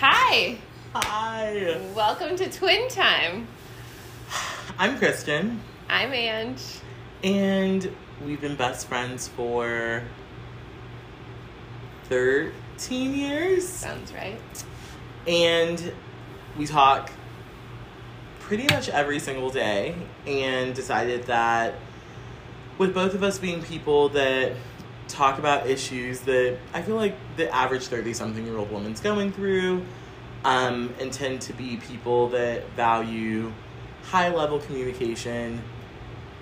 Hi, 0.00 0.56
Hi. 0.94 1.80
welcome 1.94 2.36
to 2.36 2.48
Twin 2.50 2.88
Time. 2.88 3.48
I'm 4.78 4.96
Kristen, 4.96 5.60
I'm 5.88 6.12
Ange. 6.12 6.62
and 7.24 7.90
we've 8.24 8.40
been 8.40 8.54
best 8.54 8.86
friends 8.86 9.26
for 9.28 10.04
13 12.04 13.14
years. 13.14 13.66
Sounds 13.68 14.12
right. 14.12 14.40
And 15.26 15.92
we 16.56 16.66
talk 16.66 17.10
pretty 18.40 18.72
much 18.72 18.88
every 18.88 19.18
single 19.18 19.50
day, 19.50 19.94
and 20.26 20.74
decided 20.74 21.24
that 21.24 21.74
with 22.78 22.94
both 22.94 23.14
of 23.14 23.22
us 23.24 23.38
being 23.38 23.62
people 23.62 24.08
that 24.10 24.52
talk 25.08 25.38
about 25.38 25.66
issues 25.66 26.20
that 26.20 26.58
I 26.72 26.82
feel 26.82 26.96
like 26.96 27.14
the 27.36 27.52
average 27.54 27.86
30 27.86 28.12
something 28.12 28.44
year 28.44 28.56
old 28.56 28.70
woman's 28.70 29.00
going 29.00 29.32
through, 29.32 29.84
um, 30.44 30.94
and 31.00 31.12
tend 31.12 31.40
to 31.42 31.52
be 31.52 31.76
people 31.76 32.28
that 32.30 32.68
value 32.72 33.52
high 34.04 34.28
level 34.28 34.58
communication. 34.58 35.62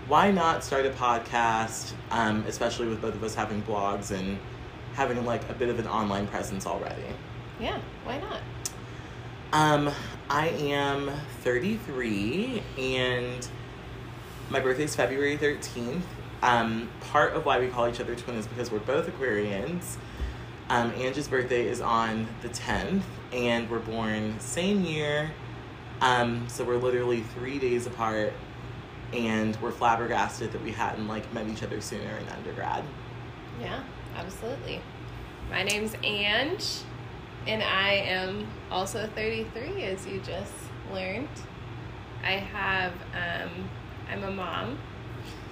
Why 0.08 0.30
not 0.30 0.62
start 0.62 0.86
a 0.86 0.90
podcast, 0.90 1.92
um, 2.10 2.44
especially 2.46 2.86
with 2.88 3.00
both 3.00 3.14
of 3.14 3.24
us 3.24 3.34
having 3.34 3.62
blogs 3.62 4.12
and 4.12 4.38
having 4.94 5.24
like 5.24 5.48
a 5.50 5.54
bit 5.54 5.68
of 5.68 5.78
an 5.78 5.86
online 5.86 6.26
presence 6.28 6.66
already? 6.66 7.02
Yeah, 7.58 7.80
why 8.04 8.18
not? 8.18 8.40
Um, 9.52 9.90
I 10.28 10.48
am 10.48 11.10
33 11.42 12.62
and 12.78 13.48
my 14.50 14.60
birthday 14.60 14.84
is 14.84 14.94
February 14.94 15.36
13th. 15.36 16.02
Um, 16.42 16.90
part 17.00 17.34
of 17.34 17.44
why 17.46 17.58
we 17.58 17.68
call 17.68 17.88
each 17.88 18.00
other 18.00 18.14
twin 18.14 18.36
is 18.36 18.46
because 18.46 18.70
we're 18.70 18.78
both 18.80 19.06
Aquarians. 19.06 19.96
Um, 20.68 20.90
Angie's 20.92 21.28
birthday 21.28 21.66
is 21.66 21.80
on 21.80 22.26
the 22.42 22.48
10th 22.48 23.02
and 23.32 23.70
we're 23.70 23.78
born 23.78 24.38
same 24.40 24.84
year. 24.84 25.30
Um, 26.00 26.48
so 26.48 26.64
we're 26.64 26.76
literally 26.76 27.22
three 27.22 27.58
days 27.58 27.86
apart 27.86 28.32
and 29.12 29.56
we're 29.62 29.70
flabbergasted 29.70 30.52
that 30.52 30.62
we 30.62 30.72
hadn't 30.72 31.08
like 31.08 31.32
met 31.32 31.46
each 31.48 31.62
other 31.62 31.80
sooner 31.80 32.16
in 32.18 32.28
undergrad. 32.28 32.84
Yeah, 33.60 33.82
absolutely. 34.16 34.80
My 35.50 35.62
name's 35.62 35.94
Ange, 36.02 36.80
and 37.46 37.62
I 37.62 37.92
am 37.92 38.46
also 38.70 39.08
33, 39.14 39.84
as 39.84 40.06
you 40.06 40.20
just 40.20 40.52
learned. 40.92 41.28
I 42.24 42.32
have, 42.32 42.92
um, 43.14 43.68
I'm 44.10 44.24
a 44.24 44.30
mom 44.30 44.78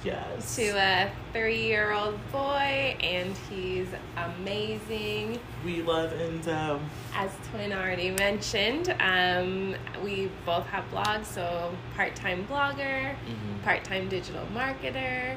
Yes. 0.04 0.56
to 0.56 0.68
a 0.76 1.10
three 1.32 1.62
year 1.62 1.92
old 1.92 2.18
boy, 2.30 2.94
and 3.00 3.34
he's 3.48 3.86
amazing. 4.16 5.38
We 5.64 5.80
love 5.82 6.10
Enzo. 6.12 6.78
As 7.14 7.30
Twin 7.50 7.72
already 7.72 8.10
mentioned, 8.10 8.94
um, 9.00 9.74
we 10.04 10.30
both 10.44 10.66
have 10.66 10.84
blogs, 10.92 11.24
so 11.26 11.74
part 11.96 12.14
time 12.14 12.46
blogger, 12.50 13.14
Mhm. 13.14 13.62
part 13.64 13.82
time 13.84 14.08
digital 14.10 14.46
marketer, 14.54 15.36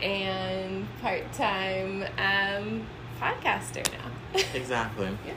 and 0.00 0.86
part 1.00 1.32
time 1.32 2.04
um, 2.18 2.86
podcaster 3.20 3.84
now. 3.92 4.40
Exactly. 4.54 5.08
Yeah. 5.26 5.32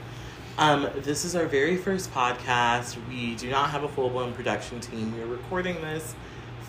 Um, 0.58 0.88
this 0.96 1.24
is 1.24 1.36
our 1.36 1.46
very 1.46 1.76
first 1.76 2.12
podcast. 2.12 2.96
We 3.08 3.34
do 3.36 3.48
not 3.50 3.70
have 3.70 3.84
a 3.84 3.88
full 3.88 4.10
blown 4.10 4.32
production 4.32 4.80
team. 4.80 5.14
We 5.16 5.22
are 5.22 5.26
recording 5.26 5.76
this 5.82 6.14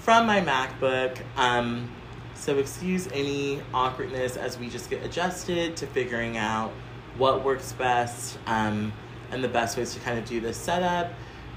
from 0.02 0.25
my 0.25 0.42
MacBook. 0.42 1.17
Um, 1.38 1.89
so 2.33 2.58
excuse 2.58 3.08
any 3.11 3.61
awkwardness 3.73 4.38
as 4.38 4.58
we 4.58 4.69
just 4.69 4.89
get 4.89 5.03
adjusted 5.03 5.75
to 5.78 5.88
figuring 5.88 6.38
out 6.38 6.72
what 7.17 7.44
works 7.44 7.73
best 7.73 8.39
um, 8.47 8.94
and 9.31 9.44
the 9.44 9.50
best 9.50 9.77
ways 9.77 9.94
to 9.94 10.00
kind 10.00 10.17
of 10.17 10.25
do 10.25 10.39
this 10.39 10.55
setup. 10.58 11.11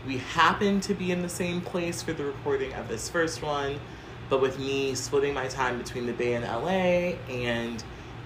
We 0.07 0.19
happen 0.19 0.81
to 0.81 0.95
be 0.95 1.13
in 1.13 1.23
the 1.23 1.29
same 1.29 1.61
place 1.61 2.03
for 2.03 2.13
the 2.13 2.25
recording 2.25 2.73
of 2.75 2.89
this 2.89 3.09
first 3.09 3.43
one, 3.43 3.79
but 4.29 4.41
with 4.41 4.59
me 4.59 4.97
splitting 4.97 5.33
my 5.33 5.47
time 5.47 5.79
between 5.79 6.07
the 6.07 6.13
Bay 6.13 6.35
and 6.35 6.45
LA 6.45 7.17
and 7.33 7.83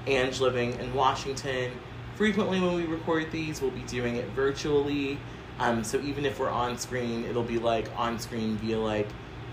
Ange 0.07 0.41
living 0.41 0.73
in 0.81 0.95
Washington, 0.95 1.73
frequently 2.15 2.59
when 2.59 2.75
we 2.75 2.87
record 2.87 3.31
these, 3.31 3.61
we'll 3.61 3.71
be 3.71 3.83
doing 3.83 4.17
it 4.17 4.27
virtually. 4.31 5.19
Um, 5.59 5.85
so 5.85 6.01
even 6.01 6.25
if 6.25 6.39
we're 6.39 6.49
on 6.49 6.79
screen, 6.79 7.25
it'll 7.27 7.43
be 7.43 7.59
like 7.59 7.91
on 7.99 8.19
screen 8.19 8.57
via 8.57 8.79
like 8.79 9.09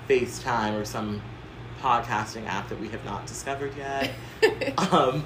FaceTime 0.08 0.80
or 0.80 0.86
some 0.86 1.22
podcasting 1.82 2.48
app 2.48 2.70
that 2.70 2.80
we 2.80 2.90
have 2.90 3.04
not 3.04 3.26
discovered 3.26 3.76
yet. 3.76 4.12
um, 4.92 5.26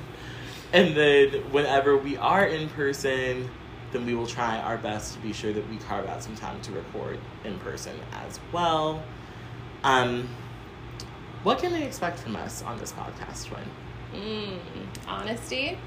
and 0.74 0.96
then 0.96 1.30
whenever 1.52 1.98
we 1.98 2.18
are 2.18 2.46
in 2.46 2.70
person, 2.70 3.50
then 3.92 4.06
we 4.06 4.16
will 4.16 4.28
try 4.28 4.60
our 4.60 4.78
best 4.78 5.14
to 5.14 5.20
be 5.20 5.32
sure 5.32 5.54
that 5.54 5.70
we 5.70 5.78
carve 5.78 6.08
out 6.08 6.24
some 6.24 6.36
time 6.36 6.60
to 6.62 6.72
record 6.72 7.20
in 7.44 7.58
person 7.60 7.96
as 8.26 8.40
well. 8.52 9.04
Um, 9.84 10.28
what 11.44 11.60
can 11.60 11.72
they 11.72 11.84
expect 11.84 12.20
from 12.20 12.36
us 12.36 12.64
on 12.64 12.78
this 12.80 12.92
podcast, 12.92 13.46
Twin? 13.46 13.64
Mm, 14.14 14.60
honesty. 15.08 15.78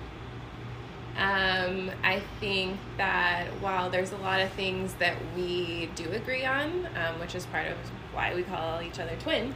Um, 1.16 1.90
I 2.02 2.22
think 2.38 2.78
that 2.96 3.48
while 3.60 3.90
there's 3.90 4.12
a 4.12 4.16
lot 4.18 4.40
of 4.40 4.50
things 4.52 4.94
that 4.94 5.16
we 5.36 5.90
do 5.94 6.10
agree 6.12 6.44
on, 6.44 6.88
um, 6.96 7.18
which 7.20 7.34
is 7.34 7.44
part 7.46 7.66
of 7.66 7.76
why 8.12 8.34
we 8.34 8.42
call 8.42 8.82
each 8.82 8.98
other 8.98 9.16
twin, 9.20 9.54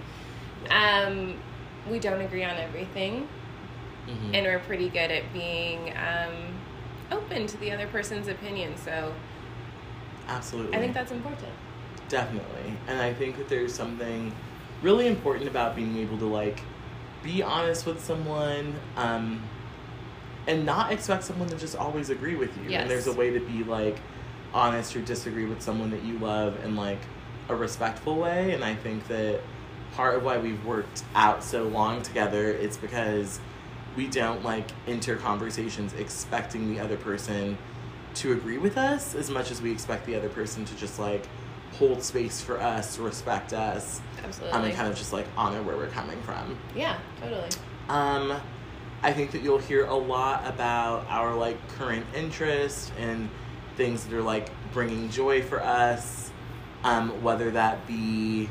um, 0.71 1.35
we 1.91 1.99
don't 1.99 2.21
agree 2.21 2.45
on 2.45 2.57
everything, 2.57 3.29
Mhm. 4.09 4.35
and 4.35 4.47
we're 4.47 4.59
pretty 4.61 4.89
good 4.89 5.11
at 5.11 5.33
being 5.33 5.93
um, 5.97 6.55
open 7.11 7.47
to 7.47 7.57
the 7.59 7.71
other 7.73 7.87
person's 7.87 8.29
opinion. 8.29 8.77
So 8.77 9.13
Absolutely. 10.29 10.77
I 10.77 10.81
think 10.81 10.95
that's 10.95 11.13
important. 11.13 11.53
Definitely. 12.09 12.73
And 12.87 13.01
I 13.01 13.13
think 13.13 13.37
that 13.39 13.49
there's 13.49 13.75
something 13.75 14.33
really 14.83 15.07
important 15.07 15.49
about 15.49 15.75
being 15.77 15.97
able 15.99 16.19
to 16.19 16.27
like 16.27 16.61
be 17.23 17.43
honest 17.43 17.87
with 17.87 18.05
someone 18.05 18.75
um 18.99 19.41
and 20.47 20.67
not 20.67 20.93
expect 20.93 21.25
someone 21.25 21.49
to 21.49 21.57
just 21.57 21.75
always 21.77 22.11
agree 22.11 22.35
with 22.37 22.55
you. 22.59 22.71
Yes. 22.71 22.83
And 22.83 22.91
there's 22.91 23.07
a 23.07 23.13
way 23.15 23.31
to 23.31 23.41
be 23.41 23.65
like 23.65 23.97
honest 24.53 24.95
or 24.95 25.01
disagree 25.01 25.47
with 25.47 25.63
someone 25.63 25.91
that 25.91 26.03
you 26.05 26.19
love 26.19 26.59
and 26.63 26.77
like 26.77 27.01
a 27.49 27.55
respectful 27.55 28.17
way 28.17 28.53
and 28.53 28.65
I 28.65 28.75
think 28.75 29.07
that 29.09 29.41
part 29.95 30.17
of 30.17 30.25
why 30.25 30.39
we've 30.39 30.65
worked 30.65 31.05
out 31.15 31.45
so 31.45 31.65
long 31.65 32.03
together 32.03 32.51
is 32.51 32.77
because 32.77 33.39
we 33.97 34.09
don't 34.09 34.43
like 34.43 34.67
enter 34.89 35.17
conversations 35.17 35.93
expecting 35.95 36.75
the 36.75 36.81
other 36.81 36.97
person 36.97 37.57
to 38.15 38.33
agree 38.33 38.59
with 38.59 38.77
us 38.77 39.15
as 39.15 39.31
much 39.31 39.51
as 39.51 39.61
we 39.63 39.71
expect 39.71 40.07
the 40.07 40.17
other 40.17 40.29
person 40.29 40.65
to 40.65 40.75
just 40.77 40.99
like 40.99 41.27
hold 41.79 42.03
space 42.03 42.41
for 42.41 42.61
us, 42.61 42.99
respect 42.99 43.53
us, 43.53 44.01
Absolutely. 44.25 44.57
um, 44.57 44.65
and 44.65 44.75
kind 44.75 44.89
of 44.89 44.97
just 44.97 45.13
like 45.13 45.27
honor 45.37 45.61
where 45.63 45.77
we're 45.77 45.89
coming 45.89 46.21
from. 46.23 46.57
yeah, 46.75 46.99
totally. 47.21 47.49
Um, 47.89 48.41
I 49.03 49.13
think 49.13 49.33
that 49.33 49.43
you'll 49.43 49.59
hear 49.59 49.85
a 49.87 49.95
lot 49.95 50.47
about 50.47 51.07
our 51.09 51.35
like 51.35 51.57
current 51.77 52.07
interest 52.15 52.93
and 52.99 53.29
things 53.77 54.05
that 54.05 54.15
are 54.15 54.23
like 54.23 54.49
bringing 54.73 55.11
joy 55.11 55.43
for 55.43 55.63
us. 55.63 56.31
Um, 56.85 57.23
whether 57.23 57.51
that 57.53 57.87
be 57.87 58.49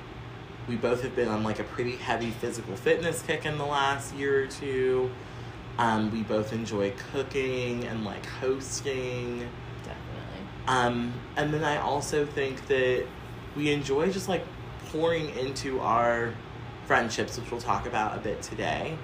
we 0.68 0.76
both 0.76 1.04
have 1.04 1.16
been 1.16 1.28
on 1.28 1.44
like 1.44 1.60
a 1.60 1.64
pretty 1.64 1.96
heavy 1.96 2.32
physical 2.32 2.76
fitness 2.76 3.22
kick 3.22 3.46
in 3.46 3.58
the 3.58 3.66
last 3.66 4.14
year 4.16 4.44
or 4.44 4.48
two. 4.48 5.12
Um, 5.78 6.12
we 6.12 6.22
both 6.24 6.54
enjoy 6.54 6.94
cooking 7.12 7.84
and 7.86 8.06
like 8.06 8.26
hosting. 8.26 9.48
Definitely. 9.84 10.48
Um, 10.68 11.14
and 11.36 11.54
then 11.54 11.64
I 11.64 11.78
also 11.78 12.26
think 12.26 12.68
that 12.68 13.06
we 13.56 13.72
enjoy 13.72 14.12
just 14.12 14.30
like 14.30 14.46
pouring 14.90 15.30
into 15.38 15.80
our 15.80 16.34
friendships, 16.86 17.38
which 17.38 17.50
we'll 17.52 17.62
talk 17.62 17.86
about 17.86 18.18
a 18.18 18.20
bit 18.20 18.42
today. 18.42 18.98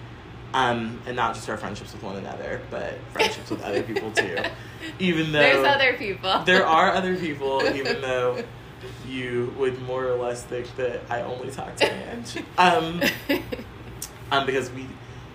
Um, 0.54 1.00
and 1.06 1.16
not 1.16 1.36
just 1.36 1.48
our 1.50 1.58
friendships 1.58 1.94
with 1.94 2.02
one 2.02 2.16
another, 2.16 2.62
but 2.72 2.96
friendships 3.12 3.52
with 3.52 3.62
other 3.62 3.84
people 3.84 4.12
too. 4.12 4.38
Even 5.00 5.32
though 5.32 5.40
There's 5.40 5.68
other 5.68 5.94
people. 5.94 6.44
there 6.46 6.66
are 6.66 6.92
other 6.92 7.16
people, 7.16 7.62
even 7.76 8.02
though 8.02 8.44
you 9.08 9.54
would 9.58 9.82
more 9.82 10.06
or 10.06 10.16
less 10.16 10.44
think 10.44 10.76
that 10.78 11.02
I 11.10 11.22
only 11.22 11.52
talk 11.52 11.76
to 11.78 11.92
Ange. 11.92 12.44
Um, 12.58 13.02
um, 14.32 14.46
because 14.46 14.72
we, 14.72 14.88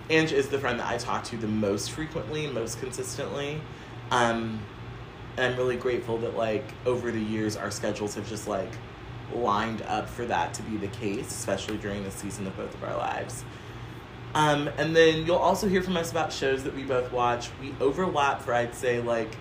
Ange 0.09 0.31
is 0.31 0.49
the 0.49 0.59
friend 0.59 0.79
that 0.79 0.87
I 0.87 0.97
talk 0.97 1.23
to 1.25 1.37
the 1.37 1.47
most 1.47 1.91
frequently, 1.91 2.47
most 2.47 2.79
consistently. 2.79 3.61
Um, 4.11 4.59
and 5.37 5.53
I'm 5.53 5.57
really 5.57 5.77
grateful 5.77 6.17
that 6.19 6.37
like 6.37 6.65
over 6.85 7.11
the 7.11 7.21
years 7.21 7.57
our 7.57 7.71
schedules 7.71 8.15
have 8.15 8.27
just 8.29 8.47
like 8.47 8.71
lined 9.33 9.81
up 9.83 10.07
for 10.07 10.25
that 10.25 10.53
to 10.55 10.63
be 10.63 10.77
the 10.77 10.87
case, 10.87 11.27
especially 11.27 11.77
during 11.77 12.03
the 12.03 12.11
season 12.11 12.47
of 12.47 12.55
both 12.55 12.73
of 12.73 12.83
our 12.83 12.95
lives. 12.97 13.43
Um, 14.33 14.69
and 14.77 14.95
then 14.95 15.25
you'll 15.25 15.37
also 15.37 15.67
hear 15.67 15.81
from 15.81 15.95
us 15.97 16.11
about 16.11 16.31
shows 16.31 16.63
that 16.65 16.75
we 16.75 16.83
both 16.83 17.11
watch. 17.11 17.49
We 17.61 17.73
overlap 17.79 18.41
for 18.41 18.53
I'd 18.53 18.75
say 18.75 18.99
like 19.01 19.35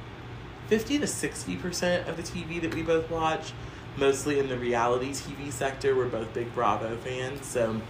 fifty 0.68 0.98
to 0.98 1.06
sixty 1.06 1.56
percent 1.56 2.08
of 2.08 2.16
the 2.16 2.22
TV 2.22 2.60
that 2.62 2.74
we 2.74 2.82
both 2.82 3.10
watch, 3.10 3.52
mostly 3.96 4.38
in 4.38 4.49
the 4.49 4.58
reality 4.58 5.11
TV 5.11 5.50
sector. 5.52 5.94
We're 5.94 6.06
both 6.08 6.32
big 6.35 6.52
Bravo 6.55 6.96
fans, 6.99 7.46
so 7.46 7.81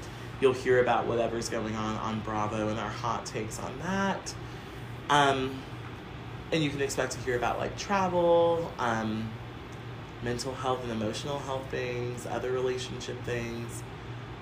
you'll 0.40 0.52
hear 0.52 0.80
about 0.82 1.06
whatever's 1.06 1.48
going 1.48 1.74
on 1.76 1.96
on 1.96 2.20
Bravo 2.20 2.68
and 2.68 2.78
our 2.78 2.90
hot 2.90 3.24
takes 3.26 3.58
on 3.58 3.78
that. 3.80 4.34
Um, 5.10 5.62
and 6.52 6.62
you 6.62 6.70
can 6.70 6.80
expect 6.80 7.12
to 7.12 7.18
hear 7.20 7.36
about 7.36 7.58
like 7.58 7.76
travel, 7.78 8.72
um, 8.78 9.30
mental 10.22 10.54
health 10.54 10.82
and 10.82 10.92
emotional 10.92 11.38
health 11.40 11.66
things, 11.70 12.26
other 12.26 12.50
relationship 12.52 13.22
things. 13.24 13.82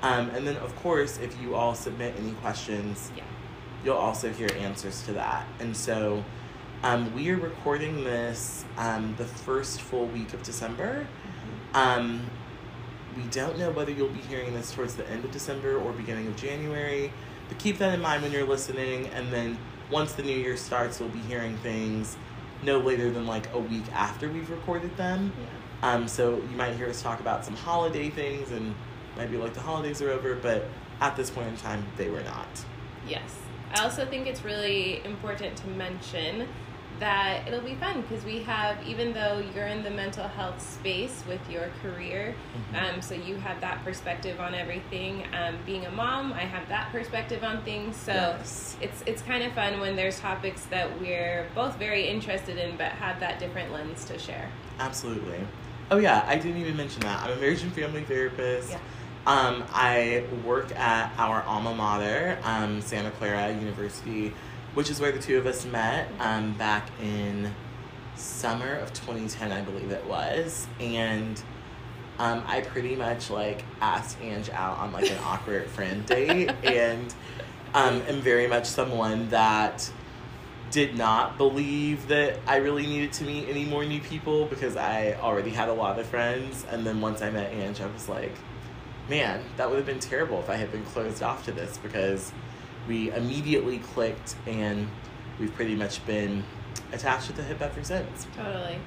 Um, 0.02 0.30
and 0.30 0.46
then, 0.46 0.56
of 0.56 0.74
course, 0.76 1.18
if 1.18 1.40
you 1.40 1.54
all 1.54 1.74
submit 1.74 2.14
any 2.18 2.32
questions, 2.32 3.10
Yeah. 3.16 3.22
you'll 3.84 3.96
also 3.96 4.32
hear 4.32 4.48
answers 4.58 5.02
to 5.02 5.12
that. 5.12 5.46
And 5.60 5.76
so, 5.76 6.24
um, 6.82 7.14
we 7.14 7.30
are 7.30 7.36
recording 7.36 8.02
this 8.02 8.64
um, 8.76 9.14
the 9.16 9.24
first 9.24 9.80
full 9.80 10.06
week 10.06 10.34
of 10.34 10.42
December. 10.42 11.06
Um, 11.74 12.28
we 13.16 13.22
don't 13.24 13.58
know 13.58 13.70
whether 13.70 13.90
you'll 13.90 14.08
be 14.08 14.20
hearing 14.20 14.54
this 14.54 14.72
towards 14.72 14.94
the 14.94 15.08
end 15.08 15.24
of 15.24 15.30
December 15.30 15.78
or 15.78 15.92
beginning 15.92 16.26
of 16.26 16.36
January, 16.36 17.12
but 17.48 17.58
keep 17.58 17.78
that 17.78 17.92
in 17.92 18.00
mind 18.00 18.22
when 18.22 18.32
you're 18.32 18.46
listening. 18.46 19.06
And 19.08 19.32
then 19.32 19.58
once 19.90 20.12
the 20.12 20.22
new 20.22 20.36
year 20.36 20.56
starts, 20.56 21.00
we'll 21.00 21.10
be 21.10 21.20
hearing 21.20 21.56
things 21.58 22.16
no 22.62 22.78
later 22.78 23.10
than 23.10 23.26
like 23.26 23.52
a 23.54 23.58
week 23.58 23.84
after 23.92 24.28
we've 24.30 24.48
recorded 24.50 24.96
them. 24.96 25.32
Yeah. 25.38 25.94
Um, 25.94 26.08
so 26.08 26.36
you 26.36 26.56
might 26.56 26.76
hear 26.76 26.88
us 26.88 27.02
talk 27.02 27.20
about 27.20 27.44
some 27.44 27.56
holiday 27.56 28.08
things 28.08 28.50
and 28.52 28.74
might 29.16 29.30
be 29.30 29.36
like 29.36 29.52
the 29.52 29.60
holidays 29.60 30.00
are 30.00 30.10
over, 30.10 30.34
but 30.36 30.68
at 31.00 31.16
this 31.16 31.28
point 31.28 31.48
in 31.48 31.56
time, 31.56 31.84
they 31.96 32.08
were 32.08 32.22
not. 32.22 32.46
Yes. 33.06 33.38
I 33.74 33.82
also 33.82 34.06
think 34.06 34.26
it's 34.26 34.44
really 34.44 35.04
important 35.04 35.56
to 35.56 35.66
mention 35.68 36.46
that 37.02 37.48
it'll 37.48 37.60
be 37.60 37.74
fun 37.74 38.00
because 38.02 38.24
we 38.24 38.44
have, 38.44 38.76
even 38.86 39.12
though 39.12 39.42
you're 39.56 39.66
in 39.66 39.82
the 39.82 39.90
mental 39.90 40.28
health 40.28 40.62
space 40.62 41.24
with 41.26 41.40
your 41.50 41.64
career, 41.82 42.32
Mhm. 42.72 42.94
um, 42.94 43.02
so 43.02 43.14
you 43.16 43.34
have 43.38 43.60
that 43.60 43.84
perspective 43.84 44.38
on 44.38 44.54
everything. 44.54 45.24
Um, 45.34 45.56
being 45.66 45.84
a 45.84 45.90
mom, 45.90 46.32
I 46.32 46.42
have 46.44 46.68
that 46.68 46.92
perspective 46.92 47.42
on 47.42 47.60
things. 47.62 47.96
So 47.96 48.12
Yes. 48.12 48.76
it's 48.80 49.02
it's 49.04 49.20
kind 49.20 49.42
of 49.42 49.52
fun 49.52 49.80
when 49.80 49.96
there's 49.96 50.20
topics 50.20 50.62
that 50.66 51.00
we're 51.00 51.48
both 51.56 51.76
very 51.76 52.06
interested 52.06 52.56
in, 52.56 52.76
but 52.76 52.92
have 52.92 53.18
that 53.18 53.40
different 53.40 53.72
lens 53.72 54.04
to 54.04 54.16
share. 54.16 54.48
Absolutely. 54.78 55.40
Oh 55.90 55.96
yeah, 55.96 56.24
I 56.28 56.36
didn't 56.36 56.58
even 56.60 56.76
mention 56.76 57.00
that. 57.02 57.24
I'm 57.24 57.32
a 57.32 57.36
marriage 57.36 57.62
and 57.64 57.72
family 57.72 58.04
therapist. 58.04 58.70
Yeah. 58.70 58.78
Um, 59.26 59.64
I 59.74 60.22
work 60.44 60.70
at 60.78 61.10
our 61.18 61.42
alma 61.48 61.74
mater, 61.74 62.38
um, 62.44 62.80
Santa 62.80 63.10
Clara 63.10 63.52
University, 63.52 64.32
which 64.74 64.90
is 64.90 65.00
where 65.00 65.12
the 65.12 65.18
two 65.18 65.38
of 65.38 65.46
us 65.46 65.64
met 65.64 66.08
um, 66.18 66.54
back 66.54 66.88
in 67.00 67.54
summer 68.16 68.74
of 68.74 68.92
2010, 68.92 69.52
I 69.52 69.60
believe 69.62 69.90
it 69.90 70.04
was. 70.06 70.66
And 70.80 71.42
um, 72.18 72.42
I 72.46 72.60
pretty 72.60 72.94
much 72.94 73.30
like 73.30 73.64
asked 73.80 74.18
Ange 74.20 74.50
out 74.50 74.78
on 74.78 74.92
like 74.92 75.10
an 75.10 75.18
awkward 75.24 75.66
friend 75.68 76.04
date, 76.06 76.50
and 76.62 77.14
um, 77.74 78.02
am 78.02 78.20
very 78.20 78.46
much 78.46 78.66
someone 78.66 79.28
that 79.30 79.90
did 80.70 80.96
not 80.96 81.36
believe 81.36 82.08
that 82.08 82.38
I 82.46 82.56
really 82.56 82.86
needed 82.86 83.12
to 83.14 83.24
meet 83.24 83.46
any 83.48 83.66
more 83.66 83.84
new 83.84 84.00
people 84.00 84.46
because 84.46 84.74
I 84.74 85.12
already 85.20 85.50
had 85.50 85.68
a 85.68 85.72
lot 85.72 85.98
of 85.98 86.06
friends. 86.06 86.64
And 86.70 86.86
then 86.86 87.00
once 87.00 87.20
I 87.20 87.30
met 87.30 87.52
Ange, 87.52 87.80
I 87.82 87.86
was 87.88 88.08
like, 88.08 88.32
man, 89.10 89.42
that 89.58 89.68
would 89.68 89.76
have 89.76 89.84
been 89.86 90.00
terrible 90.00 90.40
if 90.40 90.48
I 90.48 90.56
had 90.56 90.72
been 90.72 90.84
closed 90.86 91.22
off 91.22 91.44
to 91.44 91.52
this 91.52 91.76
because 91.76 92.32
we 92.88 93.12
immediately 93.12 93.78
clicked 93.78 94.34
and 94.46 94.88
we've 95.38 95.54
pretty 95.54 95.74
much 95.74 96.04
been 96.06 96.44
attached 96.92 97.30
at 97.30 97.36
the 97.36 97.42
hip 97.42 97.60
ever 97.60 97.82
since. 97.84 98.26
Totally. 98.36 98.78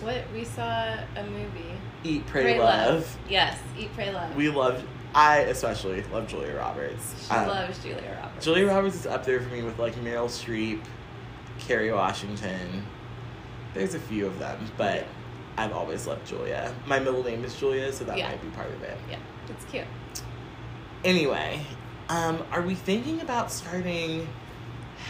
What 0.00 0.22
we 0.32 0.44
saw 0.44 0.96
a 1.16 1.22
movie. 1.24 1.72
Eat, 2.02 2.26
pray, 2.26 2.58
love. 2.58 3.16
Yes, 3.28 3.58
eat, 3.78 3.90
pray, 3.94 4.12
love. 4.12 4.34
We 4.36 4.50
loved, 4.50 4.84
I 5.14 5.38
especially 5.40 6.02
love 6.12 6.26
Julia 6.28 6.56
Roberts. 6.56 7.26
she 7.26 7.32
Um, 7.34 7.48
loves 7.48 7.78
Julia 7.82 8.18
Roberts. 8.22 8.44
Julia 8.44 8.66
Roberts 8.66 8.96
is 8.96 9.06
up 9.06 9.24
there 9.24 9.40
for 9.40 9.48
me 9.54 9.62
with 9.62 9.78
like 9.78 9.94
Meryl 9.96 10.26
Streep, 10.28 10.80
Kerry 11.60 11.92
Washington. 11.92 12.84
There's 13.72 13.94
a 13.94 14.00
few 14.00 14.26
of 14.26 14.38
them, 14.38 14.70
but 14.76 15.06
I've 15.56 15.72
always 15.72 16.06
loved 16.06 16.26
Julia. 16.26 16.74
My 16.86 16.98
middle 16.98 17.22
name 17.22 17.44
is 17.44 17.54
Julia, 17.54 17.92
so 17.92 18.04
that 18.04 18.18
Yeah. 18.18 18.28
might 18.28 18.42
be 18.42 18.48
part 18.48 18.70
of 18.70 18.82
it. 18.82 18.98
Yeah, 19.08 19.16
it's 19.48 19.64
cute. 19.66 19.84
Anyway, 21.04 21.60
um, 22.14 22.44
are 22.52 22.62
we 22.62 22.76
thinking 22.76 23.20
about 23.20 23.50
starting 23.50 24.28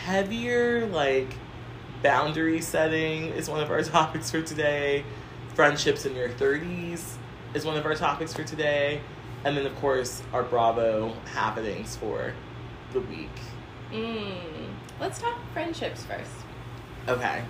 heavier, 0.05 0.87
like 0.87 1.35
boundary 2.03 2.62
setting 2.62 3.27
is 3.27 3.49
one 3.49 3.61
of 3.61 3.71
our 3.71 3.83
topics 3.97 4.31
for 4.31 4.41
today. 4.41 5.05
Friendships 5.55 6.06
in 6.06 6.17
your 6.17 6.31
30s 6.31 7.17
is 7.53 7.65
one 7.65 7.77
of 7.77 7.85
our 7.85 7.95
topics 7.95 8.33
for 8.33 8.43
today. 8.43 9.03
And 9.45 9.55
then, 9.55 9.67
of 9.67 9.77
course, 9.77 10.23
our 10.33 10.43
Bravo 10.43 11.12
happenings 11.27 11.95
for 11.95 12.33
the 12.95 13.01
week. 13.01 13.39
Mm. 13.93 14.73
Let's 14.99 15.21
talk 15.21 15.39
friendships 15.53 16.05
first. 16.05 16.31
Okay. 17.06 17.45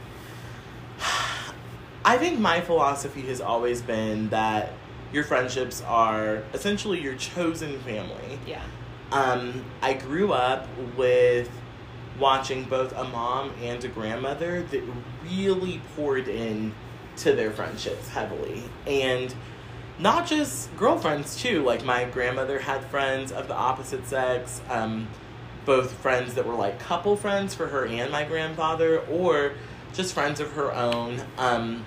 I 2.05 2.19
think 2.19 2.41
my 2.41 2.61
philosophy 2.61 3.23
has 3.23 3.41
always 3.41 3.81
been 3.81 4.31
that 4.31 4.73
your 5.13 5.23
friendships 5.23 5.81
are 5.83 6.43
essentially 6.53 7.01
your 7.01 7.15
chosen 7.15 7.79
family. 7.81 8.41
Yeah. 8.47 8.61
Um, 9.13 9.65
I 9.83 9.95
grew 9.95 10.33
up 10.33 10.67
with 10.97 11.51
watching 12.19 12.65
both 12.65 12.93
a 12.97 13.05
mom 13.05 13.53
and 13.63 13.83
a 13.85 13.89
grandmother 13.89 14.63
that 14.63 14.83
really 15.25 15.81
poured 15.97 16.29
in 16.29 16.75
to 17.17 17.33
their 17.33 17.51
friendships 17.51 18.09
heavily. 18.09 18.63
And 18.87 19.35
not 19.99 20.27
just 20.27 20.75
girlfriends, 20.77 21.41
too. 21.41 21.63
Like, 21.63 21.85
my 21.85 22.05
grandmother 22.05 22.59
had 22.59 22.85
friends 22.87 23.31
of 23.31 23.49
the 23.49 23.55
opposite 23.55 24.07
sex, 24.07 24.61
um, 24.69 25.09
both 25.65 25.93
friends 25.93 26.35
that 26.35 26.47
were 26.47 26.55
like 26.55 26.79
couple 26.79 27.17
friends 27.17 27.55
for 27.55 27.69
her 27.69 27.87
and 27.87 28.11
my 28.11 28.25
grandfather, 28.25 29.01
or 29.01 29.53
just 29.93 30.13
friends 30.13 30.41
of 30.41 30.53
her 30.53 30.75
own. 30.75 31.23
Um, 31.39 31.87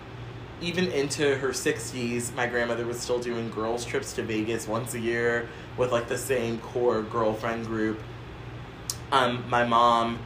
even 0.61 0.91
into 0.91 1.37
her 1.37 1.49
60s, 1.49 2.33
my 2.35 2.47
grandmother 2.47 2.85
was 2.85 2.99
still 2.99 3.19
doing 3.19 3.49
girls' 3.51 3.85
trips 3.85 4.13
to 4.13 4.23
Vegas 4.23 4.67
once 4.67 4.93
a 4.93 4.99
year 4.99 5.47
with 5.77 5.91
like 5.91 6.07
the 6.07 6.17
same 6.17 6.57
core 6.59 7.03
girlfriend 7.03 7.67
group. 7.67 7.99
Um, 9.11 9.47
my 9.49 9.63
mom, 9.63 10.19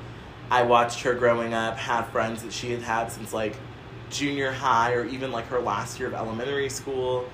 I 0.50 0.64
watched 0.64 1.02
her 1.02 1.14
growing 1.14 1.54
up 1.54 1.78
have 1.78 2.10
friends 2.10 2.44
that 2.44 2.54
she 2.54 2.72
had 2.72 2.82
had 2.82 3.12
since 3.12 3.34
like 3.34 3.56
junior 4.10 4.52
high 4.52 4.94
or 4.94 5.06
even 5.06 5.32
like 5.32 5.48
her 5.48 5.60
last 5.60 6.00
year 6.00 6.08
of 6.08 6.14
elementary 6.14 6.70
school. 6.70 7.26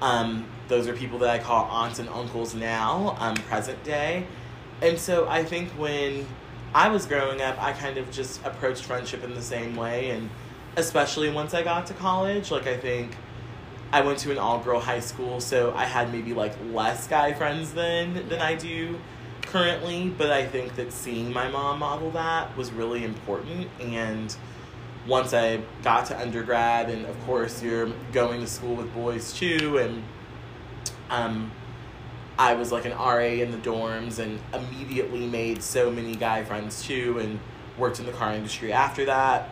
Um, 0.00 0.46
those 0.68 0.88
are 0.88 0.94
people 0.94 1.18
that 1.20 1.30
I 1.30 1.38
call 1.38 1.64
aunts 1.66 1.98
and 1.98 2.08
uncles 2.08 2.54
now, 2.54 3.16
um, 3.18 3.34
present 3.34 3.82
day. 3.84 4.26
And 4.80 4.98
so 4.98 5.28
I 5.28 5.44
think 5.44 5.70
when 5.70 6.26
I 6.74 6.88
was 6.88 7.06
growing 7.06 7.40
up, 7.40 7.62
I 7.62 7.72
kind 7.72 7.98
of 7.98 8.10
just 8.10 8.44
approached 8.44 8.84
friendship 8.84 9.22
in 9.22 9.34
the 9.34 9.42
same 9.42 9.76
way. 9.76 10.10
And 10.10 10.28
especially 10.76 11.30
once 11.30 11.54
I 11.54 11.62
got 11.62 11.86
to 11.88 11.94
college, 11.94 12.50
like 12.50 12.66
I 12.66 12.76
think 12.76 13.16
I 13.92 14.00
went 14.00 14.18
to 14.20 14.30
an 14.30 14.38
all 14.38 14.58
girl 14.58 14.80
high 14.80 15.00
school, 15.00 15.40
so 15.40 15.72
I 15.74 15.84
had 15.84 16.12
maybe 16.12 16.32
like 16.32 16.54
less 16.72 17.06
guy 17.06 17.32
friends 17.34 17.74
then 17.74 18.28
than 18.28 18.40
I 18.40 18.54
do 18.54 18.98
currently. 19.42 20.08
But 20.08 20.30
I 20.30 20.46
think 20.46 20.76
that 20.76 20.92
seeing 20.92 21.32
my 21.32 21.48
mom 21.48 21.80
model 21.80 22.10
that 22.12 22.56
was 22.56 22.72
really 22.72 23.04
important. 23.04 23.68
And 23.80 24.34
once 25.06 25.34
I 25.34 25.60
got 25.82 26.06
to 26.06 26.18
undergrad, 26.18 26.88
and 26.88 27.04
of 27.06 27.20
course, 27.24 27.62
you're 27.62 27.90
going 28.12 28.40
to 28.40 28.46
school 28.46 28.74
with 28.74 28.92
boys 28.94 29.32
too, 29.34 29.78
and 29.78 30.02
um, 31.10 31.50
I 32.38 32.54
was 32.54 32.72
like 32.72 32.86
an 32.86 32.92
RA 32.92 33.18
in 33.18 33.50
the 33.50 33.58
dorms 33.58 34.18
and 34.18 34.40
immediately 34.54 35.26
made 35.26 35.62
so 35.62 35.90
many 35.90 36.14
guy 36.14 36.44
friends 36.44 36.82
too, 36.82 37.18
and 37.18 37.38
worked 37.76 38.00
in 38.00 38.06
the 38.06 38.12
car 38.12 38.32
industry 38.32 38.72
after 38.72 39.04
that. 39.04 39.50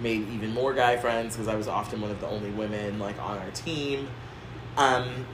Made 0.00 0.28
even 0.30 0.52
more 0.52 0.72
guy 0.72 0.96
friends 0.96 1.36
because 1.36 1.48
I 1.48 1.56
was 1.56 1.68
often 1.68 2.00
one 2.00 2.10
of 2.10 2.20
the 2.20 2.28
only 2.28 2.50
women 2.50 2.98
like 2.98 3.20
on 3.20 3.38
our 3.38 3.50
team. 3.50 4.08
Um, 4.76 5.26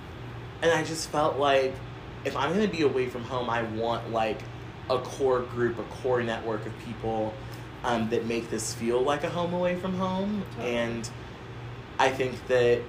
and 0.63 0.73
I 0.73 0.83
just 0.83 1.11
felt 1.11 1.39
like 1.39 1.75
if 2.25 2.37
I'm 2.37 2.53
gonna 2.53 2.69
be 2.69 2.83
away 2.83 3.09
from 3.09 3.23
home, 3.25 3.49
I 3.49 3.63
want 3.63 4.11
like 4.13 4.41
a 4.91 4.99
core 4.99 5.41
group, 5.41 5.79
a 5.79 5.85
core 5.85 6.23
network 6.23 6.67
of 6.67 6.77
people 6.81 7.33
um, 7.85 8.09
that 8.11 8.27
make 8.27 8.51
this 8.51 8.75
feel 8.75 9.01
like 9.01 9.25
a 9.25 9.31
home 9.31 9.55
away 9.55 9.77
from 9.77 9.95
home. 9.95 10.45
And 10.61 11.09
I 11.99 12.11
think 12.11 12.47
that 12.49 12.83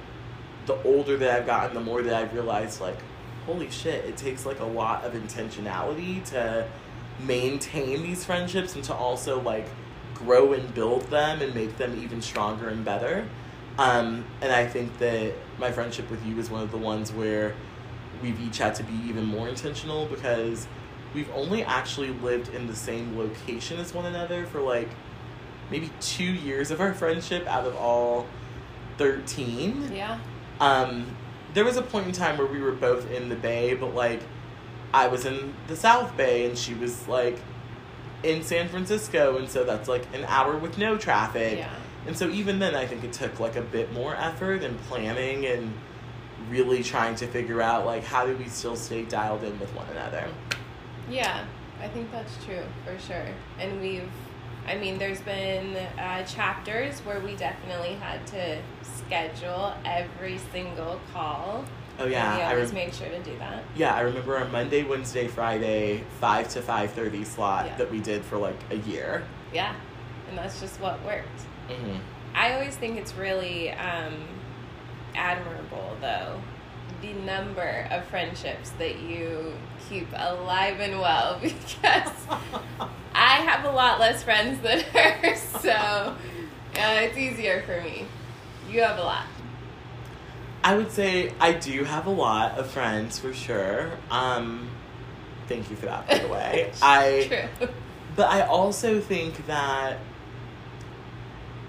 the 0.65 0.81
older 0.83 1.17
that 1.17 1.41
I've 1.41 1.45
gotten, 1.45 1.73
the 1.73 1.81
more 1.81 2.01
that 2.01 2.13
I've 2.13 2.33
realized 2.33 2.81
like, 2.81 2.97
holy 3.45 3.69
shit, 3.69 4.05
it 4.05 4.17
takes 4.17 4.45
like 4.45 4.59
a 4.59 4.65
lot 4.65 5.03
of 5.05 5.13
intentionality 5.13 6.23
to 6.25 6.67
maintain 7.25 8.03
these 8.03 8.25
friendships 8.25 8.75
and 8.75 8.83
to 8.83 8.93
also 8.93 9.41
like 9.41 9.67
grow 10.17 10.53
and 10.53 10.73
build 10.73 11.03
them 11.09 11.41
and 11.41 11.53
make 11.53 11.77
them 11.77 11.99
even 12.01 12.21
stronger 12.21 12.69
and 12.69 12.83
better. 12.83 13.27
Um, 13.77 14.25
and 14.41 14.51
I 14.51 14.65
think 14.65 14.97
that 14.99 15.33
my 15.59 15.71
friendship 15.71 16.09
with 16.09 16.25
you 16.25 16.37
is 16.39 16.49
one 16.49 16.63
of 16.63 16.71
the 16.71 16.77
ones 16.77 17.11
where 17.11 17.53
we've 18.21 18.39
each 18.41 18.57
had 18.57 18.73
to 18.75 18.83
be 18.83 18.93
even 19.07 19.25
more 19.25 19.47
intentional 19.47 20.05
because 20.07 20.67
we've 21.13 21.29
only 21.35 21.63
actually 21.63 22.09
lived 22.09 22.53
in 22.53 22.67
the 22.67 22.75
same 22.75 23.17
location 23.17 23.79
as 23.79 23.93
one 23.93 24.05
another 24.05 24.45
for 24.47 24.61
like 24.61 24.89
maybe 25.69 25.91
two 25.99 26.23
years 26.23 26.71
of 26.71 26.81
our 26.81 26.93
friendship 26.93 27.45
out 27.47 27.65
of 27.65 27.75
all 27.75 28.25
13. 28.97 29.91
Yeah. 29.93 30.19
Um, 30.59 31.15
there 31.53 31.65
was 31.65 31.77
a 31.77 31.81
point 31.81 32.07
in 32.07 32.11
time 32.13 32.37
where 32.37 32.47
we 32.47 32.59
were 32.59 32.71
both 32.71 33.09
in 33.11 33.29
the 33.29 33.35
Bay, 33.35 33.75
but 33.75 33.93
like 33.93 34.21
I 34.93 35.07
was 35.07 35.25
in 35.25 35.53
the 35.67 35.75
South 35.75 36.15
Bay 36.17 36.47
and 36.47 36.57
she 36.57 36.73
was 36.73 37.07
like 37.07 37.37
in 38.27 38.43
San 38.43 38.67
Francisco, 38.67 39.37
and 39.37 39.49
so 39.49 39.63
that's 39.63 39.87
like 39.87 40.03
an 40.13 40.25
hour 40.25 40.57
with 40.57 40.77
no 40.77 40.97
traffic. 40.97 41.57
Yeah. 41.57 41.73
And 42.05 42.17
so 42.17 42.29
even 42.29 42.59
then, 42.59 42.75
I 42.75 42.85
think 42.85 43.03
it 43.03 43.13
took 43.13 43.39
like 43.39 43.55
a 43.55 43.61
bit 43.61 43.91
more 43.93 44.15
effort 44.15 44.63
and 44.63 44.79
planning 44.83 45.45
and 45.45 45.73
really 46.49 46.83
trying 46.83 47.15
to 47.15 47.27
figure 47.27 47.61
out 47.61 47.85
like 47.85 48.03
how 48.03 48.25
do 48.25 48.35
we 48.37 48.47
still 48.47 48.75
stay 48.75 49.03
dialed 49.03 49.43
in 49.43 49.57
with 49.59 49.73
one 49.75 49.87
another. 49.89 50.27
Yeah, 51.09 51.45
I 51.81 51.87
think 51.87 52.11
that's 52.11 52.33
true 52.45 52.63
for 52.85 52.97
sure. 52.99 53.27
And 53.59 53.81
we've, 53.81 54.09
I 54.67 54.77
mean, 54.77 54.97
there's 54.97 55.21
been 55.21 55.75
uh, 55.97 56.23
chapters 56.23 56.99
where 56.99 57.19
we 57.19 57.35
definitely 57.35 57.95
had 57.95 58.25
to 58.27 58.59
schedule 58.83 59.73
every 59.85 60.37
single 60.51 60.99
call. 61.13 61.65
Oh 61.99 62.05
yeah, 62.05 62.35
we 62.37 62.41
I 62.43 62.51
always 62.53 62.67
rem- 62.71 62.85
make 62.85 62.93
sure 62.93 63.07
to 63.09 63.19
do 63.23 63.35
that. 63.39 63.63
yeah, 63.75 63.93
I 63.95 64.01
remember 64.01 64.37
our 64.37 64.47
Monday, 64.49 64.83
Wednesday, 64.83 65.27
Friday, 65.27 66.03
five 66.19 66.47
to 66.49 66.61
five 66.61 66.91
thirty 66.91 67.23
slot 67.23 67.65
Yeah. 67.65 67.77
that 67.77 67.91
we 67.91 67.99
did 67.99 68.23
for 68.23 68.37
like 68.37 68.59
a 68.71 68.75
year. 68.77 69.23
Yeah, 69.53 69.73
and 70.29 70.37
that's 70.37 70.59
just 70.59 70.79
what 70.79 71.03
worked. 71.03 71.41
hmm 71.69 71.97
I 72.35 72.53
always 72.53 72.75
think 72.75 72.97
it's 72.99 73.15
really 73.15 73.71
um, 73.71 74.13
admirable, 75.15 75.97
though, 76.01 76.39
the 77.01 77.13
number 77.13 77.87
of 77.89 78.03
friendships 78.05 78.69
that 78.77 78.99
you 78.99 79.53
keep 79.89 80.07
alive 80.15 80.79
and 80.79 80.99
well 80.99 81.39
because 81.41 82.11
I 83.15 83.37
have 83.37 83.65
a 83.65 83.71
lot 83.71 83.99
less 83.99 84.23
friends 84.23 84.59
than 84.61 84.81
her, 84.81 85.35
so 85.61 85.71
uh, 85.71 86.15
it's 86.75 87.17
easier 87.17 87.63
for 87.65 87.81
me. 87.81 88.05
You 88.69 88.81
have 88.83 88.99
a 88.99 89.03
lot. 89.03 89.25
I 90.63 90.75
would 90.75 90.91
say 90.91 91.33
I 91.39 91.53
do 91.53 91.83
have 91.83 92.07
a 92.07 92.11
lot 92.11 92.57
of 92.57 92.67
friends 92.69 93.19
for 93.19 93.33
sure. 93.33 93.91
Um, 94.11 94.69
thank 95.47 95.69
you 95.69 95.75
for 95.75 95.85
that, 95.85 96.07
by 96.07 96.17
the 96.19 96.27
way. 96.27 96.71
I 96.81 97.47
True. 97.59 97.69
But 98.15 98.29
I 98.29 98.41
also 98.41 98.99
think 98.99 99.45
that, 99.47 99.99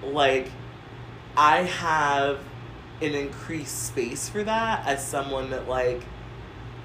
like, 0.02 0.50
I 1.37 1.59
have 1.62 2.38
an 3.00 3.14
increased 3.14 3.87
space 3.87 4.28
for 4.28 4.42
that 4.42 4.87
as 4.87 5.07
someone 5.07 5.50
that, 5.50 5.68
like, 5.68 6.02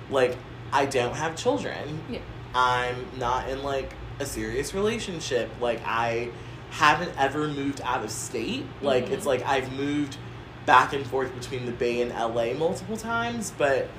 like, 0.09 0.35
I 0.71 0.85
don't 0.85 1.15
have 1.15 1.35
children. 1.35 2.01
Yeah. 2.09 2.19
I'm 2.53 3.07
not 3.17 3.49
in, 3.49 3.63
like, 3.63 3.93
a 4.19 4.25
serious 4.25 4.73
relationship. 4.73 5.49
Like, 5.59 5.81
I 5.85 6.29
haven't 6.71 7.13
ever 7.17 7.47
moved 7.47 7.81
out 7.81 8.03
of 8.03 8.11
state. 8.11 8.65
Like, 8.81 9.05
Mhm. 9.07 9.11
it's 9.11 9.25
like 9.25 9.43
I've 9.45 9.71
moved 9.73 10.17
back 10.65 10.93
and 10.93 11.05
forth 11.05 11.33
between 11.35 11.65
the 11.65 11.71
Bay 11.71 12.01
and 12.01 12.11
LA 12.11 12.53
multiple 12.53 12.97
times, 12.97 13.51
but 13.57 13.89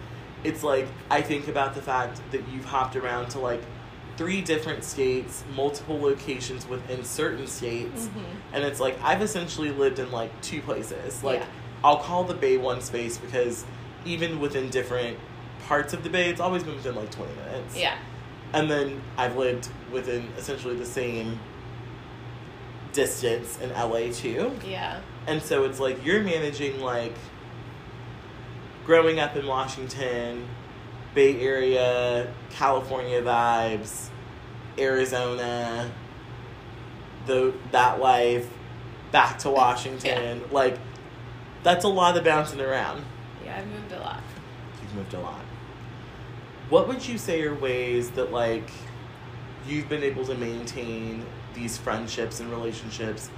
it's 0.42 0.62
like 0.62 0.87
I 1.11 1.21
think 1.23 1.49
about 1.49 1.75
the 1.75 1.83
fact 1.83 2.21
that 2.30 2.42
you've 2.52 2.64
hopped 2.64 2.97
around 2.97 3.28
to 3.30 3.38
like 3.38 3.61
three 4.16 4.40
different 4.40 4.85
states, 4.85 5.42
multiple 5.56 6.00
locations 6.00 6.68
within 6.68 7.02
certain 7.04 7.47
states, 7.47 8.06
Mhm. 8.06 8.23
and 8.52 8.64
it's 8.64 8.78
like 8.80 8.97
I've 9.02 9.23
essentially 9.23 9.71
lived 9.73 9.99
in 9.99 10.11
like 10.12 10.30
two 10.40 10.61
places. 10.62 11.23
Like 11.25 11.40
Yeah. 11.40 11.47
I'll 11.83 11.99
call 11.99 12.25
the 12.25 12.35
Bay 12.35 12.56
one 12.56 12.80
space 12.80 13.18
because 13.18 13.64
even 14.04 14.38
within 14.40 14.68
different 14.71 15.18
parts 15.68 15.92
of 15.92 16.02
the 16.04 16.11
Bay, 16.11 16.28
it's 16.30 16.40
always 16.40 16.62
been 16.62 16.76
within 16.76 16.94
like 16.94 17.11
twenty 17.11 17.35
minutes. 17.35 17.76
Yeah. 17.76 17.94
And 18.52 18.71
then 18.71 19.02
I've 19.18 19.37
lived 19.37 19.68
within 19.90 20.28
essentially 20.38 20.76
the 20.76 20.87
same 20.87 21.40
distance 22.92 23.59
in 23.61 23.71
LA 23.73 24.12
too. 24.12 24.52
Yeah. 24.66 25.00
And 25.26 25.43
so 25.43 25.64
it's 25.64 25.81
like 25.81 26.04
you're 26.04 26.23
managing 26.23 26.81
like 26.81 27.14
growing 28.85 29.19
up 29.19 29.37
in 29.37 29.47
Washington, 29.47 30.47
Bay 31.14 31.40
Area, 31.40 32.33
California 32.50 33.23
vibes, 33.23 34.09
Arizona, 34.78 35.90
the 37.26 37.54
that 37.73 38.00
life, 38.00 38.49
back 39.12 39.38
to 39.40 39.50
Washington. 39.50 40.43
Like 40.50 40.78
that's 41.62 41.85
a 41.85 41.88
lot 41.88 42.16
of 42.16 42.25
bouncing 42.25 42.61
around. 42.61 43.04
Yeah, 43.45 43.59
I've 43.59 43.66
moved 43.66 43.93
a 43.93 44.00
lot. 44.00 44.23
You've 44.83 44.95
moved 44.95 45.14
a 45.14 45.21
lot. 45.21 45.40
What 46.69 46.88
would 46.88 47.07
you 47.07 47.19
say 47.19 47.43
are 47.43 47.54
ways 47.54 48.11
that 48.12 48.33
like 48.33 48.71
you've 49.66 49.88
been 49.88 50.02
able 50.02 50.25
to 50.26 50.35
maintain 50.35 51.25
these 51.54 51.78
friendships 51.78 52.40
and 52.40 52.50
relationships, 52.50 53.31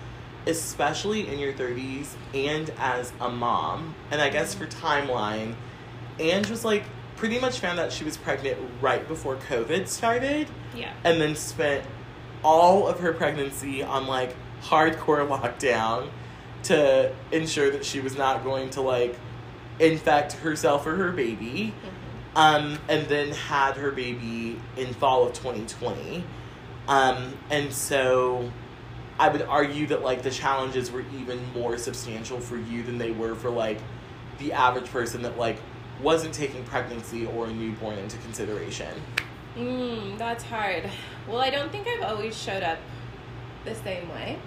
especially 0.46 1.28
in 1.28 1.38
your 1.38 1.52
thirties 1.52 2.16
and 2.34 2.70
as 2.78 3.12
a 3.20 3.28
mom? 3.30 3.94
And 4.10 4.20
I 4.20 4.28
guess 4.30 4.54
for 4.54 4.66
timeline, 4.66 5.54
Ange 6.18 6.48
was 6.50 6.64
like 6.64 6.84
pretty 7.16 7.38
much 7.38 7.58
found 7.60 7.78
out 7.80 7.90
she 7.92 8.04
was 8.04 8.16
pregnant 8.16 8.58
right 8.80 9.06
before 9.08 9.36
COVID 9.36 9.88
started 9.88 10.48
Yeah. 10.74 10.92
and 11.04 11.20
then 11.20 11.34
spent 11.34 11.84
all 12.44 12.86
of 12.86 13.00
her 13.00 13.12
pregnancy 13.14 13.82
on 13.82 14.06
like 14.06 14.34
hardcore 14.62 15.26
lockdown 15.26 16.08
to 16.64 17.12
ensure 17.32 17.70
that 17.70 17.84
she 17.84 18.00
was 18.00 18.16
not 18.16 18.44
going 18.44 18.68
to 18.70 18.80
like 18.82 19.18
infect 19.78 20.34
herself 20.34 20.86
or 20.86 20.94
her 20.96 21.10
baby 21.12 21.72
Mhm. 22.34 22.38
um, 22.38 22.78
and 22.88 23.06
then 23.08 23.32
had 23.32 23.76
her 23.76 23.90
baby 23.90 24.60
in 24.76 24.92
fall 24.94 25.26
of 25.26 25.32
2020 25.32 26.22
um, 26.88 27.34
and 27.50 27.72
so 27.72 28.50
i 29.18 29.28
would 29.28 29.42
argue 29.42 29.86
that 29.86 30.02
like 30.02 30.22
the 30.22 30.30
challenges 30.30 30.90
were 30.90 31.04
even 31.18 31.40
more 31.52 31.76
substantial 31.78 32.38
for 32.40 32.56
you 32.56 32.82
than 32.82 32.98
they 32.98 33.10
were 33.10 33.34
for 33.34 33.50
like 33.50 33.78
the 34.38 34.52
average 34.52 34.90
person 34.90 35.22
that 35.22 35.38
like 35.38 35.58
wasn't 36.02 36.32
taking 36.34 36.62
pregnancy 36.64 37.26
or 37.26 37.46
a 37.46 37.50
newborn 37.52 37.98
into 37.98 38.16
consideration 38.18 38.88
Mm, 39.56 40.18
that's 40.18 40.44
hard. 40.44 40.84
Well, 41.26 41.40
I 41.40 41.48
don't 41.48 41.72
think 41.72 41.88
I've 41.88 42.02
always 42.02 42.36
showed 42.36 42.62
up 42.62 42.78
the 43.64 43.74
same 43.74 44.06
way. 44.10 44.38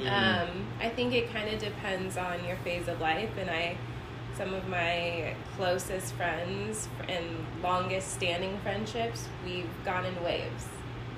Mhm. 0.00 0.08
Um, 0.42 0.66
I 0.80 0.88
think 0.88 1.14
it 1.14 1.32
kind 1.32 1.48
of 1.48 1.60
depends 1.60 2.16
on 2.16 2.44
your 2.44 2.56
phase 2.56 2.88
of 2.88 3.00
life, 3.00 3.30
and 3.38 3.48
I, 3.48 3.76
some 4.36 4.54
of 4.54 4.66
my 4.68 5.34
closest 5.56 6.12
friends 6.14 6.88
and 7.08 7.24
longest 7.62 8.12
standing 8.14 8.58
friendships, 8.64 9.28
we've 9.44 9.70
gone 9.84 10.04
in 10.04 10.20
waves, 10.24 10.66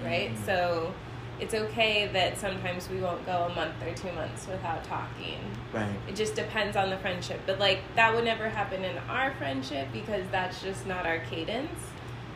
right? 0.04 0.32
Mhm. 0.34 0.44
So 0.44 0.92
it's 1.40 1.54
okay 1.54 2.08
that 2.12 2.38
sometimes 2.38 2.88
we 2.88 3.00
won't 3.00 3.24
go 3.24 3.48
a 3.50 3.54
month 3.54 3.74
or 3.86 3.94
two 3.94 4.12
months 4.12 4.46
without 4.46 4.84
talking. 4.84 5.38
right 5.72 5.88
It 6.08 6.16
just 6.16 6.34
depends 6.34 6.76
on 6.76 6.90
the 6.90 6.98
friendship, 6.98 7.40
but 7.46 7.58
like 7.58 7.80
that 7.96 8.14
would 8.14 8.24
never 8.24 8.48
happen 8.48 8.84
in 8.84 8.96
our 9.08 9.32
friendship 9.34 9.88
because 9.92 10.24
that's 10.30 10.62
just 10.62 10.86
not 10.86 11.06
our 11.06 11.18
cadence. 11.18 11.80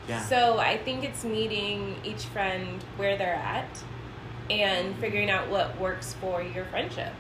yeah 0.09 0.21
So 0.25 0.59
I 0.59 0.79
think 0.79 1.05
it's 1.05 1.25
meeting 1.25 1.97
each 2.05 2.25
friend 2.27 2.83
where 2.97 3.17
they're 3.17 3.35
at 3.35 3.83
and 4.51 4.97
figuring 4.97 5.31
out 5.31 5.49
what 5.49 5.79
works 5.79 6.15
for 6.21 6.43
your 6.43 6.65
friendship. 6.67 7.13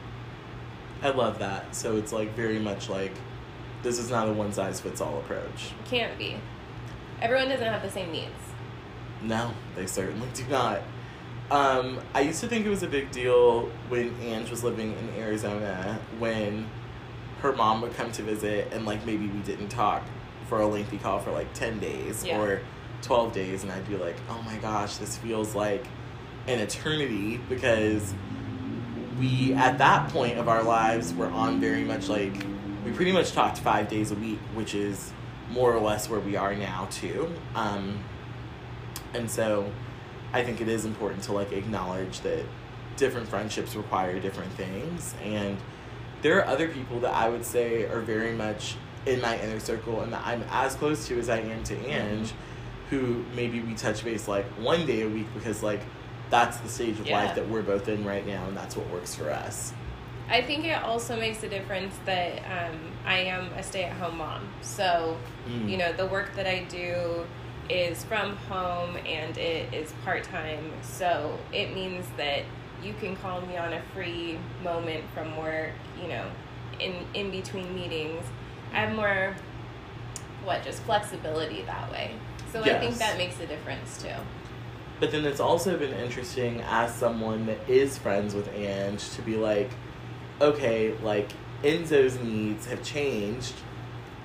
I 1.02 1.10
love 1.10 1.38
that. 1.38 1.74
So 1.74 1.96
it's 1.96 2.12
like 2.12 2.34
very 2.34 2.58
much 2.58 2.88
like 2.88 3.12
this 3.82 3.98
is 3.98 4.10
not 4.10 4.28
a 4.28 4.32
one 4.32 4.52
size 4.52 4.80
fits 4.80 5.00
all 5.00 5.18
approach. 5.18 5.72
Can't 5.84 6.16
be. 6.16 6.36
Everyone 7.20 7.48
doesn't 7.48 7.66
have 7.66 7.82
the 7.82 7.90
same 7.90 8.10
needs. 8.10 8.32
No, 9.22 9.52
they 9.76 9.86
certainly 9.86 10.28
do 10.34 10.44
not. 10.48 10.80
Um, 11.50 12.00
I 12.14 12.22
used 12.22 12.40
to 12.40 12.48
think 12.48 12.64
it 12.66 12.70
was 12.70 12.82
a 12.82 12.88
big 12.88 13.10
deal 13.10 13.68
when 13.88 14.14
Ange 14.22 14.50
was 14.50 14.64
living 14.64 14.94
in 14.96 15.20
Arizona 15.20 15.98
when 16.18 16.66
her 17.42 17.52
mom 17.52 17.82
would 17.82 17.94
come 17.94 18.10
to 18.12 18.22
visit 18.22 18.72
and 18.72 18.86
like 18.86 19.04
maybe 19.04 19.26
we 19.26 19.40
didn't 19.40 19.68
talk 19.68 20.02
for 20.48 20.60
a 20.60 20.66
lengthy 20.66 20.96
call 20.98 21.18
for 21.20 21.30
like 21.32 21.52
10 21.52 21.78
days 21.80 22.24
Yeah. 22.24 22.40
or 22.40 22.60
12 23.02 23.32
days 23.34 23.62
and 23.62 23.70
I'd 23.70 23.86
be 23.86 23.96
like, 23.98 24.16
"Oh 24.30 24.40
my 24.46 24.56
gosh, 24.56 24.96
this 24.96 25.18
feels 25.18 25.54
like 25.54 25.84
an 26.48 26.58
eternity 26.60 27.38
because 27.48 28.14
we 29.18 29.52
at 29.54 29.78
that 29.78 30.08
point 30.10 30.38
of 30.38 30.48
our 30.48 30.62
lives 30.62 31.12
were 31.14 31.28
on 31.28 31.60
very 31.60 31.84
much 31.84 32.08
like 32.08 32.32
we 32.84 32.92
pretty 32.92 33.12
much 33.12 33.32
talked 33.32 33.58
five 33.58 33.88
days 33.88 34.10
a 34.10 34.14
week, 34.14 34.38
which 34.54 34.74
is 34.74 35.12
more 35.50 35.72
or 35.74 35.80
less 35.80 36.08
where 36.08 36.20
we 36.20 36.36
are 36.36 36.54
now 36.54 36.88
too. 36.90 37.30
Um, 37.54 37.98
and 39.12 39.30
so 39.30 39.70
I 40.34 40.42
think 40.42 40.60
it 40.60 40.68
is 40.68 40.84
important 40.84 41.22
to 41.24 41.32
like 41.32 41.52
acknowledge 41.52 42.20
that 42.22 42.44
different 42.96 43.28
friendships 43.28 43.74
require 43.76 44.18
different 44.18 44.52
things 44.52 45.14
and 45.22 45.56
there 46.22 46.38
are 46.38 46.46
other 46.46 46.68
people 46.68 47.00
that 47.00 47.14
I 47.14 47.28
would 47.28 47.44
say 47.44 47.84
are 47.84 48.00
very 48.00 48.32
much 48.34 48.76
in 49.06 49.20
my 49.20 49.38
inner 49.40 49.60
circle 49.60 50.00
and 50.00 50.12
that 50.12 50.22
I'm 50.26 50.42
as 50.50 50.74
close 50.74 51.06
to 51.08 51.18
as 51.18 51.28
I 51.28 51.38
am 51.38 51.62
to 51.64 51.76
Ange 51.86 52.32
who 52.90 53.24
maybe 53.36 53.60
we 53.60 53.74
touch 53.74 54.02
base 54.04 54.26
like 54.28 54.46
one 54.58 54.86
day 54.86 55.02
a 55.02 55.08
week 55.08 55.26
because 55.34 55.62
like 55.62 55.80
that's 56.30 56.56
the 56.58 56.68
stage 56.68 56.98
of 56.98 57.06
Yeah. 57.06 57.22
life 57.24 57.34
that 57.36 57.48
we're 57.48 57.62
both 57.62 57.88
in 57.88 58.04
right 58.04 58.26
now 58.26 58.44
and 58.46 58.56
that's 58.56 58.76
what 58.76 58.88
works 58.90 59.14
for 59.14 59.30
us. 59.30 59.72
I 60.28 60.40
think 60.42 60.64
it 60.64 60.82
also 60.82 61.16
makes 61.16 61.42
a 61.42 61.48
difference 61.48 61.94
that 62.06 62.38
um, 62.38 62.78
I 63.06 63.18
am 63.18 63.52
a 63.52 63.62
stay 63.62 63.84
at 63.84 63.92
home 63.92 64.18
mom. 64.18 64.48
So, 64.62 65.16
Mm. 65.48 65.68
you 65.68 65.76
know, 65.76 65.92
the 65.92 66.06
work 66.06 66.34
that 66.36 66.46
I 66.46 66.64
do 66.64 67.26
is 67.70 68.04
from 68.04 68.36
home 68.36 68.96
and 69.06 69.36
it 69.38 69.72
is 69.72 69.92
part 70.04 70.24
time. 70.24 70.70
So 70.82 71.38
it 71.52 71.74
means 71.74 72.06
that 72.16 72.42
you 72.82 72.94
can 73.00 73.16
call 73.16 73.40
me 73.42 73.56
on 73.56 73.72
a 73.72 73.82
free 73.94 74.38
moment 74.62 75.04
from 75.14 75.36
work, 75.36 75.70
you 76.00 76.08
know, 76.08 76.26
in, 76.80 76.94
in 77.14 77.30
between 77.30 77.74
meetings. 77.74 78.22
I 78.72 78.78
have 78.80 78.94
more, 78.94 79.34
what, 80.44 80.62
just 80.62 80.82
flexibility 80.82 81.62
that 81.62 81.90
way. 81.90 82.12
So 82.52 82.62
I 82.62 82.78
think 82.78 82.96
that 82.96 83.16
makes 83.16 83.40
a 83.40 83.46
difference 83.46 84.02
too. 84.02 84.14
But 85.00 85.10
then 85.10 85.24
it's 85.24 85.40
also 85.40 85.76
been 85.76 85.92
interesting 85.94 86.60
as 86.62 86.94
someone 86.94 87.46
that 87.46 87.58
is 87.68 87.98
friends 87.98 88.34
with 88.34 88.52
Ange 88.54 89.08
to 89.10 89.22
be 89.22 89.36
like, 89.36 89.70
okay, 90.40 90.94
like 91.02 91.30
Enzo's 91.62 92.18
needs 92.20 92.66
have 92.66 92.82
changed 92.82 93.54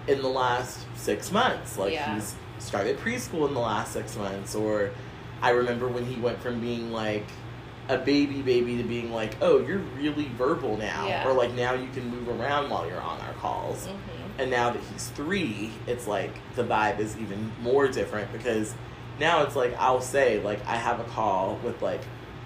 in 0.08 0.22
the 0.22 0.28
last 0.28 0.86
six 0.96 1.32
months. 1.32 1.78
Like 1.78 1.94
Yeah. 1.94 2.16
he's 2.16 2.36
started 2.60 2.98
preschool 3.00 3.48
in 3.48 3.54
the 3.54 3.60
last 3.60 3.94
six 3.94 4.16
months, 4.18 4.56
or 4.56 4.92
I 5.42 5.50
remember 5.52 5.88
when 5.88 6.06
he 6.06 6.20
went 6.20 6.40
from 6.42 6.60
being 6.60 6.92
like 6.92 7.26
a 7.88 7.98
baby 7.98 8.42
baby 8.42 8.78
to 8.78 8.84
being 8.84 9.12
like, 9.12 9.36
oh, 9.42 9.60
you're 9.66 9.80
really 9.98 10.26
verbal 10.38 10.78
now, 10.78 11.08
Yeah. 11.08 11.28
or 11.28 11.34
like 11.34 11.54
now 11.54 11.74
you 11.74 11.88
can 11.94 12.08
move 12.10 12.30
around 12.30 12.70
while 12.70 12.88
you're 12.88 13.02
on 13.02 13.20
our 13.22 13.34
calls. 13.34 13.88
Mm-hmm. 13.88 14.42
And 14.42 14.52
now 14.52 14.70
that 14.70 14.82
he's 14.94 15.08
three, 15.10 15.72
it's 15.88 16.06
like 16.08 16.32
the 16.56 16.64
vibe 16.64 17.00
is 17.00 17.18
even 17.18 17.52
more 17.62 17.88
different 17.88 18.32
because 18.32 18.74
now 19.20 19.44
it's 19.44 19.56
like 19.56 19.76
I'll 19.80 20.02
say 20.02 20.40
like 20.42 20.66
I 20.68 20.76
have 20.76 21.00
a 21.00 21.04
call 21.06 21.60
with 21.64 21.82
like 21.82 22.02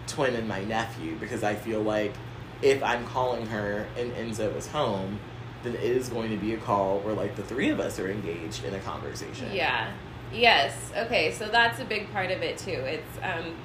twin 0.08 0.36
and 0.36 0.48
my 0.48 0.64
nephew 0.64 1.16
because 1.20 1.44
I 1.44 1.56
feel 1.56 1.82
like 1.82 2.14
if 2.62 2.82
I'm 2.82 3.06
calling 3.08 3.46
her 3.48 3.86
and 3.98 4.12
Enzo 4.14 4.56
is 4.56 4.68
home, 4.68 5.20
then 5.64 5.76
it 5.76 5.84
is 5.84 6.08
going 6.10 6.30
to 6.32 6.38
be 6.38 6.54
a 6.54 6.58
call 6.58 7.00
where 7.00 7.14
like 7.14 7.36
the 7.36 7.44
three 7.44 7.70
of 7.70 7.80
us 7.80 8.00
are 8.00 8.10
engaged 8.10 8.64
in 8.64 8.74
a 8.74 8.80
conversation. 8.80 9.50
Yeah. 9.54 9.92
Yes. 10.34 10.92
Okay. 10.96 11.32
So 11.32 11.48
that's 11.48 11.80
a 11.80 11.86
big 11.86 12.12
part 12.12 12.32
of 12.32 12.42
it 12.42 12.58
too. 12.58 12.72
It's 12.72 13.18
um, 13.22 13.56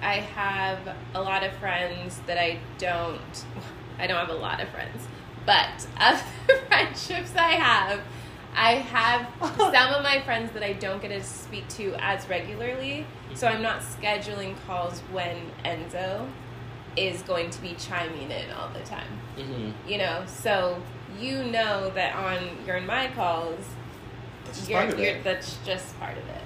I 0.00 0.16
have 0.16 0.78
a 1.14 1.20
lot 1.20 1.42
of 1.44 1.52
friends 1.54 2.20
that 2.26 2.38
I 2.38 2.58
don't. 2.78 3.20
I 3.98 4.06
don't 4.08 4.18
have 4.18 4.28
a 4.30 4.40
lot 4.40 4.60
of 4.60 4.68
friends, 4.70 5.06
but 5.46 5.86
of 6.00 6.22
the 6.48 6.56
friendships 6.66 7.34
I 7.36 7.52
have, 7.52 8.00
I 8.56 8.72
have 8.74 9.28
some 9.56 9.94
of 9.94 10.02
my 10.02 10.20
friends 10.22 10.52
that 10.52 10.64
I 10.64 10.72
don't 10.72 11.00
get 11.00 11.08
to 11.08 11.22
speak 11.22 11.68
to 11.70 11.94
as 11.98 12.28
regularly. 12.28 13.06
So 13.34 13.46
I'm 13.46 13.62
not 13.62 13.80
scheduling 13.82 14.56
calls 14.66 15.00
when 15.12 15.36
Enzo 15.64 16.28
is 16.96 17.22
going 17.22 17.50
to 17.50 17.60
be 17.60 17.74
chiming 17.74 18.30
in 18.30 18.50
all 18.52 18.68
the 18.68 18.80
time 18.80 19.08
hmm 19.36 19.70
you 19.88 19.98
know 19.98 20.22
so 20.26 20.80
you 21.18 21.42
know 21.44 21.90
that 21.90 22.14
on 22.14 22.38
your 22.66 22.76
and 22.76 22.86
my 22.86 23.08
calls 23.08 23.64
That's 24.44 24.58
just 24.58 24.70
you're, 24.70 24.80
part 24.80 24.92
of 24.92 24.98
you're, 24.98 25.08
it. 25.08 25.24
that's 25.24 25.58
just 25.64 25.98
part 25.98 26.16
of 26.16 26.28
it 26.28 26.42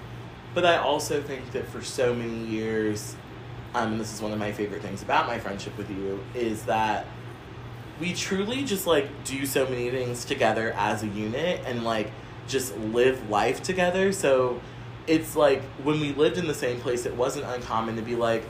But 0.54 0.64
I 0.64 0.78
also 0.78 1.22
think 1.22 1.52
that 1.52 1.68
for 1.68 1.82
so 1.82 2.14
many 2.14 2.44
years, 2.46 3.16
um, 3.74 3.92
and 3.92 4.00
this 4.00 4.12
is 4.12 4.20
one 4.22 4.32
of 4.32 4.38
my 4.38 4.52
favorite 4.52 4.82
things 4.82 5.02
about 5.02 5.26
my 5.26 5.38
friendship 5.38 5.76
with 5.76 5.90
you, 5.90 6.20
is 6.34 6.64
that 6.64 7.06
we 8.00 8.12
truly 8.14 8.64
just 8.64 8.86
like 8.86 9.08
do 9.24 9.44
so 9.44 9.64
many 9.66 9.90
things 9.90 10.24
together 10.24 10.72
as 10.76 11.02
a 11.02 11.08
unit 11.08 11.62
and 11.66 11.84
like 11.84 12.10
just 12.46 12.76
live 12.78 13.28
life 13.28 13.62
together. 13.62 14.12
So 14.12 14.60
it's 15.06 15.34
like 15.36 15.62
when 15.82 16.00
we 16.00 16.12
lived 16.12 16.38
in 16.38 16.46
the 16.46 16.54
same 16.54 16.80
place, 16.80 17.06
it 17.06 17.14
wasn't 17.14 17.46
uncommon 17.46 17.96
to 17.96 18.02
be 18.02 18.14
like, 18.14 18.44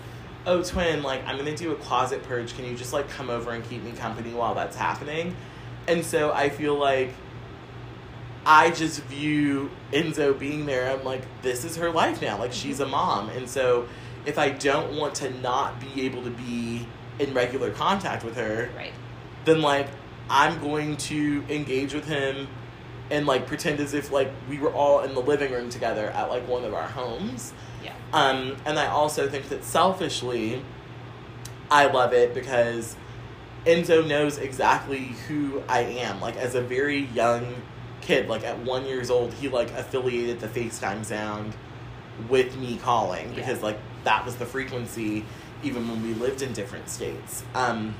oh, 0.46 0.62
twin, 0.62 1.02
like 1.02 1.26
I'm 1.26 1.36
gonna 1.36 1.56
do 1.56 1.72
a 1.72 1.76
closet 1.76 2.22
purge. 2.24 2.54
Can 2.54 2.64
you 2.64 2.76
just 2.76 2.92
like 2.92 3.08
come 3.08 3.30
over 3.30 3.52
and 3.52 3.68
keep 3.68 3.82
me 3.82 3.92
company 3.92 4.32
while 4.34 4.54
that's 4.54 4.76
happening? 4.76 5.34
And 5.86 6.04
so 6.04 6.32
I 6.32 6.50
feel 6.50 6.74
like 6.74 7.12
I 8.48 8.70
just 8.70 9.02
view 9.02 9.70
Enzo 9.92 10.36
being 10.36 10.64
there. 10.64 10.90
I'm 10.90 11.04
like, 11.04 11.20
this 11.42 11.66
is 11.66 11.76
her 11.76 11.90
life 11.90 12.22
now. 12.22 12.38
Like 12.38 12.54
she's 12.54 12.80
a 12.80 12.86
mom, 12.86 13.28
and 13.28 13.48
so 13.48 13.86
if 14.24 14.38
I 14.38 14.48
don't 14.48 14.96
want 14.96 15.14
to 15.16 15.30
not 15.40 15.78
be 15.78 16.06
able 16.06 16.22
to 16.22 16.30
be 16.30 16.88
in 17.18 17.34
regular 17.34 17.70
contact 17.70 18.24
with 18.24 18.36
her, 18.36 18.70
right 18.74 18.92
then 19.44 19.60
like 19.60 19.88
I'm 20.30 20.60
going 20.60 20.96
to 20.96 21.44
engage 21.48 21.94
with 21.94 22.06
him 22.06 22.48
and 23.10 23.26
like 23.26 23.46
pretend 23.46 23.80
as 23.80 23.94
if 23.94 24.10
like 24.10 24.30
we 24.48 24.58
were 24.58 24.72
all 24.72 25.00
in 25.00 25.14
the 25.14 25.20
living 25.20 25.52
room 25.52 25.70
together 25.70 26.10
at 26.10 26.28
like 26.30 26.46
one 26.48 26.64
of 26.64 26.74
our 26.74 26.88
homes. 26.88 27.52
yeah 27.84 27.92
Um, 28.12 28.56
and 28.64 28.78
I 28.78 28.86
also 28.86 29.28
think 29.28 29.48
that 29.50 29.64
selfishly, 29.64 30.62
I 31.70 31.86
love 31.86 32.12
it 32.12 32.34
because 32.34 32.96
Enzo 33.66 34.06
knows 34.06 34.38
exactly 34.38 35.14
who 35.26 35.62
I 35.68 35.80
am. 35.80 36.20
Like 36.20 36.36
as 36.36 36.54
a 36.54 36.60
very 36.60 37.06
young 37.06 37.54
kid, 38.08 38.26
like 38.26 38.42
at 38.42 38.58
one 38.64 38.86
years 38.86 39.10
old, 39.10 39.34
he 39.34 39.48
like 39.48 39.70
affiliated 39.72 40.40
the 40.40 40.48
FaceTime 40.48 41.04
sound 41.04 41.54
with 42.28 42.56
me 42.56 42.78
calling 42.78 43.28
Yeah. 43.28 43.34
because 43.36 43.62
like 43.62 43.78
that 44.04 44.24
was 44.24 44.36
the 44.36 44.46
frequency 44.46 45.24
even 45.62 45.86
when 45.88 46.02
we 46.02 46.14
lived 46.14 46.40
in 46.40 46.54
different 46.54 46.88
states. 46.88 47.44
Um, 47.54 47.94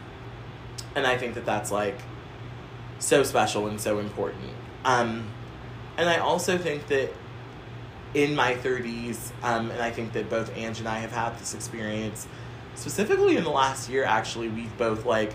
and 0.94 1.06
I 1.06 1.18
think 1.18 1.34
that 1.34 1.44
that's 1.44 1.70
like 1.70 1.98
so 2.98 3.22
special 3.22 3.66
and 3.66 3.78
so 3.78 3.98
important. 3.98 4.50
Um, 4.86 5.26
and 5.98 6.08
I 6.08 6.16
also 6.18 6.56
think 6.56 6.86
that 6.86 7.12
in 8.14 8.34
my 8.34 8.54
30s, 8.54 9.32
um, 9.42 9.70
and 9.70 9.82
I 9.82 9.90
think 9.90 10.14
that 10.14 10.30
both 10.30 10.56
Ange 10.56 10.78
and 10.78 10.88
I 10.88 11.00
have 11.00 11.12
had 11.12 11.38
this 11.38 11.52
experience, 11.52 12.26
specifically 12.76 13.36
in 13.36 13.44
the 13.44 13.50
last 13.50 13.90
year, 13.90 14.04
actually, 14.04 14.48
we've 14.48 14.76
both 14.78 15.04
like 15.04 15.34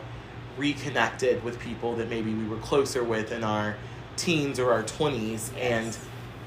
reconnected 0.58 1.44
with 1.44 1.60
people 1.60 1.96
that 1.98 2.10
maybe 2.10 2.34
we 2.34 2.48
were 2.48 2.58
closer 2.58 3.04
with 3.04 3.32
in 3.32 3.44
our 3.44 3.76
teens 4.16 4.60
or 4.60 4.72
our 4.72 4.84
20s. 4.84 5.52
And 5.60 5.98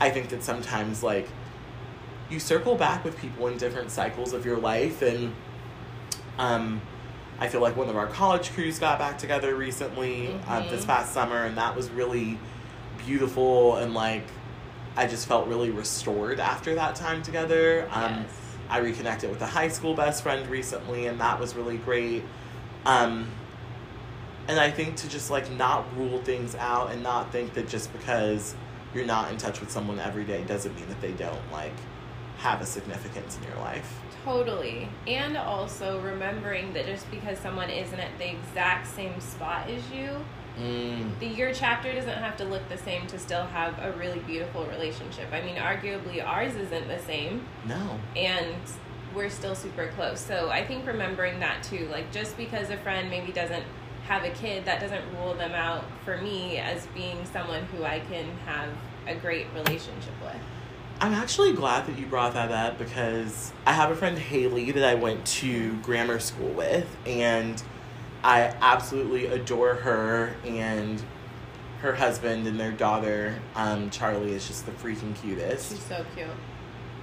I 0.00 0.10
think 0.10 0.28
that 0.30 0.42
sometimes, 0.42 1.02
like, 1.02 1.28
you 2.30 2.40
circle 2.40 2.74
back 2.74 3.04
with 3.04 3.16
people 3.18 3.46
in 3.48 3.56
different 3.56 3.90
cycles 3.90 4.32
of 4.32 4.44
your 4.44 4.58
life. 4.58 5.02
And 5.02 5.32
um, 6.38 6.80
I 7.38 7.48
feel 7.48 7.60
like 7.60 7.76
one 7.76 7.88
of 7.88 7.96
our 7.96 8.06
college 8.06 8.50
crews 8.52 8.78
got 8.78 8.98
back 8.98 9.18
together 9.18 9.54
recently 9.54 10.28
uh, 10.48 10.62
Mhm. 10.62 10.68
this 10.70 10.84
past 10.84 11.12
summer, 11.12 11.44
and 11.44 11.56
that 11.56 11.76
was 11.76 11.90
really 11.90 12.38
beautiful. 13.04 13.76
And, 13.76 13.94
like, 13.94 14.24
I 14.96 15.06
just 15.06 15.28
felt 15.28 15.46
really 15.46 15.70
restored 15.70 16.40
after 16.40 16.74
that 16.74 16.94
time 16.94 17.22
together. 17.22 17.88
Um, 17.92 18.24
yes 18.24 18.30
I 18.68 18.78
reconnected 18.78 19.30
with 19.30 19.40
a 19.42 19.46
high 19.46 19.68
school 19.68 19.94
best 19.94 20.24
friend 20.24 20.44
recently, 20.48 21.06
and 21.06 21.20
that 21.20 21.38
was 21.38 21.54
really 21.54 21.76
great. 21.78 22.24
Um, 22.84 23.28
and 24.48 24.58
I 24.60 24.70
think 24.70 24.96
to 24.96 25.08
just 25.08 25.30
like 25.30 25.50
not 25.52 25.84
rule 25.96 26.18
things 26.22 26.54
out 26.54 26.90
and 26.92 27.02
not 27.02 27.32
think 27.32 27.54
that 27.54 27.68
just 27.68 27.92
because 27.92 28.54
you're 28.94 29.06
not 29.06 29.30
in 29.30 29.36
touch 29.38 29.60
with 29.60 29.70
someone 29.70 29.98
every 29.98 30.24
day 30.24 30.44
doesn't 30.44 30.74
mean 30.76 30.88
that 30.88 31.00
they 31.00 31.12
don't 31.12 31.52
like 31.52 31.72
have 32.38 32.60
a 32.60 32.66
significance 32.66 33.36
in 33.38 33.44
your 33.48 33.56
life. 33.60 34.00
totally 34.24 34.88
and 35.06 35.36
also 35.36 36.00
remembering 36.00 36.72
that 36.74 36.84
just 36.86 37.10
because 37.10 37.38
someone 37.38 37.70
isn't 37.70 37.98
at 38.00 38.16
the 38.18 38.30
exact 38.30 38.86
same 38.86 39.18
spot 39.20 39.68
as 39.70 39.82
you 39.90 40.10
Mm. 40.58 41.18
the 41.20 41.26
your 41.26 41.52
chapter 41.52 41.92
doesn't 41.92 42.16
have 42.16 42.34
to 42.38 42.44
look 42.44 42.66
the 42.70 42.78
same 42.78 43.06
to 43.08 43.18
still 43.18 43.44
have 43.44 43.78
a 43.78 43.92
really 43.98 44.20
beautiful 44.20 44.64
relationship 44.64 45.26
i 45.30 45.42
mean 45.42 45.56
arguably 45.56 46.26
ours 46.26 46.54
isn't 46.56 46.88
the 46.88 46.98
same 47.00 47.46
No. 47.66 48.00
and 48.16 48.56
we're 49.14 49.28
still 49.30 49.54
super 49.54 49.88
close. 49.96 50.18
So 50.20 50.48
I 50.50 50.66
think 50.66 50.86
remembering 50.86 51.40
that 51.40 51.62
too, 51.62 51.88
like 51.90 52.10
just 52.12 52.36
because 52.38 52.68
a 52.70 52.76
friend 52.78 53.08
maybe 53.08 53.32
doesn't 53.32 53.64
have 54.06 54.24
a 54.24 54.30
kid, 54.30 54.64
that 54.64 54.80
doesn't 54.80 55.02
rule 55.16 55.34
them 55.34 55.52
out 55.52 55.84
for 56.04 56.16
me 56.18 56.58
as 56.58 56.86
being 56.94 57.24
someone 57.32 57.64
who 57.64 57.84
I 57.84 58.00
can 58.00 58.26
have 58.46 58.68
a 59.06 59.14
great 59.14 59.46
relationship 59.54 60.14
with. 60.22 60.36
I'm 61.00 61.12
actually 61.12 61.52
glad 61.52 61.86
that 61.86 61.98
you 61.98 62.06
brought 62.06 62.32
that 62.34 62.50
up 62.50 62.78
because 62.78 63.52
I 63.66 63.72
have 63.72 63.90
a 63.90 63.96
friend 63.96 64.18
Haley 64.18 64.70
that 64.70 64.84
I 64.84 64.94
went 64.94 65.26
to 65.26 65.74
grammar 65.78 66.18
school 66.20 66.48
with, 66.50 66.86
and 67.04 67.62
I 68.24 68.54
absolutely 68.60 69.26
adore 69.26 69.74
her 69.74 70.34
and 70.46 71.02
her 71.80 71.94
husband 71.94 72.46
and 72.46 72.58
their 72.58 72.72
daughter. 72.72 73.34
Um, 73.54 73.90
Charlie 73.90 74.32
is 74.32 74.46
just 74.46 74.64
the 74.64 74.72
freaking 74.72 75.14
cutest. 75.20 75.70
She's 75.70 75.82
so 75.82 76.04
cute. 76.14 76.28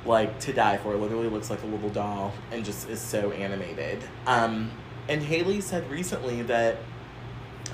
like 0.06 0.40
to 0.40 0.54
die 0.54 0.78
for. 0.78 0.96
Literally 0.96 1.30
looks 1.30 1.50
like 1.50 1.62
a 1.62 1.68
little 1.68 1.90
doll 1.90 2.34
and 2.52 2.66
just 2.66 2.90
is 2.90 3.00
so 3.00 3.32
animated. 3.32 4.04
Um, 4.26 4.72
and 5.08 5.22
Haley 5.22 5.62
said 5.62 5.90
recently 5.92 6.42
that, 6.44 6.78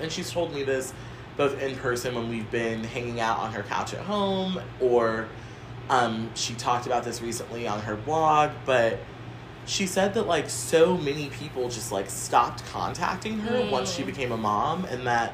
and 0.02 0.12
she's 0.12 0.32
told 0.32 0.54
me 0.54 0.64
this 0.64 0.94
both 1.38 1.62
in 1.62 1.76
person 1.78 2.16
when 2.16 2.28
we've 2.30 2.50
been 2.52 2.84
hanging 2.84 3.20
out 3.22 3.40
on 3.40 3.54
her 3.54 3.64
couch 3.64 3.94
at 3.94 4.02
home, 4.02 4.60
or 4.82 5.28
um, 5.90 6.30
she 6.36 6.54
talked 6.56 6.86
about 6.86 7.04
this 7.04 7.22
recently 7.22 7.66
on 7.68 7.80
her 7.82 7.96
blog, 7.96 8.52
but 8.66 9.00
she 9.66 9.86
said 9.88 10.14
that 10.16 10.28
like 10.28 10.50
so 10.50 10.98
many 10.98 11.30
people 11.30 11.70
just 11.70 11.92
like 11.92 12.10
stopped 12.10 12.66
contacting 12.66 13.40
her 13.40 13.58
Mm. 13.58 13.72
once 13.72 13.92
she 13.94 14.04
became 14.04 14.32
a 14.32 14.38
mom, 14.38 14.86
and 14.86 15.08
that 15.08 15.34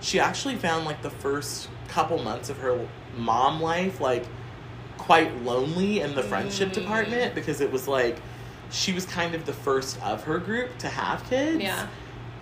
she 0.00 0.20
actually 0.20 0.56
found 0.56 0.84
like 0.84 1.00
the 1.02 1.10
first 1.10 1.68
couple 1.88 2.22
months 2.22 2.50
of 2.50 2.58
her 2.58 2.86
mom 3.16 3.60
life 3.62 4.00
like 4.00 4.26
quite 4.98 5.42
lonely 5.42 6.00
in 6.00 6.14
the 6.14 6.22
friendship 6.22 6.68
Mm. 6.70 6.74
department 6.74 7.34
because 7.34 7.60
it 7.62 7.70
was 7.72 7.88
like 7.88 8.18
she 8.70 8.92
was 8.92 9.06
kind 9.06 9.34
of 9.34 9.46
the 9.46 9.52
first 9.52 9.98
of 10.02 10.24
her 10.24 10.38
group 10.38 10.76
to 10.78 10.88
have 10.88 11.24
kids 11.30 11.62
Yeah. 11.62 11.86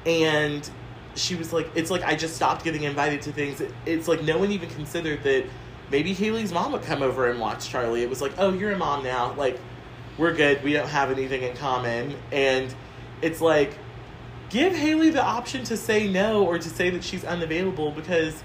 and 0.07 0.69
she 1.17 1.35
was 1.37 1.53
like 1.53 1.69
it's 1.75 1.91
like 1.91 2.03
i 2.05 2.15
just 2.15 2.35
stopped 2.37 2.65
getting 2.65 2.83
invited 2.85 3.23
to 3.23 3.33
things. 3.33 3.61
It- 3.61 3.73
it's 3.87 4.09
like 4.09 4.23
no 4.23 4.39
one 4.39 4.51
even 4.53 4.69
considered 4.71 5.23
that 5.25 5.45
maybe 5.91 6.13
haley's 6.13 6.53
mom 6.53 6.73
would 6.73 6.83
come 6.83 7.03
over 7.03 7.29
and 7.31 7.39
watch 7.41 7.69
charlie. 7.69 8.03
It 8.03 8.11
was 8.11 8.21
like 8.23 8.33
oh 8.39 8.53
you're 8.53 8.73
a 8.73 8.79
mom 8.79 9.05
now. 9.05 9.35
Like 9.35 9.59
we're 10.19 10.33
good. 10.35 10.63
We 10.63 10.73
don't 10.73 10.89
have 10.89 11.11
anything 11.11 11.43
in 11.43 11.57
common. 11.57 12.15
And 12.33 12.73
it's 13.23 13.41
like 13.41 13.77
give 14.51 14.75
haley 14.75 15.11
the 15.11 15.23
option 15.25 15.65
to 15.65 15.77
say 15.77 16.07
no 16.09 16.45
or 16.47 16.59
to 16.59 16.69
say 16.69 16.91
that 16.91 17.03
she's 17.03 17.25
unavailable 17.25 17.91
because 17.91 18.43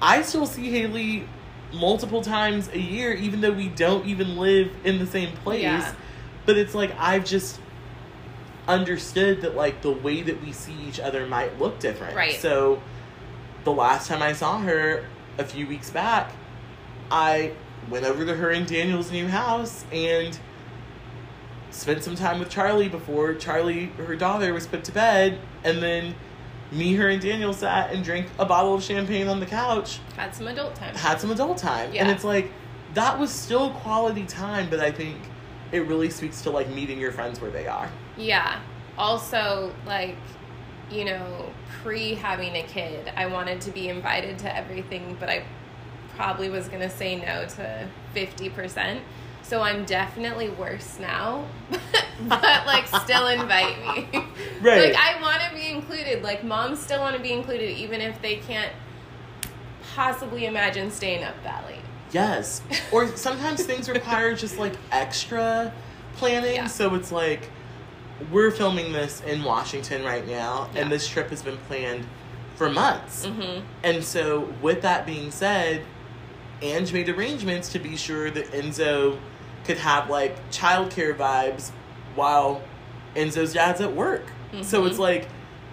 i 0.00 0.22
still 0.22 0.46
see 0.46 0.70
haley 0.70 1.26
multiple 1.74 2.22
times 2.22 2.68
a 2.68 2.78
year 2.78 3.12
even 3.12 3.40
though 3.40 3.50
we 3.50 3.68
don't 3.68 4.06
even 4.06 4.36
live 4.36 4.70
in 4.84 4.98
the 4.98 5.06
same 5.06 5.34
place. 5.38 5.62
Yeah. 5.62 5.94
but 6.46 6.56
it's 6.56 6.74
like 6.74 6.92
i've 6.98 7.24
just 7.24 7.60
understood 8.68 9.40
that 9.42 9.54
like 9.54 9.82
the 9.82 9.92
way 9.92 10.22
that 10.22 10.42
we 10.44 10.52
see 10.52 10.74
each 10.88 10.98
other 11.00 11.26
might 11.26 11.58
look 11.58 11.78
different. 11.78 12.16
Right. 12.16 12.34
So 12.34 12.82
the 13.64 13.72
last 13.72 14.08
time 14.08 14.22
I 14.22 14.32
saw 14.32 14.58
her 14.60 15.04
a 15.38 15.44
few 15.44 15.66
weeks 15.66 15.90
back, 15.90 16.32
I 17.10 17.52
went 17.88 18.04
over 18.04 18.24
to 18.24 18.34
her 18.34 18.50
and 18.50 18.66
Daniel's 18.66 19.12
new 19.12 19.28
house 19.28 19.84
and 19.92 20.38
spent 21.70 22.02
some 22.02 22.14
time 22.16 22.38
with 22.40 22.48
Charlie 22.48 22.88
before 22.88 23.34
Charlie, 23.34 23.86
her 23.98 24.16
daughter, 24.16 24.52
was 24.54 24.66
put 24.66 24.82
to 24.84 24.92
bed, 24.92 25.38
and 25.62 25.82
then 25.82 26.14
me, 26.72 26.94
her, 26.94 27.08
and 27.08 27.20
Daniel 27.20 27.52
sat 27.52 27.92
and 27.92 28.02
drank 28.02 28.26
a 28.38 28.44
bottle 28.46 28.74
of 28.74 28.82
champagne 28.82 29.28
on 29.28 29.40
the 29.40 29.46
couch, 29.46 30.00
Had 30.16 30.34
some 30.34 30.48
adult 30.48 30.74
time. 30.74 30.94
had 30.94 31.20
some 31.20 31.30
adult 31.30 31.58
time, 31.58 31.92
Yeah. 31.92 32.02
and 32.02 32.10
it's 32.10 32.24
like 32.24 32.50
that 32.94 33.18
was 33.18 33.30
still 33.30 33.70
quality 33.70 34.24
time, 34.24 34.68
but 34.70 34.80
I 34.80 34.90
think 34.90 35.16
it 35.70 35.80
really 35.86 36.08
speaks 36.10 36.40
to 36.42 36.50
like 36.50 36.68
meeting 36.70 36.98
your 36.98 37.12
friends 37.12 37.40
where 37.40 37.50
they 37.50 37.66
are. 37.68 37.90
Yeah. 38.16 38.60
Also, 38.98 39.72
like, 39.86 40.16
you 40.90 41.04
know, 41.04 41.50
pre 41.82 42.14
having 42.14 42.56
a 42.56 42.62
kid, 42.62 43.12
I 43.16 43.26
wanted 43.26 43.60
to 43.62 43.70
be 43.70 43.88
invited 43.88 44.38
to 44.40 44.56
everything, 44.56 45.16
but 45.20 45.28
I 45.28 45.44
probably 46.14 46.48
was 46.48 46.68
going 46.68 46.80
to 46.80 46.90
say 46.90 47.16
no 47.16 47.46
to 47.46 47.88
50%. 48.14 49.00
So 49.42 49.62
I'm 49.62 49.84
definitely 49.84 50.48
worse 50.48 50.98
now, 50.98 51.44
but 52.28 52.66
like 52.66 52.88
still 52.88 53.28
invite 53.28 53.78
me. 53.80 54.24
Right. 54.60 54.88
Like 54.88 54.96
I 54.96 55.20
want 55.20 55.42
to 55.42 55.54
be 55.54 55.68
included. 55.70 56.22
Like 56.22 56.42
moms 56.42 56.80
still 56.80 57.00
want 57.00 57.14
to 57.14 57.22
be 57.22 57.30
included 57.30 57.76
even 57.76 58.00
if 58.00 58.20
they 58.22 58.36
can't 58.36 58.72
possibly 59.94 60.46
imagine 60.46 60.90
staying 60.90 61.22
up 61.22 61.34
that 61.44 61.66
late. 61.66 61.80
Yes. 62.10 62.62
Or 62.90 63.14
sometimes 63.16 63.64
things 63.64 63.88
require 63.90 64.34
just 64.34 64.58
like 64.58 64.72
extra 64.90 65.72
planning. 66.16 66.56
Yeah. 66.56 66.66
So 66.66 66.94
it's 66.94 67.12
like 67.12 67.50
we're 68.30 68.50
filming 68.50 68.92
this 68.92 69.20
in 69.26 69.42
Washington 69.44 70.04
right 70.04 70.26
now, 70.26 70.68
Yeah. 70.74 70.82
and 70.82 70.92
this 70.92 71.06
trip 71.08 71.30
has 71.30 71.42
been 71.42 71.58
planned 71.68 72.06
for 72.56 72.70
months. 72.70 73.26
Mhm. 73.26 73.62
And 73.82 74.02
so, 74.04 74.52
with 74.62 74.82
that 74.82 75.04
being 75.06 75.30
said, 75.30 75.82
Ange 76.62 76.92
made 76.92 77.08
arrangements 77.10 77.70
to 77.72 77.78
be 77.78 77.96
sure 77.96 78.30
that 78.30 78.50
Enzo 78.52 79.18
could 79.64 79.76
have 79.78 80.08
like 80.08 80.50
childcare 80.50 81.14
vibes 81.14 81.70
while 82.14 82.62
Enzo's 83.14 83.52
dad's 83.52 83.80
at 83.82 83.92
work. 83.94 84.24
So 84.62 84.82
Mhm. 84.82 84.88
it's 84.88 84.98
like, 84.98 85.28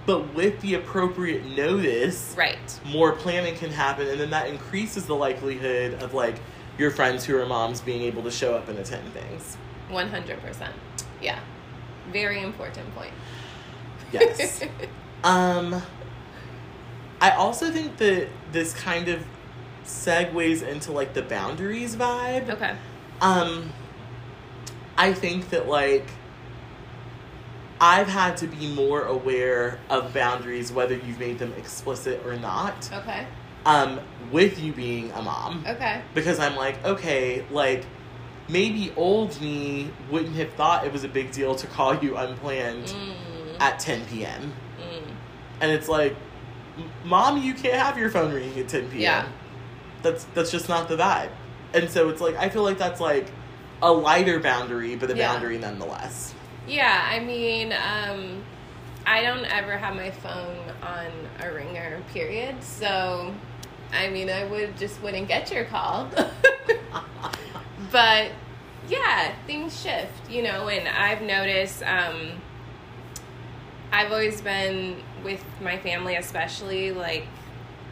but 0.06 0.34
with 0.34 0.60
the 0.60 0.74
appropriate 0.74 1.46
notice, 1.46 2.34
Right. 2.38 2.58
more 2.84 3.14
planning 3.14 3.56
can 3.56 3.72
happen, 3.72 4.08
and 4.10 4.20
then 4.20 4.32
that 4.32 4.48
increases 4.50 5.06
the 5.06 5.16
likelihood 5.16 6.02
of 6.04 6.14
like 6.14 6.36
your 6.78 6.92
friends 6.92 7.24
who 7.24 7.38
are 7.40 7.46
moms 7.46 7.80
being 7.80 8.02
able 8.02 8.24
to 8.24 8.32
show 8.32 8.56
up 8.56 8.68
and 8.68 8.78
attend 8.78 9.14
things. 9.14 9.56
100%. 9.90 10.74
Yeah. 11.22 11.40
Very 12.12 12.42
important 12.42 12.94
point. 12.96 13.14
Yes. 14.12 14.64
um, 15.24 15.82
I 17.22 17.32
also 17.32 17.72
think 17.72 17.98
that 17.98 18.28
this 18.52 18.74
kind 18.74 19.08
of 19.08 19.24
segues 19.86 20.62
into 20.62 20.92
like 20.92 21.14
the 21.14 21.22
boundaries 21.22 21.96
vibe. 21.96 22.50
okay. 22.50 22.76
Um, 23.22 23.72
I 24.98 25.14
think 25.14 25.50
that 25.50 25.68
like 25.68 26.08
I've 27.80 28.08
had 28.08 28.38
to 28.38 28.48
be 28.48 28.74
more 28.74 29.04
aware 29.04 29.80
of 29.90 30.14
boundaries, 30.14 30.72
whether 30.72 30.96
you've 30.96 31.20
made 31.20 31.40
them 31.40 31.54
explicit 31.58 32.22
or 32.26 32.38
not. 32.38 32.90
Okay. 32.94 33.26
Um, 33.66 34.00
with 34.32 34.60
you 34.60 34.74
being 34.74 35.12
a 35.12 35.22
mom. 35.22 35.66
Okay. 35.68 36.02
because 36.14 36.40
I'm 36.40 36.56
like, 36.56 36.84
okay, 36.86 37.46
like 37.50 37.86
maybe 38.50 38.92
old 38.96 39.40
me 39.42 39.90
wouldn't 40.12 40.36
have 40.36 40.52
thought 40.54 40.86
it 40.86 40.92
was 40.92 41.04
a 41.04 41.08
big 41.08 41.32
deal 41.32 41.56
to 41.56 41.68
call 41.68 41.96
you 41.96 42.18
unplanned 42.18 42.86
Mm, 42.88 43.14
at 43.60 43.80
10 43.80 44.06
p.m. 44.08 44.54
mm. 44.80 45.04
And 45.62 45.72
it's 45.72 45.88
like, 45.88 46.16
mom, 47.06 47.42
you 47.42 47.54
can't 47.54 47.76
have 47.82 47.98
your 47.98 48.10
phone 48.10 48.34
ringing 48.34 48.60
at 48.60 48.68
10 48.68 48.90
p.m. 48.90 49.00
Yeah. 49.02 49.28
That's 50.02 50.26
that's 50.34 50.52
just 50.52 50.68
not 50.68 50.90
the 50.90 50.98
vibe. 50.98 51.30
And 51.74 51.90
so 51.90 52.10
it's 52.10 52.20
like 52.22 52.36
I 52.36 52.50
feel 52.50 52.64
like 52.64 52.78
that's 52.78 53.00
like 53.00 53.28
a 53.82 53.92
lighter 53.92 54.40
boundary, 54.40 54.96
but 54.96 55.10
a 55.10 55.16
Yeah. 55.16 55.32
boundary 55.34 55.58
nonetheless. 55.58 56.34
Yeah, 56.68 57.08
I 57.10 57.20
mean, 57.20 57.74
um, 57.74 58.44
I 59.06 59.22
don't 59.22 59.44
ever 59.46 59.78
have 59.78 59.96
my 59.96 60.12
phone 60.12 60.58
on 60.82 61.08
a 61.42 61.54
ringer, 61.54 62.02
period. 62.14 62.64
So, 62.64 63.34
I 63.94 64.10
mean, 64.10 64.30
I 64.30 64.46
would 64.46 64.78
just 64.78 65.02
wouldn't 65.02 65.28
get 65.28 65.52
your 65.52 65.66
call. 65.66 66.10
but 67.94 68.32
yeah, 68.90 69.34
things 69.48 69.82
shift, 69.82 70.30
you 70.30 70.42
know, 70.42 70.68
and 70.68 70.90
I've 70.90 71.22
noticed, 71.22 71.82
um, 71.84 72.42
I've 73.94 74.12
always 74.12 74.42
been 74.42 74.98
with 75.24 75.42
my 75.62 75.78
family, 75.78 76.16
especially 76.16 76.92
like 76.92 77.26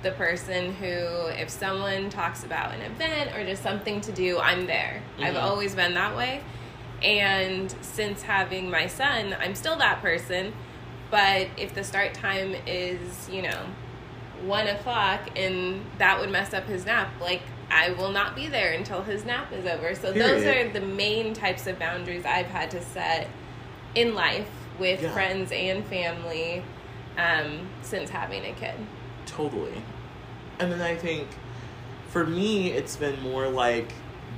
the 0.01 0.11
person 0.11 0.73
who, 0.73 0.85
if 0.85 1.49
someone 1.49 2.09
talks 2.09 2.43
about 2.43 2.73
an 2.73 2.81
event 2.81 3.35
or 3.35 3.45
just 3.45 3.61
something 3.61 4.01
to 4.01 4.11
do, 4.11 4.39
I'm 4.39 4.65
there. 4.65 5.01
I've 5.19 5.35
Mhm. 5.35 5.43
always 5.43 5.75
been 5.75 5.93
that 5.93 6.17
way. 6.17 6.41
And 7.03 7.73
since 7.81 8.23
having 8.23 8.69
my 8.69 8.87
son, 8.87 9.35
I'm 9.39 9.53
still 9.53 9.75
that 9.77 10.01
person. 10.01 10.53
But 11.11 11.47
if 11.57 11.75
the 11.75 11.83
start 11.83 12.15
time 12.15 12.55
is, 12.65 13.29
you 13.31 13.43
know, 13.43 13.65
one 14.43 14.67
o'clock 14.67 15.29
and 15.35 15.85
that 15.99 16.19
would 16.19 16.31
mess 16.31 16.53
up 16.53 16.65
his 16.65 16.85
nap, 16.85 17.09
like 17.21 17.41
I 17.71 17.91
will 17.91 18.11
not 18.11 18.35
be 18.35 18.47
there 18.47 18.73
until 18.73 19.01
his 19.01 19.25
nap 19.25 19.51
is 19.53 19.65
over. 19.65 19.95
So 19.95 20.11
those 20.11 20.43
are 20.45 20.69
the 20.69 20.81
main 20.81 21.33
types 21.33 21.67
of 21.67 21.79
boundaries 21.79 22.25
I've 22.25 22.47
had 22.47 22.69
to 22.71 22.81
set 22.83 23.29
in 23.95 24.13
life 24.13 24.49
with 24.77 25.01
Yeah. 25.01 25.11
friends 25.11 25.51
and 25.51 25.85
family 25.85 26.63
um, 27.17 27.67
since 27.81 28.09
having 28.09 28.45
a 28.45 28.53
kid. 28.53 28.75
Totally. 29.25 29.81
And 30.59 30.71
then 30.71 30.81
I 30.81 30.95
think 30.95 31.27
for 32.09 32.25
me, 32.25 32.71
it's 32.71 32.97
been 32.97 33.21
more 33.21 33.47
like 33.47 33.91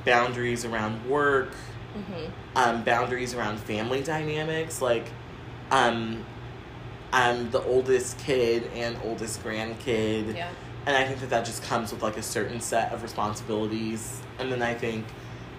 boundaries 0.05 0.65
around 0.65 1.09
work, 1.09 1.53
hmm 1.93 2.25
um, 2.55 2.83
boundaries 2.83 3.33
around 3.33 3.59
family 3.59 4.03
dynamics. 4.03 4.79
Like, 4.81 5.07
um, 5.71 6.23
I'm 7.11 7.49
the 7.49 7.63
oldest 7.63 8.19
kid 8.19 8.69
and 8.75 8.95
oldest 9.03 9.43
grandkid. 9.43 10.35
Yeah. 10.35 10.49
And 10.85 10.97
I 10.97 11.05
think 11.05 11.21
that 11.21 11.29
that 11.29 11.45
just 11.45 11.63
comes 11.63 11.91
with 11.91 12.03
like 12.03 12.17
a 12.17 12.23
certain 12.23 12.59
set 12.59 12.91
of 12.91 13.03
responsibilities. 13.03 14.21
And 14.39 14.51
then 14.51 14.61
I 14.61 14.73
think 14.73 15.05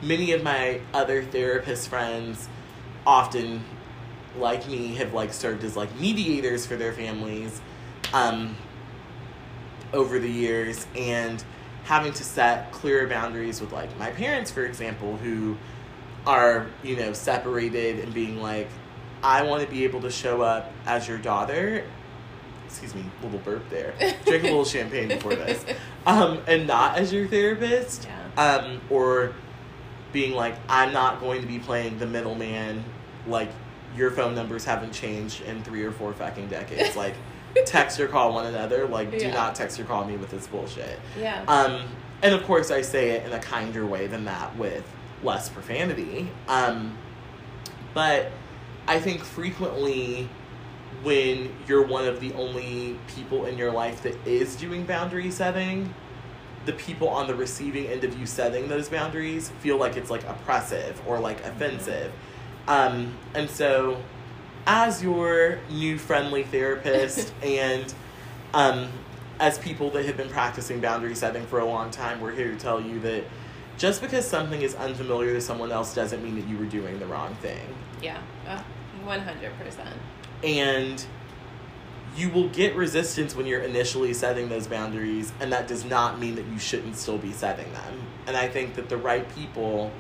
many 0.03 0.33
of 0.33 0.43
my 0.43 0.81
other 0.93 1.23
therapist 1.23 1.89
friends 1.89 2.49
often, 3.07 3.65
like 4.39 4.69
me, 4.69 4.95
have 4.97 5.15
like 5.15 5.33
served 5.33 5.65
as 5.65 5.77
like 5.77 5.95
mediators 5.99 6.67
for 6.67 6.77
their 6.77 6.93
families 6.93 7.61
um, 8.13 8.57
over 9.93 10.19
the 10.19 10.31
years. 10.31 10.87
And 10.95 11.43
having 11.85 12.13
to 12.15 12.25
set 12.25 12.73
clearer 12.73 13.07
boundaries 13.07 13.61
with 13.61 13.73
like 13.73 13.97
my 13.99 14.11
parents, 14.11 14.51
for 14.51 14.65
example, 14.65 15.17
who 15.19 15.57
are, 16.27 16.67
you 16.83 16.97
know, 16.97 17.13
separated 17.13 18.01
and 18.01 18.13
being 18.13 18.41
like, 18.41 18.69
I 19.23 19.43
want 19.43 19.63
to 19.63 19.69
be 19.69 19.85
able 19.85 20.01
to 20.03 20.11
show 20.11 20.43
up 20.43 20.71
as 20.87 21.09
your 21.09 21.19
daughter. 21.19 21.85
Excuse 22.75 22.95
me, 22.97 23.05
little 23.23 23.39
burp 23.39 23.69
there. 23.71 23.95
Drink 24.27 24.43
a 24.43 24.47
little 24.49 24.65
champagne 24.65 25.09
before 25.09 25.35
this. 25.37 25.65
Um, 26.07 26.41
and 26.47 26.67
not 26.67 26.99
as 26.99 27.15
your 27.15 27.27
therapist. 27.27 28.07
Yeah. 28.37 28.57
Um, 28.57 28.83
or 28.91 29.33
being 30.13 30.33
like, 30.35 30.55
I'm 30.69 30.93
not 30.93 31.19
going 31.21 31.41
to 31.41 31.47
be 31.47 31.59
playing 31.59 31.99
the 31.99 32.05
middleman. 32.07 32.85
Like, 33.27 33.49
your 33.97 34.11
phone 34.11 34.35
numbers 34.35 34.67
haven't 34.67 34.93
changed 34.93 35.41
in 35.43 35.63
three 35.63 35.83
or 35.83 35.93
four 35.93 36.13
fucking 36.13 36.49
decades. 36.49 36.95
Like, 36.97 37.15
text 37.65 37.99
or 38.01 38.07
call 38.07 38.35
one 38.35 38.45
another. 38.47 38.87
Like, 38.87 39.13
do 39.13 39.17
Yeah. 39.17 39.33
not 39.33 39.55
text 39.55 39.81
or 39.81 39.85
call 39.85 40.05
me 40.05 40.19
with 40.19 40.31
this 40.31 40.47
bullshit. 40.47 40.99
Yeah. 41.19 41.43
Um, 41.49 41.85
and 42.21 42.35
of 42.35 42.43
course, 42.45 42.71
I 42.71 42.83
say 42.83 43.13
it 43.13 43.25
in 43.25 43.33
a 43.33 43.39
kinder 43.41 43.87
way 43.87 44.07
than 44.07 44.27
that 44.27 44.55
with 44.59 44.85
less 45.23 45.49
profanity. 45.49 46.29
Um, 46.49 46.99
but 47.95 48.31
I 48.87 49.01
think 49.01 49.23
frequently 49.23 50.29
when 51.03 51.55
you're 51.67 51.87
one 51.87 52.07
of 52.07 52.21
the 52.21 52.33
only 52.35 52.99
people 53.09 53.47
in 53.47 53.59
your 53.59 53.73
life 53.73 54.03
that 54.03 54.15
is 54.27 54.57
doing 54.57 54.85
boundary 54.85 55.31
setting, 55.31 55.93
the 56.67 56.73
people 56.73 57.09
on 57.09 57.27
the 57.27 57.35
receiving 57.35 57.87
end 57.87 58.05
of 58.05 58.19
you 58.19 58.27
setting 58.27 58.69
those 58.69 58.89
boundaries 58.89 59.51
feel 59.61 59.77
like 59.77 59.97
it's 59.97 60.11
like 60.11 60.25
oppressive 60.25 61.01
or 61.07 61.19
like 61.19 61.45
offensive. 61.45 62.13
Um, 62.67 63.15
and 63.35 63.51
so, 63.51 64.03
as 64.67 65.03
your 65.03 65.59
new 65.71 65.99
friendly 65.99 66.45
therapist 66.45 67.35
and 67.43 67.93
um, 68.55 68.89
as 69.39 69.59
people 69.59 69.91
that 69.91 70.07
have 70.07 70.17
been 70.17 70.31
practicing 70.31 70.81
boundary 70.81 71.15
setting 71.15 71.45
for 71.47 71.59
a 71.59 71.67
long 71.67 71.91
time, 71.91 72.21
we're 72.21 72.33
here 72.33 72.51
to 72.51 72.57
tell 72.57 72.81
you 72.81 73.01
that 73.01 73.25
just 73.77 74.01
because 74.01 74.27
something 74.27 74.63
is 74.63 74.75
unfamiliar 74.77 75.35
to 75.35 75.41
someone 75.41 75.73
else 75.73 75.95
doesn't 75.95 76.23
mean 76.23 76.37
that 76.37 76.49
you 76.49 76.57
were 76.57 76.65
doing 76.65 76.99
the 76.99 77.07
wrong 77.07 77.35
thing. 77.37 77.67
yeah. 78.01 78.21
Uh, 78.47 78.63
100%. 79.05 79.93
And 80.43 81.05
you 82.17 82.31
will 82.31 82.49
get 82.51 82.77
resistance 82.77 83.35
when 83.35 83.47
you're 83.47 83.63
initially 83.63 84.15
setting 84.15 84.49
those 84.49 84.67
boundaries, 84.67 85.33
and 85.41 85.53
that 85.53 85.67
does 85.67 85.85
not 85.85 86.21
mean 86.21 86.37
that 86.37 86.47
you 86.47 86.59
shouldn't 86.59 86.97
still 86.97 87.19
be 87.19 87.33
setting 87.33 87.73
them. 87.73 88.01
And 88.27 88.37
I 88.37 88.49
think 88.49 88.75
that 88.77 88.89
the 88.89 88.97
right 88.97 89.29
people 89.35 89.91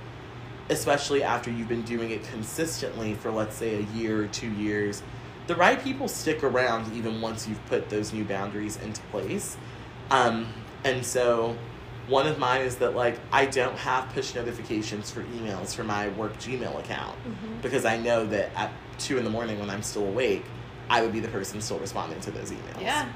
especially 0.70 1.22
after 1.22 1.50
you've 1.50 1.68
been 1.68 1.82
doing 1.82 2.10
it 2.10 2.24
consistently 2.28 3.12
for 3.12 3.30
let's 3.30 3.54
say 3.54 3.74
a 3.74 3.80
year 3.94 4.22
or 4.22 4.26
two 4.28 4.50
years, 4.52 5.02
the 5.46 5.54
right 5.54 5.82
people 5.84 6.08
stick 6.08 6.42
around 6.42 6.90
even 6.96 7.20
once 7.20 7.46
you've 7.46 7.62
put 7.66 7.90
those 7.90 8.14
new 8.14 8.24
boundaries 8.24 8.78
into 8.82 9.02
place. 9.10 9.58
Um, 10.10 10.46
and 10.82 11.04
so 11.04 11.54
one 12.08 12.26
of 12.26 12.38
mine 12.38 12.62
is 12.62 12.76
that 12.76 12.94
like 12.96 13.18
I 13.30 13.44
don't 13.44 13.76
have 13.76 14.08
push 14.14 14.34
notifications 14.34 15.10
for 15.10 15.22
emails 15.24 15.74
for 15.74 15.84
my 15.84 16.08
work 16.08 16.38
Gmail 16.38 16.78
account 16.80 17.16
Mhm. 17.26 17.60
because 17.60 17.84
I 17.84 17.98
know 17.98 18.24
that 18.26 18.48
at 18.56 18.72
two 18.98 19.18
in 19.18 19.24
the 19.24 19.30
morning 19.30 19.58
when 19.60 19.70
I'm 19.70 19.82
still 19.82 20.06
awake, 20.06 20.44
I 20.88 21.02
would 21.02 21.12
be 21.12 21.20
the 21.20 21.28
person 21.28 21.60
still 21.60 21.78
responding 21.78 22.20
to 22.20 22.30
those 22.30 22.50
emails. 22.50 22.80
Yeah. 22.80 23.08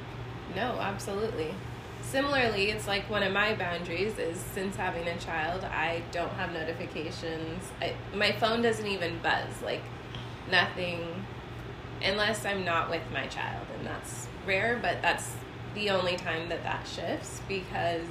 No, 0.57 0.79
absolutely. 0.81 1.55
Similarly, 2.03 2.71
it's 2.71 2.87
like 2.87 3.09
one 3.11 3.23
of 3.23 3.33
my 3.33 3.55
boundaries 3.55 4.19
is 4.19 4.39
since 4.55 4.77
having 4.77 5.07
a 5.07 5.19
child, 5.19 5.65
I 5.65 6.03
don't 6.11 6.33
have 6.33 6.53
notifications. 6.53 7.63
I, 7.83 7.93
my 8.15 8.33
phone 8.33 8.63
doesn't 8.63 8.87
even 8.87 9.19
buzz, 9.23 9.61
like 9.63 9.83
nothing, 10.51 11.25
unless 12.03 12.47
I'm 12.47 12.65
not 12.65 12.89
with 12.89 13.03
my 13.13 13.27
child, 13.27 13.67
and 13.77 13.87
that's 13.87 14.27
rare. 14.47 14.79
But 14.81 15.03
that's 15.03 15.35
the 15.75 15.91
only 15.91 16.17
time 16.17 16.49
that 16.49 16.63
that 16.65 16.87
shifts 16.89 17.43
because 17.47 18.07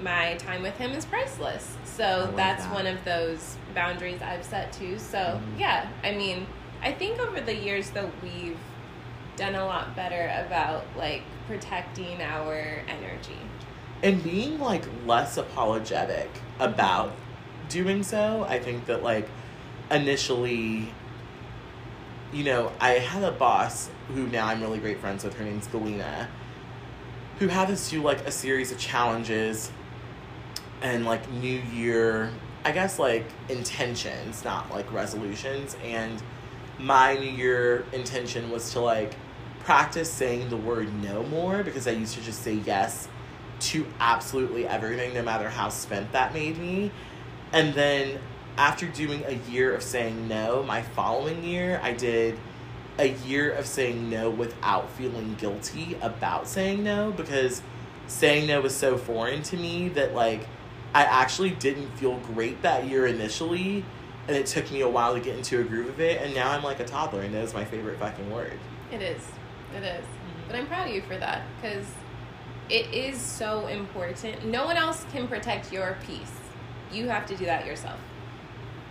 my 0.00 0.34
time 0.34 0.62
with 0.62 0.76
him 0.76 0.92
is 0.92 1.04
priceless. 1.04 1.76
So 1.84 2.24
like 2.26 2.36
that's 2.36 2.64
that. 2.64 2.74
one 2.74 2.86
of 2.86 3.04
those 3.04 3.56
boundaries 3.74 4.22
I've 4.22 4.44
set 4.44 4.72
too. 4.72 4.98
So 4.98 5.18
Mhm. 5.18 5.58
yeah, 5.58 5.88
I 6.04 6.12
mean, 6.12 6.46
I 6.82 6.92
think 6.92 7.18
over 7.20 7.40
the 7.40 7.54
years 7.54 7.90
though 7.90 8.10
we've 8.22 8.58
done 9.36 9.54
a 9.54 9.64
lot 9.64 9.96
better 9.96 10.30
about 10.46 10.84
like 10.96 11.22
protecting 11.46 12.20
our 12.20 12.82
energy. 12.88 13.38
and 14.02 14.22
being 14.22 14.58
like 14.58 14.84
less 15.06 15.36
apologetic 15.36 16.28
about 16.58 17.12
doing 17.68 18.02
so 18.02 18.44
i 18.48 18.58
think 18.58 18.84
that 18.86 19.02
like 19.02 19.28
initially 19.90 20.88
you 22.32 22.44
know 22.44 22.70
i 22.80 22.90
had 22.90 23.22
a 23.22 23.30
boss 23.32 23.88
who 24.08 24.26
now 24.26 24.46
i'm 24.46 24.60
really 24.60 24.78
great 24.78 24.98
friends 24.98 25.24
with 25.24 25.34
her 25.34 25.44
name's 25.44 25.66
galena 25.68 26.28
who 27.38 27.48
had 27.48 27.70
us 27.70 27.90
do 27.90 28.02
like 28.02 28.20
a 28.26 28.30
series 28.30 28.70
of 28.72 28.78
challenges 28.78 29.70
and 30.82 31.04
like 31.06 31.30
new 31.30 31.60
year 31.72 32.30
i 32.64 32.72
guess 32.72 32.98
like 32.98 33.24
intentions 33.48 34.44
not 34.44 34.70
like 34.70 34.92
resolutions 34.92 35.76
and 35.84 36.22
my 36.82 37.14
new 37.14 37.30
year 37.30 37.84
intention 37.92 38.50
was 38.50 38.72
to 38.72 38.80
like 38.80 39.14
practice 39.60 40.10
saying 40.10 40.48
the 40.50 40.56
word 40.56 40.92
no 41.02 41.22
more 41.24 41.62
because 41.62 41.86
i 41.86 41.92
used 41.92 42.14
to 42.14 42.20
just 42.22 42.42
say 42.42 42.54
yes 42.54 43.08
to 43.60 43.86
absolutely 44.00 44.66
everything 44.66 45.14
no 45.14 45.22
matter 45.22 45.48
how 45.48 45.68
spent 45.68 46.10
that 46.10 46.34
made 46.34 46.58
me. 46.58 46.90
And 47.52 47.72
then 47.74 48.18
after 48.56 48.86
doing 48.88 49.22
a 49.24 49.34
year 49.50 49.72
of 49.74 49.82
saying 49.82 50.26
no 50.28 50.62
my 50.64 50.82
following 50.82 51.42
year 51.42 51.80
i 51.82 51.92
did 51.92 52.38
a 52.98 53.08
year 53.26 53.52
of 53.52 53.64
saying 53.64 54.10
no 54.10 54.28
without 54.28 54.90
feeling 54.90 55.34
guilty 55.36 55.96
about 56.02 56.46
saying 56.46 56.84
no 56.84 57.12
because 57.12 57.62
saying 58.08 58.46
no 58.46 58.60
was 58.60 58.74
so 58.74 58.98
foreign 58.98 59.42
to 59.42 59.56
me 59.56 59.88
that 59.88 60.14
like 60.14 60.46
I 60.94 61.04
actually 61.04 61.50
didn't 61.50 61.88
feel 61.96 62.16
great 62.18 62.60
that 62.62 62.86
year 62.86 63.06
initially 63.06 63.84
and 64.28 64.36
it 64.36 64.46
took 64.46 64.70
me 64.70 64.80
a 64.82 64.88
while 64.88 65.14
to 65.14 65.20
get 65.20 65.36
into 65.36 65.60
a 65.60 65.64
groove 65.64 65.88
of 65.88 66.00
it 66.00 66.22
and 66.22 66.34
now 66.34 66.50
I'm 66.50 66.62
like 66.62 66.80
a 66.80 66.84
toddler 66.84 67.22
and 67.22 67.34
that's 67.34 67.54
my 67.54 67.64
favorite 67.64 67.98
fucking 67.98 68.30
word. 68.30 68.58
It 68.92 69.02
is. 69.02 69.22
It 69.76 69.82
is. 69.82 70.04
But 70.46 70.56
I'm 70.56 70.66
proud 70.66 70.88
of 70.88 70.94
you 70.94 71.02
for 71.02 71.16
that 71.16 71.42
because 71.60 71.86
it 72.68 72.92
is 72.94 73.18
so 73.20 73.66
important. 73.66 74.44
No 74.46 74.64
one 74.64 74.76
else 74.76 75.04
can 75.12 75.26
protect 75.28 75.72
your 75.72 75.96
peace. 76.06 76.32
You 76.92 77.08
have 77.08 77.26
to 77.26 77.36
do 77.36 77.44
that 77.46 77.66
yourself. 77.66 77.98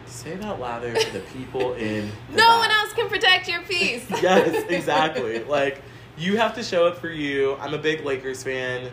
Say 0.05 0.35
that 0.35 0.59
louder 0.59 0.93
for 0.95 1.11
the 1.11 1.19
people 1.33 1.73
in 1.75 2.09
the 2.29 2.35
No 2.37 2.47
back. 2.47 2.59
one 2.59 2.71
else 2.71 2.93
can 2.93 3.07
protect 3.07 3.47
your 3.47 3.61
peace. 3.61 4.05
yes, 4.21 4.65
exactly. 4.69 5.43
like 5.45 5.81
you 6.17 6.37
have 6.37 6.55
to 6.55 6.63
show 6.63 6.85
up 6.87 6.97
for 6.97 7.09
you. 7.09 7.55
I'm 7.57 7.73
a 7.73 7.77
big 7.77 8.03
Lakers 8.03 8.43
fan. 8.43 8.91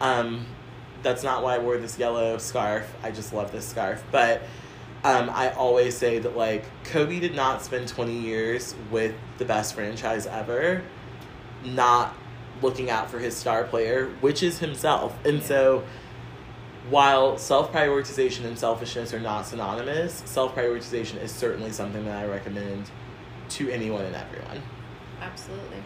Um, 0.00 0.44
that's 1.02 1.22
not 1.22 1.42
why 1.42 1.54
I 1.54 1.58
wore 1.58 1.78
this 1.78 1.98
yellow 1.98 2.36
scarf. 2.38 2.92
I 3.02 3.10
just 3.10 3.32
love 3.32 3.50
this 3.52 3.66
scarf. 3.66 4.02
But 4.12 4.42
um, 5.04 5.30
I 5.30 5.52
always 5.52 5.96
say 5.96 6.18
that 6.18 6.36
like 6.36 6.64
Kobe 6.84 7.20
did 7.20 7.34
not 7.34 7.62
spend 7.62 7.88
20 7.88 8.12
years 8.12 8.74
with 8.90 9.14
the 9.38 9.44
best 9.44 9.74
franchise 9.74 10.26
ever, 10.26 10.82
not 11.64 12.14
looking 12.62 12.90
out 12.90 13.10
for 13.10 13.18
his 13.18 13.36
star 13.36 13.64
player, 13.64 14.08
which 14.20 14.42
is 14.42 14.58
himself. 14.58 15.16
And 15.24 15.38
Yeah. 15.38 15.44
so 15.44 15.84
while 16.90 17.38
self 17.38 17.72
prioritization 17.72 18.44
and 18.44 18.58
selfishness 18.58 19.12
are 19.14 19.20
not 19.20 19.46
synonymous, 19.46 20.22
self 20.24 20.54
prioritization 20.54 21.22
is 21.22 21.30
certainly 21.30 21.70
something 21.70 22.04
that 22.06 22.16
I 22.16 22.26
recommend 22.26 22.90
to 23.50 23.70
anyone 23.70 24.04
and 24.04 24.16
everyone. 24.16 24.62
Absolutely. 25.20 25.82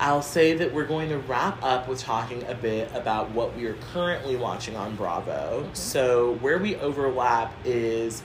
I'll 0.00 0.22
say 0.22 0.54
that 0.54 0.72
we're 0.74 0.86
going 0.86 1.08
to 1.10 1.18
wrap 1.18 1.62
up 1.62 1.88
with 1.88 2.00
talking 2.00 2.42
a 2.48 2.54
bit 2.54 2.90
about 2.94 3.30
what 3.30 3.56
we 3.56 3.66
are 3.66 3.74
currently 3.92 4.34
watching 4.36 4.74
on 4.76 4.96
Bravo. 4.96 5.66
Mhm. 5.70 5.76
So, 5.76 6.32
where 6.40 6.58
we 6.58 6.76
overlap 6.76 7.52
is 7.64 8.22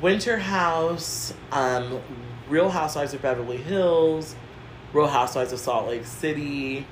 Winter 0.00 0.38
House, 0.38 1.34
um, 1.50 2.00
Real 2.48 2.68
Housewives 2.70 3.12
of 3.12 3.20
Beverly 3.22 3.56
Hills, 3.56 4.36
Real 4.92 5.08
Housewives 5.08 5.52
of 5.52 5.58
Salt 5.58 5.88
Lake 5.88 6.06
City, 6.06 6.86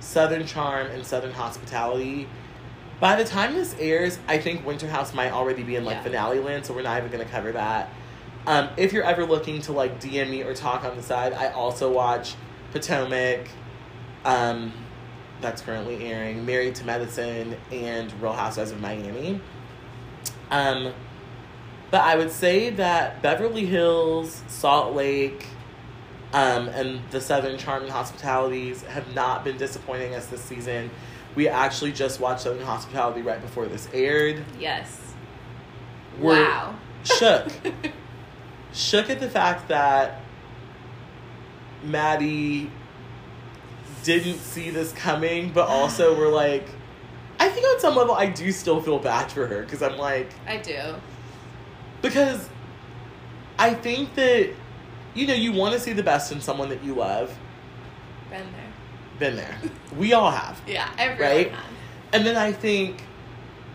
Southern 0.00 0.44
Charm, 0.44 0.88
and 0.88 1.06
Southern 1.06 1.32
Hospitality. 1.32 2.28
By 2.98 3.16
the 3.16 3.24
time 3.24 3.54
this 3.54 3.74
airs, 3.78 4.18
I 4.28 4.38
think 4.38 4.66
Winter 4.66 4.88
House 4.88 5.14
might 5.14 5.30
already 5.32 5.62
be 5.62 5.76
in 5.76 5.84
like 5.84 5.98
Yeah. 5.98 6.02
finale 6.02 6.40
land, 6.40 6.66
so 6.66 6.74
we're 6.74 6.82
not 6.82 6.98
even 6.98 7.10
going 7.10 7.24
to 7.24 7.30
cover 7.30 7.52
that. 7.52 7.88
Um, 8.46 8.68
if 8.76 8.92
you're 8.92 9.04
ever 9.04 9.24
looking 9.24 9.62
to 9.62 9.72
like 9.72 10.00
DM 10.00 10.28
me 10.30 10.42
or 10.42 10.52
talk 10.52 10.84
on 10.84 10.96
the 10.96 11.02
side, 11.02 11.32
I 11.32 11.48
also 11.52 11.90
watch 11.90 12.34
Potomac. 12.72 13.48
Um, 14.24 14.72
that's 15.40 15.62
currently 15.62 16.04
airing. 16.04 16.44
Married 16.44 16.74
to 16.76 16.84
Medicine 16.84 17.56
and 17.70 18.12
Real 18.20 18.32
Housewives 18.32 18.70
of 18.70 18.80
Miami. 18.80 19.40
Um, 20.50 20.92
but 21.90 22.02
I 22.02 22.16
would 22.16 22.30
say 22.30 22.70
that 22.70 23.22
Beverly 23.22 23.66
Hills, 23.66 24.42
Salt 24.48 24.94
Lake, 24.94 25.46
um, 26.32 26.68
and 26.68 27.00
the 27.10 27.20
Southern 27.20 27.58
Charm 27.58 27.82
and 27.82 27.90
Hospitalities 27.90 28.82
have 28.82 29.12
not 29.14 29.44
been 29.44 29.56
disappointing 29.56 30.14
us 30.14 30.26
this 30.26 30.42
season. 30.42 30.90
We 31.34 31.48
actually 31.48 31.92
just 31.92 32.20
watched 32.20 32.42
Southern 32.42 32.64
Hospitality 32.64 33.22
right 33.22 33.40
before 33.40 33.66
this 33.66 33.88
aired. 33.92 34.44
Yes. 34.58 35.14
We're 36.18 36.44
wow. 36.44 36.74
shook. 37.04 37.48
shook 38.72 39.10
at 39.10 39.20
the 39.20 39.28
fact 39.28 39.68
that 39.68 40.20
Maddie 41.82 42.70
didn't 44.02 44.38
see 44.38 44.70
this 44.70 44.92
coming, 44.92 45.52
but 45.52 45.68
also 45.68 46.16
we're 46.16 46.28
like, 46.32 46.66
I 47.38 47.48
think 47.48 47.66
on 47.66 47.80
some 47.80 47.96
level 47.96 48.14
I 48.14 48.26
do 48.26 48.50
still 48.52 48.80
feel 48.82 48.98
bad 48.98 49.30
for 49.30 49.46
her 49.46 49.62
because 49.62 49.82
I'm 49.82 49.96
like, 49.98 50.30
I 50.46 50.58
do. 50.58 50.78
because 52.02 52.48
I 53.58 53.74
think 53.74 54.14
that, 54.14 54.50
you 55.14 55.26
know, 55.26 55.34
you 55.34 55.52
want 55.52 55.74
to 55.74 55.80
see 55.80 55.92
the 55.92 56.02
best 56.02 56.32
in 56.32 56.40
someone 56.40 56.68
that 56.70 56.82
you 56.84 56.94
love. 56.94 57.36
Been 58.30 58.46
there. 58.52 59.18
Been 59.18 59.36
there. 59.36 59.58
We 59.96 60.12
all 60.12 60.30
have. 60.30 60.60
Yeah, 60.66 60.88
everyone 60.98 61.32
Right? 61.32 61.50
has. 61.50 61.64
And 62.12 62.24
then 62.26 62.36
I 62.36 62.52
think 62.52 63.02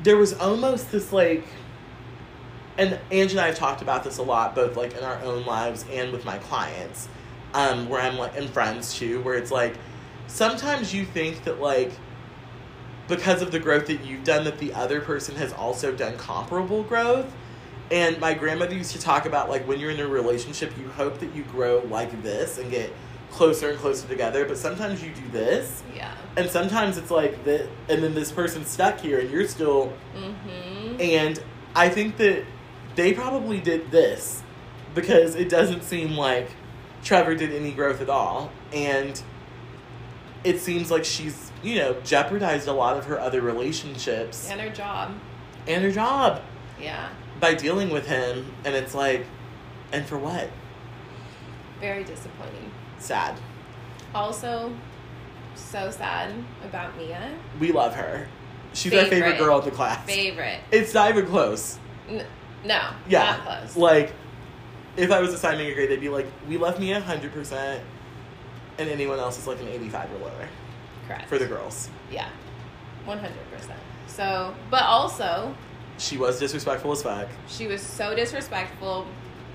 there 0.04 0.18
was 0.18 0.34
almost 0.34 0.92
this 0.92 1.12
like, 1.12 1.46
and 2.78 3.00
Angie 3.12 3.32
and 3.34 3.40
I 3.42 3.48
have 3.48 3.56
talked 3.56 3.82
about 3.82 4.04
this 4.04 4.18
a 4.18 4.24
lot, 4.24 4.56
both 4.56 4.76
like 4.78 4.96
in 4.98 5.04
our 5.04 5.20
own 5.22 5.46
lives 5.46 5.86
and 5.92 6.12
with 6.12 6.24
my 6.26 6.38
clients, 6.40 7.08
um, 7.56 7.90
where 7.90 8.02
I'm 8.02 8.18
like, 8.18 8.38
and 8.38 8.50
friends 8.50 8.94
too, 8.98 9.22
where 9.22 9.36
it's 9.36 9.50
like, 9.52 9.76
sometimes 10.28 10.94
you 10.94 11.06
think 11.06 11.44
that 11.46 11.60
like, 11.60 11.92
because 13.08 13.42
of 13.42 13.52
the 13.52 13.60
growth 13.60 13.88
that 13.88 14.04
you've 14.04 14.24
done, 14.24 14.44
that 14.46 14.58
the 14.60 14.74
other 14.74 15.00
person 15.02 15.36
has 15.36 15.54
also 15.54 15.92
done 15.96 16.18
comparable 16.18 16.84
growth. 16.84 17.32
And 17.92 18.20
my 18.20 18.34
grandmother 18.34 18.74
used 18.74 18.92
to 18.94 19.00
talk 19.00 19.26
about 19.28 19.48
like 19.50 19.68
when 19.68 19.80
you're 19.80 19.92
in 19.92 20.00
a 20.00 20.08
relationship, 20.08 20.76
you 20.80 20.88
hope 20.90 21.20
that 21.20 21.36
you 21.36 21.44
grow 21.44 21.80
like 21.88 22.24
this 22.24 22.58
and 22.58 22.72
get 22.72 22.92
closer 23.32 23.70
and 23.70 23.78
closer 23.80 24.08
together, 24.08 24.46
but 24.46 24.58
sometimes 24.58 25.04
you 25.04 25.12
do 25.12 25.28
this 25.32 25.84
Yeah. 25.96 26.12
and 26.38 26.50
sometimes 26.50 26.98
it's 26.98 27.12
like 27.12 27.44
that 27.44 27.68
and 27.90 28.02
then 28.02 28.14
this 28.16 28.32
person's 28.32 28.70
stuck 28.70 29.00
here 29.02 29.20
and 29.20 29.30
you're 29.30 29.48
still 29.48 29.92
Mm-hmm. 30.16 31.02
and 31.02 31.44
i 31.76 31.90
think 31.90 32.16
that 32.18 32.46
they 32.96 33.12
probably 33.14 33.60
did 33.60 33.92
this 33.92 34.42
because 34.94 35.36
it 35.36 35.50
doesn't 35.50 35.84
seem 35.84 36.16
like 36.16 36.48
trevor 37.06 37.36
did 37.36 37.54
any 37.54 37.72
growth 37.72 38.02
at 38.02 38.10
all 38.10 38.52
and 38.74 39.22
it 40.44 40.60
seems 40.60 40.92
like 40.92 41.06
she's 41.06 41.52
you 41.64 41.76
know 41.76 41.94
jeopardized 42.04 42.68
a 42.68 42.74
lot 42.74 42.98
of 42.98 43.06
her 43.06 43.18
other 43.20 43.42
relationships 43.42 44.50
And 44.50 44.60
her 44.60 44.70
job. 44.70 45.12
and 45.68 45.84
her 45.84 45.92
job 45.92 46.42
Yeah. 46.82 47.10
by 47.40 47.54
dealing 47.54 47.90
with 47.92 48.08
him 48.08 48.52
and 48.66 48.76
it's 48.76 48.94
like 48.94 49.26
and 49.94 50.06
for 50.06 50.18
what 50.18 50.50
Very 51.80 52.04
disappointing. 52.04 52.72
sad 52.98 53.36
Also, 54.14 54.74
so 55.56 55.90
sad 55.92 56.34
about 56.64 56.98
Mia. 56.98 57.38
we 57.60 57.72
love 57.72 57.94
her 57.96 58.28
she's 58.74 58.92
our 58.94 59.02
favorite 59.06 59.32
Favorite. 59.34 59.38
girl 59.38 59.60
in 59.60 59.66
the 59.66 59.72
class 59.72 60.04
Favorite. 60.06 60.60
it's 60.72 60.94
not 60.94 61.10
even 61.12 61.28
close 61.28 61.78
N- 62.10 62.26
no, 62.64 62.82
Yeah. 63.08 63.38
not 63.38 63.46
close. 63.46 63.76
Like, 63.78 64.14
if 64.98 65.12
I 65.12 65.20
was 65.22 65.34
assigning 65.34 65.68
a 65.70 65.74
grade, 65.74 65.90
they'd 65.90 66.00
be 66.02 66.10
like, 66.10 66.28
we 66.48 66.58
left 66.58 66.80
me 66.80 66.94
a 66.94 67.02
100%, 67.02 67.80
and 68.78 68.90
anyone 68.90 69.20
else 69.20 69.38
is 69.38 69.48
like 69.48 69.60
an 69.62 69.68
85 69.68 70.12
or 70.14 70.18
lower 70.20 70.50
Correct. 71.08 71.28
for 71.30 71.38
the 71.38 71.46
girls. 71.46 71.90
yeah, 72.12 72.30
one 73.06 73.20
hundred 73.20 73.50
percent. 73.52 73.80
So, 74.08 74.56
but 74.72 74.84
also 74.84 75.54
She 75.98 76.18
was 76.18 76.40
disrespectful 76.40 76.92
as 76.94 77.04
fuck. 77.04 77.28
she 77.48 77.68
was 77.68 77.82
so 77.82 78.16
disrespectful, 78.16 79.06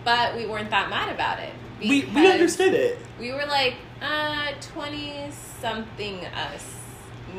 but 0.05 0.37
we 0.37 0.47
weren't 0.47 0.71
that 0.71 0.89
mad 0.91 1.13
about 1.15 1.41
it. 1.41 1.53
We, 1.81 2.05
we 2.15 2.31
understood 2.31 2.75
it. 2.75 2.99
We 3.19 3.33
were 3.33 3.47
like, 3.47 3.75
uh, 4.03 4.53
twenty 4.61 5.31
something 5.61 6.25
us 6.27 6.77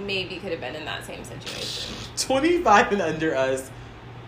maybe 0.06 0.38
could 0.38 0.52
have 0.52 0.60
been 0.62 0.76
in 0.76 0.86
that 0.86 1.06
same 1.06 1.24
situation. 1.24 1.94
25 2.18 2.94
and 2.94 3.02
under 3.02 3.36
us, 3.36 3.70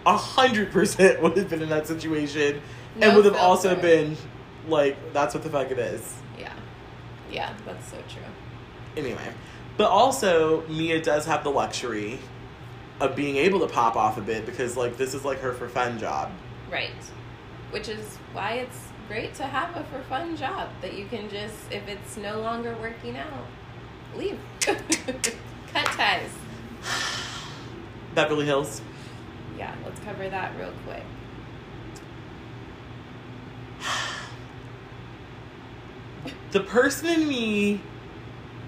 100% 0.05 1.21
would 1.21 1.38
have 1.38 1.49
been 1.49 1.62
in 1.62 1.69
that 1.69 1.88
situation, 1.88 2.62
and 2.93 3.01
No 3.01 3.15
would 3.15 3.25
have 3.25 3.36
also 3.36 3.75
been 3.75 4.17
like, 4.67 4.97
that's 5.13 5.34
what 5.34 5.43
the 5.43 5.49
fuck 5.49 5.71
it 5.71 5.79
is. 5.79 6.15
Yeah, 6.39 6.53
yeah, 7.32 7.53
that's 7.65 7.89
so 7.89 7.97
true. 8.08 8.21
Anyway, 8.95 9.34
but 9.77 9.89
also 9.89 10.65
Mia 10.67 11.01
does 11.01 11.25
have 11.25 11.43
the 11.43 11.51
luxury 11.51 12.19
of 12.99 13.15
being 13.15 13.36
able 13.38 13.60
to 13.60 13.67
pop 13.67 13.95
off 13.95 14.17
a 14.17 14.21
bit 14.21 14.45
because 14.45 14.77
like 14.77 14.97
this 14.97 15.13
is 15.13 15.25
like 15.25 15.39
her 15.39 15.53
for 15.53 15.67
fun 15.67 15.99
job. 15.99 16.32
Right. 16.71 16.91
Which 17.71 17.89
is 17.89 18.17
why 18.34 18.53
it's 18.53 18.79
great 19.08 19.34
to 19.36 19.43
have 19.43 19.75
a 19.75 19.84
for 19.86 20.01
fun 20.03 20.38
job 20.38 20.69
that 20.82 20.93
you 20.93 21.06
can 21.08 21.29
just, 21.29 21.56
if 21.71 21.88
it's 21.88 22.17
no 22.17 22.39
longer 22.41 22.75
working 22.79 23.17
out, 23.17 23.45
leave. 24.15 24.39
Cut 24.62 25.86
ties. 25.86 26.29
Beverly 28.13 28.45
Hills. 28.45 28.82
Yeah, 29.58 29.73
let's 29.86 29.99
cover 30.01 30.29
that 30.29 30.58
real 30.58 30.73
quick. 30.86 31.03
The 36.54 36.60
person 36.60 37.08
in 37.08 37.28
me 37.28 37.82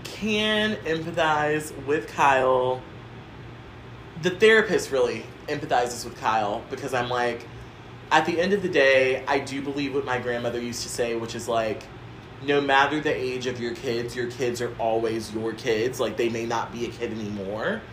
can 0.03 0.75
empathize 0.87 1.71
with 1.85 2.07
Kyle. 2.07 2.81
The 4.23 4.31
therapist 4.31 4.91
really 4.91 5.23
empathizes 5.47 6.03
with 6.03 6.19
Kyle 6.19 6.63
because 6.71 6.95
I'm 6.95 7.09
like, 7.09 7.45
at 8.11 8.25
the 8.25 8.41
end 8.41 8.53
of 8.53 8.63
the 8.63 8.69
day, 8.69 9.23
I 9.27 9.37
do 9.37 9.61
believe 9.61 9.93
what 9.93 10.03
my 10.03 10.17
grandmother 10.17 10.59
used 10.59 10.81
to 10.81 10.89
say, 10.89 11.15
which 11.15 11.35
is 11.35 11.47
like, 11.47 11.83
no 12.41 12.59
matter 12.59 12.99
the 12.99 13.13
age 13.15 13.45
of 13.45 13.59
your 13.59 13.75
kids, 13.75 14.15
your 14.15 14.31
kids 14.31 14.61
are 14.61 14.75
always 14.79 15.31
your 15.35 15.53
kids. 15.53 15.99
Like, 15.99 16.17
they 16.17 16.29
may 16.29 16.47
not 16.47 16.71
be 16.71 16.85
a 16.85 16.89
kid 16.89 17.11
anymore, 17.11 17.83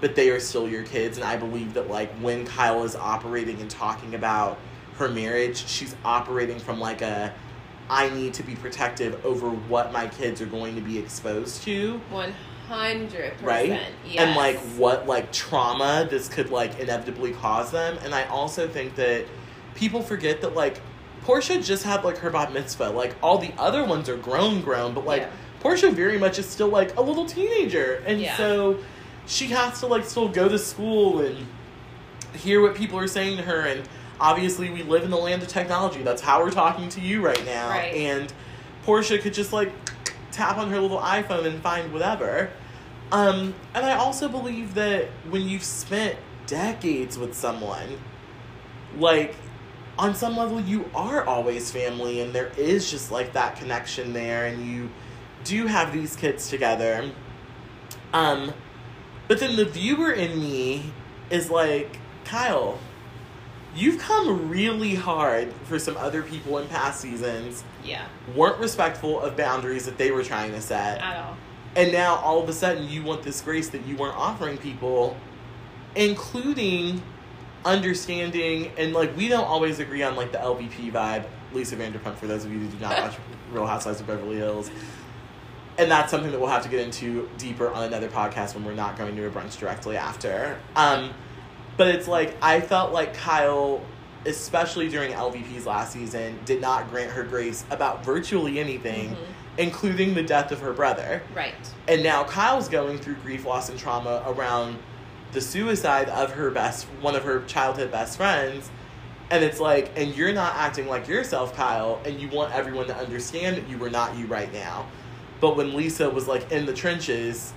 but 0.00 0.14
they 0.14 0.30
are 0.30 0.38
still 0.38 0.68
your 0.68 0.84
kids. 0.84 1.18
And 1.18 1.26
I 1.26 1.36
believe 1.36 1.74
that, 1.74 1.90
like, 1.90 2.12
when 2.20 2.46
Kyle 2.46 2.84
is 2.84 2.94
operating 2.94 3.60
and 3.60 3.68
talking 3.68 4.14
about 4.14 4.60
her 4.94 5.08
marriage, 5.08 5.66
she's 5.66 5.96
operating 6.04 6.60
from 6.60 6.78
like 6.78 7.02
a, 7.02 7.34
I 7.90 8.08
need 8.10 8.32
to 8.34 8.42
be 8.42 8.54
protective 8.54 9.24
over 9.26 9.50
what 9.50 9.92
my 9.92 10.06
kids 10.06 10.40
are 10.40 10.46
going 10.46 10.74
to 10.76 10.80
be 10.80 10.98
exposed 10.98 11.62
to 11.64 12.00
One 12.10 12.32
hundred 12.68 13.32
percent. 13.32 13.42
right 13.44 13.68
Yes. 14.06 14.18
and 14.18 14.36
like 14.36 14.56
what 14.78 15.06
like 15.08 15.32
trauma 15.32 16.06
this 16.08 16.28
could 16.28 16.50
like 16.50 16.78
inevitably 16.78 17.32
cause 17.32 17.72
them 17.72 17.98
and 18.04 18.14
i 18.14 18.22
also 18.26 18.68
think 18.68 18.94
that 18.94 19.24
people 19.74 20.02
forget 20.02 20.40
that 20.42 20.54
like 20.54 20.80
portia 21.22 21.60
just 21.60 21.82
had 21.82 22.04
like 22.04 22.18
her 22.18 22.30
bat 22.30 22.52
mitzvah 22.52 22.90
like 22.90 23.16
all 23.24 23.38
the 23.38 23.52
other 23.58 23.82
ones 23.84 24.08
are 24.08 24.16
grown 24.16 24.60
grown 24.60 24.94
but 24.94 25.04
like 25.04 25.22
Yeah. 25.22 25.30
portia 25.58 25.90
very 25.90 26.16
much 26.16 26.38
is 26.38 26.46
still 26.48 26.68
like 26.68 26.96
a 26.96 27.00
little 27.02 27.26
teenager 27.26 28.04
and 28.06 28.20
Yeah. 28.20 28.36
so 28.36 28.78
she 29.26 29.48
has 29.48 29.80
to 29.80 29.88
like 29.88 30.04
still 30.04 30.28
go 30.28 30.48
to 30.48 30.58
school 30.58 31.22
and 31.22 31.44
hear 32.36 32.62
what 32.62 32.76
people 32.76 33.00
are 33.00 33.08
saying 33.08 33.36
to 33.38 33.42
her 33.42 33.62
and 33.62 33.82
obviously 34.20 34.70
we 34.70 34.82
live 34.82 35.02
in 35.02 35.10
the 35.10 35.16
land 35.16 35.42
of 35.42 35.48
technology. 35.48 36.02
That's 36.02 36.22
how 36.22 36.42
we're 36.42 36.50
talking 36.50 36.88
to 36.90 37.00
you 37.00 37.24
right 37.24 37.44
now. 37.44 37.70
Right. 37.70 37.94
and 37.94 38.32
portia 38.82 39.18
could 39.18 39.34
just 39.34 39.52
like 39.52 39.72
tap 40.30 40.58
on 40.58 40.70
her 40.70 40.80
little 40.80 40.98
iphone 40.98 41.46
and 41.46 41.60
find 41.62 41.92
whatever. 41.92 42.50
Um, 43.12 43.54
and 43.74 43.84
i 43.84 43.94
also 43.94 44.28
believe 44.28 44.74
that 44.74 45.06
when 45.28 45.42
you've 45.48 45.64
spent 45.64 46.16
decades 46.46 47.18
with 47.18 47.34
someone 47.34 47.98
like 48.98 49.34
on 49.98 50.14
some 50.14 50.36
level 50.36 50.60
you 50.60 50.88
are 50.94 51.24
always 51.24 51.70
family 51.70 52.20
and 52.20 52.32
there 52.32 52.52
is 52.56 52.90
just 52.90 53.10
like 53.10 53.32
that 53.32 53.56
connection 53.56 54.12
there 54.12 54.46
and 54.46 54.66
you 54.66 54.90
do 55.44 55.66
have 55.66 55.92
these 55.92 56.14
kids 56.16 56.48
together. 56.48 57.10
Um 58.12 58.52
but 59.28 59.40
then 59.40 59.56
the 59.56 59.64
viewer 59.64 60.12
in 60.12 60.38
me 60.40 60.92
is 61.30 61.50
like 61.50 61.98
kyle 62.24 62.78
you've 63.74 63.98
come 64.00 64.48
really 64.48 64.94
hard 64.94 65.52
for 65.64 65.78
some 65.78 65.96
other 65.96 66.22
people 66.22 66.58
in 66.58 66.68
past 66.68 67.00
seasons. 67.00 67.64
Yeah, 67.84 68.06
weren't 68.34 68.58
respectful 68.58 69.20
of 69.20 69.36
boundaries 69.36 69.86
that 69.86 69.98
they 69.98 70.10
were 70.10 70.22
trying 70.24 70.52
to 70.52 70.60
set. 70.60 71.00
At 71.00 71.16
all. 71.24 71.36
and 71.76 71.92
now 71.92 72.16
all 72.16 72.42
of 72.42 72.48
a 72.48 72.52
sudden 72.52 72.88
you 72.88 73.02
want 73.02 73.22
this 73.22 73.40
grace 73.40 73.68
that 73.70 73.86
you 73.86 73.96
weren't 73.96 74.16
offering 74.16 74.58
people 74.58 75.16
including 75.96 77.02
understanding 77.64 78.70
and 78.78 78.92
like 78.92 79.14
we 79.16 79.28
don't 79.28 79.44
always 79.44 79.80
agree 79.80 80.02
on 80.02 80.16
like 80.16 80.32
the 80.32 80.38
lvp 80.38 80.90
vibe. 80.92 81.26
Lisa 81.52 81.76
vanderpump 81.76 82.14
for 82.16 82.26
those 82.26 82.44
of 82.44 82.52
you 82.52 82.60
who 82.60 82.68
do 82.68 82.78
not 82.78 82.96
watch 83.02 83.16
real 83.52 83.66
housewives 83.66 84.00
of 84.00 84.06
beverly 84.06 84.36
hills. 84.36 84.70
And 85.78 85.90
that's 85.90 86.10
something 86.10 86.30
that 86.30 86.38
we'll 86.38 86.48
have 86.50 86.62
to 86.62 86.68
get 86.68 86.80
into 86.80 87.28
deeper 87.38 87.68
on 87.70 87.84
another 87.84 88.08
podcast 88.08 88.54
when 88.54 88.64
we're 88.64 88.74
not 88.74 88.96
going 88.96 89.16
to 89.16 89.26
a 89.26 89.30
brunch 89.30 89.58
directly 89.58 89.96
after. 89.96 90.58
Um 90.76 91.12
but 91.80 91.88
it's 91.94 92.06
like 92.06 92.36
i 92.42 92.60
felt 92.60 92.92
like 92.92 93.14
kyle 93.14 93.80
especially 94.26 94.86
during 94.90 95.12
lvp's 95.12 95.64
last 95.64 95.94
season 95.94 96.38
did 96.44 96.60
not 96.60 96.90
grant 96.90 97.10
her 97.10 97.22
grace 97.24 97.64
about 97.70 98.04
virtually 98.04 98.60
anything 98.60 99.08
Mhm. 99.12 99.16
including 99.56 100.12
the 100.14 100.22
death 100.22 100.52
of 100.52 100.60
her 100.60 100.74
brother 100.74 101.22
Right. 101.34 101.54
and 101.88 102.02
now 102.02 102.24
Kyle's 102.24 102.68
going 102.68 102.98
through 102.98 103.14
grief, 103.24 103.46
loss, 103.46 103.70
and 103.70 103.78
trauma 103.78 104.22
around 104.26 104.76
the 105.32 105.40
suicide 105.40 106.08
of 106.10 106.32
her 106.32 106.50
best, 106.50 106.84
one 107.00 107.14
of 107.16 107.24
her 107.24 107.40
childhood 107.46 107.90
best 107.90 108.16
friends. 108.18 108.70
And 109.30 109.42
it's 109.44 109.58
like, 109.60 109.90
and 109.96 110.14
you're 110.16 110.32
not 110.32 110.54
acting 110.56 110.86
like 110.88 111.06
yourself, 111.08 111.54
Kyle, 111.56 112.00
and 112.04 112.20
you 112.20 112.28
want 112.28 112.52
everyone 112.54 112.86
to 112.88 112.96
understand 112.96 113.56
that 113.56 113.68
you 113.68 113.78
were 113.78 113.90
not 113.90 114.16
you 114.16 114.26
right 114.26 114.52
now. 114.52 114.86
But 115.40 115.56
when 115.56 115.74
Lisa 115.76 116.10
was 116.10 116.26
like 116.28 116.50
in 116.52 116.66
the 116.66 116.72
trenches, 116.72 117.52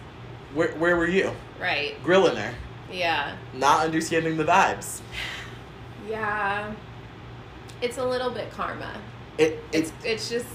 where, 0.54 0.70
where 0.74 0.96
were 0.96 1.08
you? 1.08 1.32
Right. 1.60 2.02
Grilling 2.04 2.36
her, 2.38 2.54
Yeah. 2.92 3.36
not 3.54 3.86
understanding 3.86 4.38
the 4.38 4.44
vibes. 4.46 5.02
Yeah. 6.08 6.74
It's 7.82 7.98
a 7.98 8.06
little 8.06 8.30
bit 8.30 8.52
karma. 8.52 8.94
It, 9.38 9.64
It's 9.72 9.92
it's, 9.92 10.06
it's 10.06 10.30
just 10.30 10.46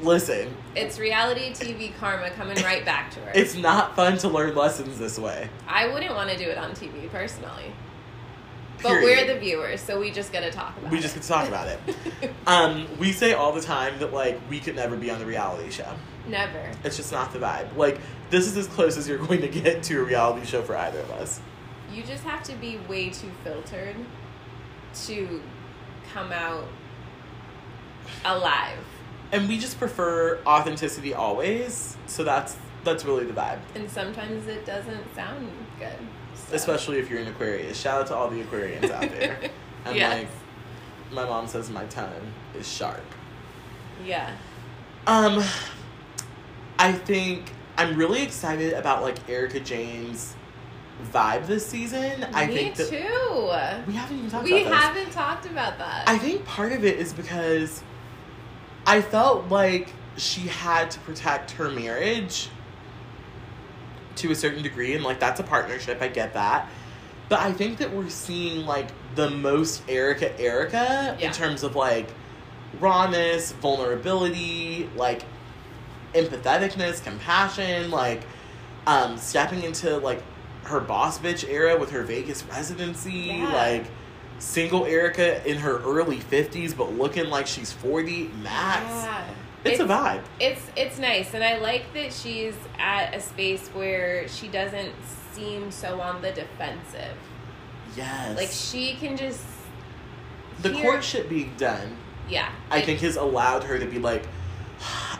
listen, 0.00 0.54
it's 0.74 0.98
reality 0.98 1.52
TV 1.52 1.94
karma 1.96 2.30
coming 2.30 2.56
right 2.62 2.84
back 2.84 3.10
to 3.12 3.20
her. 3.20 3.32
it's 3.34 3.54
not 3.54 3.94
fun 3.94 4.18
to 4.18 4.28
learn 4.28 4.54
lessons 4.54 4.98
this 4.98 5.18
way. 5.18 5.48
I 5.68 5.88
wouldn't 5.92 6.14
want 6.14 6.30
to 6.30 6.36
do 6.36 6.48
it 6.48 6.58
on 6.58 6.72
TV 6.72 7.08
personally. 7.10 7.72
But 8.82 8.94
we're 8.94 9.24
the 9.32 9.38
viewers, 9.38 9.80
so 9.80 10.00
we 10.00 10.10
just 10.10 10.32
gotta 10.32 10.50
talk 10.50 10.76
about 10.76 10.90
We 10.90 10.98
it. 10.98 11.00
We 11.00 11.02
just 11.02 11.14
get 11.14 11.22
to 11.22 11.28
talk 11.28 11.46
about 11.46 11.68
it. 11.68 11.78
Um, 12.48 12.88
we 12.98 13.12
say 13.12 13.32
all 13.34 13.52
the 13.52 13.60
time 13.60 14.00
that 14.00 14.12
like 14.12 14.40
we 14.50 14.58
could 14.58 14.74
never 14.74 14.96
be 14.96 15.10
on 15.10 15.20
the 15.20 15.26
reality 15.26 15.70
show. 15.70 15.94
Never. 16.26 16.70
It's 16.84 16.96
just 16.96 17.12
not 17.12 17.32
the 17.32 17.38
vibe. 17.38 17.76
Like 17.76 18.00
this 18.30 18.46
is 18.46 18.56
as 18.56 18.66
close 18.68 18.96
as 18.96 19.08
you're 19.08 19.18
going 19.18 19.40
to 19.42 19.48
get 19.48 19.82
to 19.84 20.00
a 20.00 20.04
reality 20.04 20.46
show 20.46 20.62
for 20.62 20.76
either 20.76 21.00
of 21.00 21.10
us. 21.12 21.40
You 21.92 22.02
just 22.02 22.24
have 22.24 22.42
to 22.44 22.54
be 22.54 22.78
way 22.88 23.10
too 23.10 23.30
filtered 23.44 23.96
to 25.06 25.42
come 26.14 26.32
out 26.32 26.64
alive. 28.24 28.78
And 29.32 29.48
we 29.48 29.58
just 29.58 29.78
prefer 29.78 30.38
authenticity 30.46 31.14
always. 31.14 31.96
So 32.06 32.24
that's 32.24 32.56
that's 32.84 33.04
really 33.04 33.24
the 33.24 33.32
vibe. 33.32 33.58
And 33.74 33.90
sometimes 33.90 34.46
it 34.46 34.66
doesn't 34.66 35.14
sound 35.14 35.48
good. 35.78 35.96
so. 36.34 36.54
Especially 36.54 36.98
if 36.98 37.08
you're 37.10 37.20
an 37.20 37.28
Aquarius. 37.28 37.78
Shout 37.80 38.00
out 38.02 38.06
to 38.08 38.14
all 38.16 38.28
the 38.28 38.42
Aquarians 38.42 38.90
out 38.90 39.08
there. 39.10 39.38
And 39.84 39.96
Yes. 39.96 40.20
like 40.22 40.28
my 41.12 41.24
mom 41.28 41.48
says 41.48 41.68
my 41.68 41.84
tongue 41.86 42.32
is 42.56 42.68
sharp. 42.70 43.02
Yeah. 44.04 44.30
Um 45.08 45.42
I 46.82 46.92
think 46.92 47.52
I'm 47.78 47.96
really 47.96 48.22
excited 48.22 48.72
about 48.72 49.02
like 49.02 49.28
Erika 49.28 49.60
Jayne's 49.60 50.34
vibe 51.12 51.46
this 51.46 51.64
season. 51.66 52.26
I 52.32 52.46
Me 52.46 52.54
think 52.54 52.74
that 52.76 52.88
too. 52.88 53.84
we 53.90 53.94
haven't 53.96 54.18
even 54.18 54.30
talked 54.30 54.44
We 54.44 54.62
about 54.62 54.70
this. 54.70 54.80
haven't 54.80 55.12
talked 55.12 55.46
about 55.46 55.78
that. 55.78 56.08
I 56.08 56.18
think 56.18 56.44
part 56.44 56.72
of 56.72 56.84
it 56.84 56.98
is 56.98 57.12
because 57.12 57.82
I 58.86 59.00
felt 59.00 59.48
like 59.48 59.92
she 60.16 60.42
had 60.42 60.90
to 60.90 60.98
protect 61.00 61.52
her 61.52 61.70
marriage 61.70 62.48
to 64.16 64.30
a 64.30 64.34
certain 64.34 64.62
degree, 64.62 64.94
and 64.94 65.04
like 65.04 65.20
that's 65.20 65.40
a 65.40 65.44
partnership, 65.44 66.02
I 66.02 66.08
get 66.08 66.34
that. 66.34 66.68
But 67.28 67.40
I 67.40 67.52
think 67.52 67.78
that 67.78 67.92
we're 67.92 68.10
seeing 68.10 68.66
like 68.66 68.88
the 69.14 69.30
most 69.30 69.82
Erika 69.88 70.38
Erica 70.38 71.16
Yeah. 71.18 71.26
in 71.28 71.32
terms 71.32 71.62
of 71.62 71.76
like 71.76 72.08
rawness, 72.80 73.52
vulnerability, 73.52 74.90
like 74.96 75.22
empatheticness, 76.14 77.02
compassion, 77.02 77.90
like 77.90 78.22
um 78.86 79.16
stepping 79.16 79.62
into 79.62 79.96
like 79.98 80.22
her 80.64 80.80
boss 80.80 81.18
bitch 81.18 81.48
era 81.48 81.76
with 81.78 81.90
her 81.90 82.02
Vegas 82.02 82.44
residency, 82.44 83.12
Yeah. 83.38 83.52
like 83.52 83.84
single 84.38 84.84
Erika 84.86 85.46
in 85.48 85.56
her 85.58 85.78
early 85.82 86.18
50s 86.18 86.76
but 86.76 86.92
looking 86.96 87.26
like 87.30 87.46
she's 87.46 87.72
40 87.72 88.28
max. 88.42 88.84
Yeah. 88.88 89.24
It's, 89.64 89.78
a 89.78 89.84
vibe. 89.84 90.22
It's 90.40 90.60
it's 90.76 90.98
nice, 90.98 91.34
and 91.34 91.44
I 91.44 91.58
like 91.58 91.92
that 91.94 92.12
she's 92.12 92.54
at 92.80 93.14
a 93.14 93.20
space 93.20 93.68
where 93.68 94.26
she 94.26 94.48
doesn't 94.48 94.92
seem 95.32 95.70
so 95.70 96.00
on 96.00 96.20
the 96.20 96.32
defensive. 96.32 97.16
Yes. 97.96 98.36
Like 98.36 98.48
she 98.50 98.94
can 98.96 99.16
just 99.16 99.44
the 100.62 100.70
hear- 100.72 100.82
courtship 100.82 101.28
being 101.28 101.52
done, 101.56 101.96
yeah. 102.28 102.50
I 102.72 102.76
like, 102.76 102.86
think 102.86 103.00
has 103.00 103.14
allowed 103.16 103.62
her 103.64 103.78
to 103.78 103.86
be 103.86 104.00
like, 104.00 104.24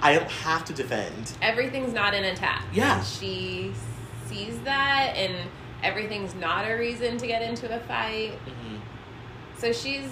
I 0.02 0.14
don't 0.14 0.30
have 0.30 0.64
to 0.66 0.72
defend. 0.72 1.32
everything's 1.40 1.92
not 1.92 2.12
an 2.14 2.24
attack. 2.24 2.64
Yeah. 2.72 2.98
And 2.98 3.06
she 3.06 3.72
sees 4.26 4.58
that, 4.60 5.14
and 5.16 5.34
everything's 5.82 6.34
not 6.34 6.68
a 6.68 6.74
reason 6.74 7.16
to 7.18 7.26
get 7.26 7.42
into 7.42 7.72
a 7.74 7.78
fight. 7.80 8.32
Mhm. 8.46 8.80
So 9.56 9.72
she's 9.72 10.10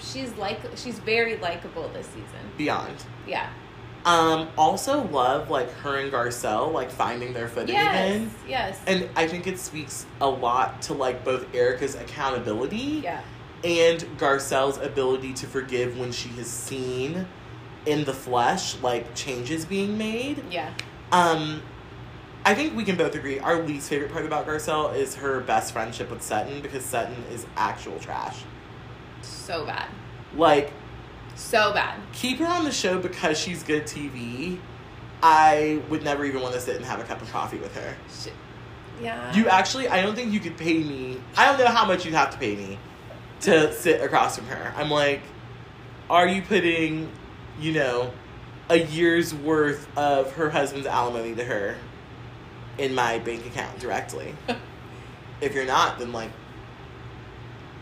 she's 0.00 0.32
like 0.34 0.60
she's 0.76 0.98
very 0.98 1.36
likable 1.36 1.88
this 1.88 2.06
season. 2.06 2.50
Beyond. 2.56 3.04
Yeah. 3.26 3.48
Um, 4.04 4.48
also 4.58 5.02
love 5.08 5.48
like 5.50 5.70
her 5.78 5.98
and 5.98 6.10
Garcelle 6.10 6.72
like 6.72 6.90
finding 6.90 7.32
their 7.32 7.46
footing 7.48 7.74
Yes. 7.74 7.94
again. 8.16 8.34
Yes. 8.48 8.80
And 8.86 9.08
I 9.14 9.28
think 9.28 9.46
it 9.46 9.58
speaks 9.60 10.06
a 10.20 10.28
lot 10.28 10.82
to 10.82 10.94
like 10.94 11.24
both 11.24 11.54
Erika's 11.54 11.94
accountability 11.94 13.02
yeah. 13.04 13.20
and 13.62 14.00
Garcelle's 14.18 14.78
ability 14.78 15.34
to 15.34 15.46
forgive 15.46 15.98
when 15.98 16.10
she 16.10 16.30
has 16.30 16.48
seen 16.48 17.26
in 17.86 18.04
the 18.04 18.12
flesh 18.14 18.76
like 18.82 19.14
changes 19.14 19.64
being 19.64 19.98
made. 19.98 20.42
Yeah. 20.50 20.72
Um 21.10 21.62
I 22.44 22.54
think 22.54 22.74
we 22.76 22.84
can 22.84 22.96
both 22.96 23.14
agree 23.14 23.38
our 23.38 23.62
least 23.62 23.88
favorite 23.88 24.12
part 24.12 24.26
about 24.26 24.46
Garcelle 24.46 24.94
is 24.96 25.14
her 25.16 25.40
best 25.40 25.72
friendship 25.72 26.10
with 26.10 26.22
Sutton 26.22 26.60
because 26.60 26.84
Sutton 26.84 27.22
is 27.32 27.46
actual 27.56 27.98
trash. 28.00 28.42
So 29.22 29.64
bad. 29.64 29.88
Like 30.34 30.72
So 31.34 31.72
bad. 31.72 32.00
keep 32.12 32.38
her 32.38 32.46
on 32.46 32.64
the 32.64 32.72
show 32.72 32.98
because 32.98 33.38
she's 33.38 33.62
good 33.62 33.84
TV. 33.84 34.58
I 35.22 35.80
would 35.88 36.02
never 36.02 36.24
even 36.24 36.42
want 36.42 36.54
to 36.54 36.60
sit 36.60 36.74
and 36.76 36.84
have 36.84 36.98
a 36.98 37.04
cup 37.04 37.22
of 37.22 37.30
coffee 37.30 37.58
with 37.58 37.74
her. 37.76 37.94
She, 38.10 38.30
yeah. 39.00 39.32
You 39.34 39.48
actually, 39.48 39.86
I 39.88 40.02
don't 40.02 40.14
think 40.16 40.32
you 40.32 40.40
could 40.40 40.56
pay 40.56 40.78
me. 40.78 41.20
I 41.36 41.46
don't 41.46 41.58
know 41.58 41.66
how 41.70 41.84
much 41.86 42.04
you'd 42.04 42.14
have 42.14 42.30
to 42.30 42.38
pay 42.38 42.56
me 42.56 42.78
to 43.42 43.72
sit 43.72 44.00
across 44.00 44.36
from 44.36 44.46
her. 44.46 44.74
I'm 44.76 44.90
like, 44.90 45.22
are 46.10 46.26
you 46.26 46.42
putting, 46.42 47.08
you 47.62 47.72
know, 47.72 48.10
a 48.68 48.76
year's 48.76 49.34
worth 49.34 49.86
of 49.96 50.32
her 50.34 50.50
husband's 50.50 50.86
alimony 50.86 51.34
to 51.34 51.44
her 51.44 51.76
in 52.78 52.94
my 52.94 53.18
bank 53.20 53.46
account 53.46 53.78
directly? 53.78 54.34
if 55.40 55.54
you're 55.54 55.66
not, 55.66 55.98
then 55.98 56.12
like, 56.12 56.30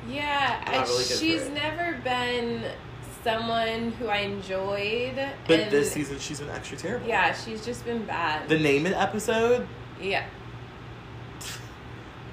Yeah, 0.08 0.62
I'm 0.66 0.72
not 0.72 0.86
really 0.88 1.04
good 1.04 1.06
for 1.06 1.14
she's 1.18 1.42
it. 1.42 1.52
never 1.54 1.98
been 2.02 2.62
someone 3.22 3.92
who 3.92 4.06
I 4.06 4.18
enjoyed. 4.18 5.16
but 5.46 5.60
and 5.60 5.70
this 5.70 5.92
season 5.92 6.18
she's 6.18 6.40
been 6.40 6.48
extra 6.50 6.76
terrible. 6.76 7.06
Yeah, 7.06 7.34
she's 7.34 7.64
just 7.64 7.84
been 7.84 8.04
bad. 8.06 8.48
The 8.48 8.58
name 8.58 8.86
it 8.86 8.94
episode, 8.94 9.66
yeah. 10.00 10.24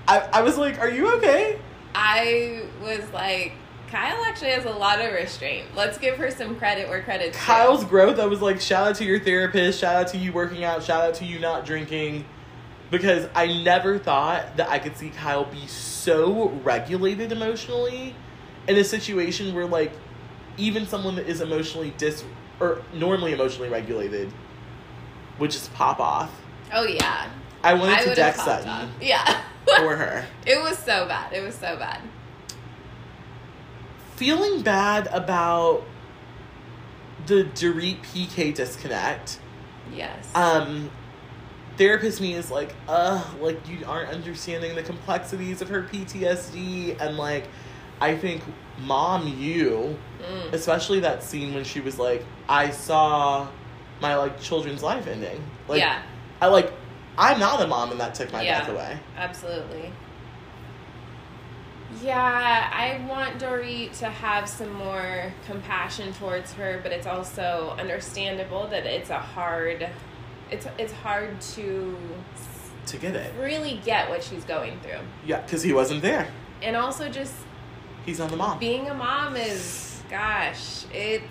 I, 0.07 0.19
I 0.31 0.41
was 0.41 0.57
like, 0.57 0.79
are 0.79 0.89
you 0.89 1.13
okay? 1.17 1.59
I 1.93 2.63
was 2.81 3.03
like, 3.11 3.51
Kyle 3.89 4.23
actually 4.25 4.51
has 4.51 4.65
a 4.65 4.71
lot 4.71 4.99
of 4.99 5.13
restraint. 5.13 5.67
Let's 5.75 5.97
give 5.97 6.17
her 6.17 6.29
some 6.29 6.57
credit 6.57 6.89
where 6.89 7.01
credit's 7.01 7.38
due. 7.38 7.43
Kyle's 7.43 7.85
growth, 7.85 8.19
I 8.19 8.25
was 8.25 8.41
like, 8.41 8.59
shout 8.59 8.88
out 8.88 8.95
to 8.95 9.05
your 9.05 9.19
therapist, 9.19 9.79
shout 9.79 9.95
out 9.95 10.07
to 10.09 10.17
you 10.17 10.33
working 10.33 10.63
out, 10.63 10.83
shout 10.83 11.03
out 11.03 11.13
to 11.15 11.25
you 11.25 11.39
not 11.39 11.65
drinking. 11.65 12.25
Because 12.91 13.27
I 13.35 13.47
never 13.63 13.97
thought 13.97 14.57
that 14.57 14.69
I 14.69 14.79
could 14.79 14.97
see 14.97 15.09
Kyle 15.09 15.45
be 15.45 15.67
so 15.67 16.49
regulated 16.63 17.31
emotionally 17.31 18.15
in 18.67 18.77
a 18.77 18.83
situation 18.83 19.53
where, 19.53 19.65
like, 19.65 19.91
even 20.57 20.88
someone 20.88 21.15
that 21.15 21.27
is 21.27 21.41
emotionally 21.41 21.93
dis 21.97 22.23
or 22.59 22.81
normally 22.93 23.33
emotionally 23.33 23.69
regulated 23.69 24.31
would 25.39 25.51
just 25.51 25.73
pop 25.73 25.99
off. 25.99 26.31
Oh 26.73 26.85
yeah. 26.85 27.29
I 27.63 27.73
wanted 27.73 27.99
I 27.99 28.03
to 28.05 28.15
deck 28.15 28.35
Sutton 28.35 28.67
off. 28.67 28.89
Yeah. 29.01 29.41
for 29.77 29.95
her. 29.95 30.25
it 30.45 30.61
was 30.61 30.77
so 30.77 31.07
bad. 31.07 31.33
It 31.33 31.41
was 31.41 31.55
so 31.55 31.77
bad. 31.77 32.01
Feeling 34.18 34.61
bad 34.61 35.07
about 35.07 35.84
the 37.26 37.43
Dorit 37.45 38.01
PK 38.03 38.53
disconnect. 38.53 39.39
Yes. 39.95 40.30
um 40.36 40.91
therapist 41.78 42.20
me 42.20 42.34
is 42.34 42.51
like 42.51 42.74
uh 42.89 43.24
like 43.39 43.57
you 43.70 43.86
aren't 43.88 44.09
understanding 44.09 44.76
the 44.76 44.84
complexities 44.84 45.61
of 45.61 45.70
her 45.70 45.84
ptsd 45.84 46.99
and 46.99 47.15
like 47.18 47.47
i 48.01 48.13
think 48.18 48.43
mom 48.80 49.28
you 49.39 49.97
Mm. 50.22 50.51
especially 50.51 50.99
that 51.01 51.24
scene 51.24 51.53
when 51.53 51.63
she 51.63 51.80
was 51.80 51.97
like 51.99 52.26
i 52.49 52.70
saw 52.72 53.47
my 54.01 54.15
like 54.18 54.41
children's 54.41 54.82
life 54.84 55.07
ending 55.07 55.41
like 55.70 55.80
yeah. 55.80 56.01
i 56.41 56.47
like 56.47 56.74
i'm 57.18 57.39
not 57.39 57.61
a 57.61 57.68
mom 57.68 57.91
and 57.91 57.99
that 58.01 58.13
took 58.15 58.34
my 58.34 58.41
Yeah. 58.41 58.65
breath 58.65 58.70
away 58.76 58.99
Absolutely. 59.15 59.93
Yeah, 62.03 62.69
I 62.73 63.05
want 63.07 63.39
Dorit 63.39 63.97
to 63.99 64.05
have 64.07 64.47
some 64.47 64.71
more 64.73 65.33
compassion 65.45 66.13
towards 66.13 66.53
her, 66.53 66.79
but 66.83 66.91
it's 66.91 67.07
also 67.07 67.75
understandable 67.79 68.67
that 68.67 68.85
it's 68.85 69.09
a 69.09 69.19
hard 69.19 69.89
it's 70.51 70.67
it's 70.77 70.93
hard 70.93 71.39
to 71.41 71.97
to 72.85 72.97
get 72.97 73.15
it 73.15 73.33
really 73.39 73.81
get 73.83 74.09
what 74.09 74.23
she's 74.23 74.43
going 74.45 74.79
through. 74.79 74.99
yeah 75.25 75.41
because 75.41 75.61
he 75.61 75.73
wasn't 75.73 76.01
there 76.01 76.27
And 76.61 76.75
also 76.75 77.09
just 77.09 77.33
he's 78.05 78.19
not 78.19 78.29
the 78.29 78.37
mom 78.37 78.59
being 78.59 78.87
a 78.87 78.93
mom 78.93 79.35
is 79.35 80.01
gosh, 80.09 80.85
it's 80.93 81.25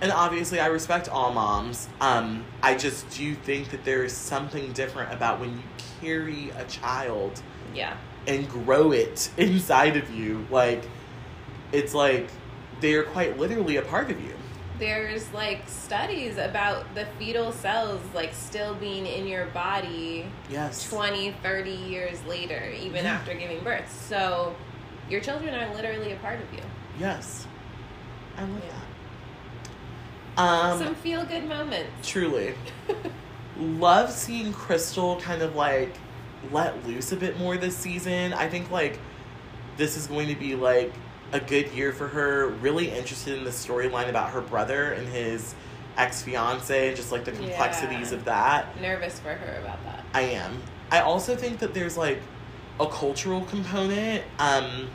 and 0.00 0.12
obviously 0.12 0.60
i 0.60 0.66
respect 0.66 1.08
all 1.08 1.32
moms 1.32 1.88
um 2.00 2.44
i 2.62 2.74
just 2.74 3.08
do 3.10 3.34
think 3.34 3.70
that 3.70 3.84
there 3.84 4.04
is 4.04 4.12
something 4.12 4.72
different 4.72 5.12
about 5.12 5.40
when 5.40 5.50
you 5.50 5.62
carry 6.00 6.50
a 6.50 6.64
child 6.64 7.42
yeah. 7.74 7.96
And 8.26 8.48
grow 8.48 8.92
it 8.92 9.30
inside 9.36 9.96
of 9.96 10.10
you. 10.10 10.46
Like, 10.50 10.82
it's 11.72 11.94
like 11.94 12.28
they 12.80 12.94
are 12.94 13.04
quite 13.04 13.38
literally 13.38 13.76
a 13.76 13.82
part 13.82 14.10
of 14.10 14.20
you. 14.20 14.34
There's 14.78 15.32
like 15.32 15.62
studies 15.68 16.36
about 16.36 16.94
the 16.96 17.06
fetal 17.18 17.52
cells 17.52 18.00
like 18.12 18.34
still 18.34 18.74
being 18.74 19.06
in 19.06 19.26
your 19.28 19.46
body 19.46 20.26
Yes. 20.50 20.88
20, 20.90 21.30
30 21.42 21.70
years 21.70 22.18
later, 22.24 22.70
even 22.80 23.04
Yeah. 23.04 23.12
after 23.14 23.34
giving 23.34 23.62
birth. 23.62 23.88
So 24.08 24.54
your 25.08 25.20
children 25.20 25.54
are 25.54 25.72
literally 25.74 26.12
a 26.12 26.16
part 26.16 26.40
of 26.40 26.52
you. 26.52 26.62
Yes. 26.98 27.46
I 28.36 28.40
love 28.42 28.50
Yeah. 28.66 28.72
that. 30.36 30.42
Um, 30.42 30.78
Some 30.78 30.94
feel 30.96 31.24
good 31.24 31.44
moments. 31.48 32.08
truly. 32.08 32.54
Love 33.56 34.10
seeing 34.10 34.52
Crystal 34.52 35.20
kind 35.20 35.40
of 35.42 35.54
like 35.54 35.94
let 36.52 36.86
loose 36.86 37.12
a 37.12 37.16
bit 37.16 37.38
more 37.38 37.56
this 37.56 37.76
season. 37.76 38.32
I 38.32 38.48
think 38.48 38.70
like 38.70 38.98
this 39.76 39.96
is 39.96 40.06
going 40.06 40.28
to 40.28 40.34
be 40.36 40.54
like 40.54 40.92
a 41.32 41.40
good 41.40 41.70
year 41.72 41.92
for 41.92 42.08
her. 42.08 42.48
Really 42.48 42.90
interested 42.90 43.36
in 43.38 43.44
the 43.44 43.50
storyline 43.50 44.08
about 44.08 44.30
her 44.30 44.40
brother 44.40 44.92
and 44.92 45.06
his 45.08 45.54
ex 45.96 46.22
fiance 46.22 46.88
and 46.88 46.96
just 46.96 47.12
like 47.12 47.24
the 47.24 47.32
complexities 47.32 48.10
Yeah. 48.10 48.18
of 48.18 48.24
that. 48.24 48.80
Nervous 48.80 49.18
for 49.20 49.32
her 49.34 49.60
about 49.60 49.82
that. 49.84 50.04
I 50.12 50.22
am. 50.22 50.62
I 50.90 51.00
also 51.00 51.34
think 51.36 51.58
that 51.60 51.74
there's 51.74 51.96
like 51.96 52.20
a 52.80 52.86
cultural 52.88 53.42
component. 53.42 54.22
Um, 54.38 54.88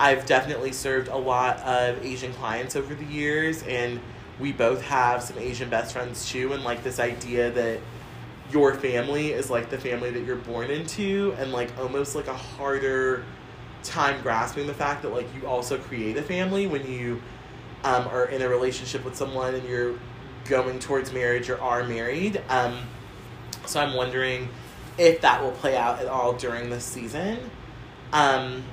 I've 0.00 0.26
definitely 0.26 0.72
served 0.72 1.08
a 1.08 1.16
lot 1.16 1.58
of 1.60 2.04
Asian 2.04 2.32
clients 2.34 2.76
over 2.76 2.94
the 2.94 3.04
years, 3.04 3.62
and 3.64 4.00
we 4.38 4.52
both 4.52 4.80
have 4.82 5.22
some 5.22 5.38
Asian 5.38 5.68
best 5.68 5.92
friends 5.92 6.28
too. 6.30 6.52
And 6.52 6.62
like 6.62 6.84
this 6.84 7.00
idea 7.00 7.50
that 7.50 7.80
your 8.50 8.74
family 8.74 9.32
is 9.32 9.50
like 9.50 9.70
the 9.70 9.78
family 9.78 10.10
that 10.10 10.24
you're 10.24 10.36
born 10.36 10.70
into, 10.70 11.34
and 11.38 11.52
like 11.52 11.76
almost 11.78 12.14
like 12.14 12.28
a 12.28 12.34
harder 12.34 13.24
time 13.82 14.20
grasping 14.22 14.66
the 14.66 14.74
fact 14.74 15.02
that 15.02 15.10
like 15.10 15.26
you 15.34 15.46
also 15.46 15.78
create 15.78 16.16
a 16.16 16.22
family 16.22 16.66
when 16.66 16.90
you 16.90 17.22
um, 17.84 18.08
are 18.08 18.26
in 18.26 18.42
a 18.42 18.48
relationship 18.48 19.04
with 19.04 19.16
someone 19.16 19.54
and 19.54 19.68
you're 19.68 19.98
going 20.46 20.78
towards 20.78 21.12
marriage 21.12 21.48
or 21.48 21.60
are 21.60 21.84
married. 21.84 22.42
Um, 22.48 22.78
so 23.66 23.80
I'm 23.80 23.94
wondering 23.94 24.48
if 24.96 25.20
that 25.20 25.42
will 25.42 25.52
play 25.52 25.76
out 25.76 26.00
at 26.00 26.06
all 26.06 26.32
during 26.32 26.70
this 26.70 26.84
season. 26.84 27.38
Um, 28.12 28.64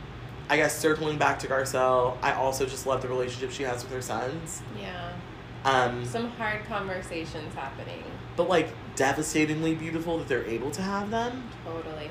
I 0.49 0.57
guess 0.57 0.78
circling 0.78 1.17
back 1.17 1.39
to 1.39 1.47
Garcelle, 1.47 2.17
I 2.21 2.34
also 2.34 2.65
just 2.65 2.86
love 2.86 3.01
the 3.01 3.07
relationship 3.07 3.51
she 3.51 3.63
has 3.63 3.84
with 3.84 3.91
her 3.91 4.01
sons. 4.01 4.61
Yeah. 4.80 5.13
Um, 5.65 6.05
Some 6.05 6.30
hard 6.32 6.63
conversations 6.65 7.53
happening. 7.55 8.03
But 8.36 8.49
like 8.49 8.69
devastatingly 8.95 9.75
beautiful 9.75 10.17
that 10.17 10.27
they're 10.27 10.45
able 10.45 10.71
to 10.71 10.81
have 10.81 11.09
them. 11.09 11.49
Totally. 11.65 12.09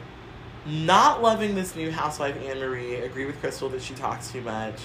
Not 0.67 1.21
loving 1.23 1.55
this 1.55 1.77
new 1.77 1.91
housewife 1.91 2.37
Annemarie. 2.41 3.05
Agree 3.05 3.27
with 3.27 3.39
Crystal 3.41 3.69
that 3.71 3.83
she 3.83 3.95
talks 3.95 4.31
too 4.31 4.41
much. 4.41 4.77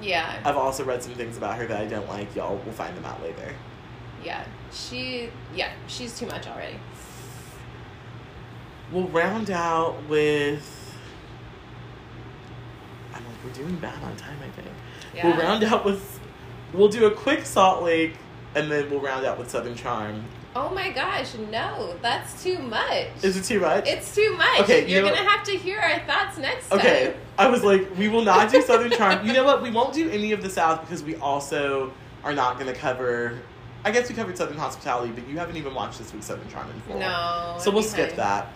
Yeah. 0.00 0.40
I've 0.44 0.56
also 0.56 0.84
read 0.84 1.02
some 1.02 1.14
things 1.14 1.36
about 1.36 1.56
her 1.58 1.66
that 1.66 1.80
I 1.80 1.86
don't 1.86 2.08
like. 2.08 2.34
Y'all 2.36 2.56
will 2.64 2.72
find 2.72 2.96
them 2.96 3.04
out 3.04 3.22
later. 3.22 3.52
Yeah. 4.24 4.44
She 4.72 5.30
yeah, 5.54 5.72
she's 5.86 6.18
too 6.18 6.26
much 6.26 6.46
already. 6.46 6.76
We'll 8.92 9.08
round 9.08 9.50
out 9.50 9.96
with. 10.08 10.94
I'm 13.12 13.24
like 13.24 13.34
we're 13.44 13.52
doing 13.52 13.76
bad 13.76 14.02
on 14.02 14.16
time. 14.16 14.36
I 14.42 14.48
think 14.50 14.68
Yeah. 15.14 15.26
we'll 15.28 15.36
round 15.36 15.64
out 15.64 15.84
with 15.84 16.20
we'll 16.72 16.88
do 16.88 17.06
a 17.06 17.10
quick 17.10 17.44
Salt 17.46 17.82
Lake, 17.82 18.14
and 18.54 18.70
then 18.70 18.90
we'll 18.90 19.00
round 19.00 19.24
out 19.26 19.38
with 19.38 19.50
Southern 19.50 19.74
Charm. 19.74 20.24
Oh 20.56 20.70
my 20.72 20.90
gosh, 20.90 21.34
no, 21.50 21.96
that's 22.00 22.42
too 22.42 22.58
much. 22.58 23.08
Is 23.22 23.36
it 23.36 23.42
too 23.44 23.58
much? 23.60 23.88
It's 23.88 24.14
too 24.14 24.36
much. 24.36 24.60
Okay, 24.60 24.82
you 24.86 24.94
You're 24.94 25.02
know 25.02 25.08
gonna 25.10 25.22
what- 25.24 25.30
have 25.38 25.44
to 25.46 25.52
hear 25.56 25.78
our 25.80 25.98
thoughts 26.06 26.38
next 26.38 26.70
Okay, 26.72 27.06
time. 27.12 27.14
I 27.38 27.48
was 27.48 27.64
like, 27.64 27.88
we 27.98 28.08
will 28.08 28.22
not 28.22 28.52
do 28.52 28.62
Southern 28.62 28.92
Charm. 28.92 29.26
You 29.26 29.32
know 29.32 29.42
what? 29.44 29.62
We 29.62 29.70
won't 29.72 29.92
do 29.92 30.08
any 30.10 30.30
of 30.32 30.42
the 30.42 30.50
South 30.50 30.82
because 30.82 31.02
we 31.02 31.16
also 31.16 31.92
are 32.22 32.32
not 32.32 32.58
going 32.60 32.72
to 32.72 32.78
cover. 32.78 33.40
I 33.84 33.90
guess 33.90 34.08
we 34.08 34.14
covered 34.14 34.38
Southern 34.38 34.56
Hospitality, 34.56 35.12
but 35.12 35.26
you 35.28 35.38
haven't 35.38 35.56
even 35.56 35.74
watched 35.74 35.98
this 35.98 36.12
week's 36.12 36.26
Southern 36.26 36.48
Charm 36.48 36.70
in 36.70 36.80
full. 36.82 36.98
No. 37.00 37.56
So 37.58 37.70
we'll 37.72 37.82
skip 37.82 38.10
fine. 38.10 38.16
that. 38.18 38.52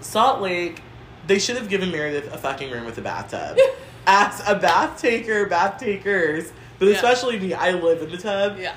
Salt 0.00 0.40
Lake, 0.42 0.82
they 1.28 1.38
should 1.38 1.56
have 1.56 1.68
given 1.68 1.90
Meredith 1.92 2.32
a 2.32 2.36
fucking 2.38 2.70
room 2.70 2.84
with 2.84 2.98
a 2.98 3.02
bathtub. 3.02 3.56
As 4.08 4.42
a 4.46 4.54
bath 4.56 5.00
taker, 5.00 5.46
bath 5.46 5.78
takers, 5.80 6.52
but 6.78 6.86
Yeah. 6.88 6.94
especially 6.96 7.38
me, 7.38 7.54
I 7.54 7.70
live 7.72 8.02
in 8.02 8.10
the 8.10 8.18
tub. 8.18 8.58
Yeah. 8.58 8.74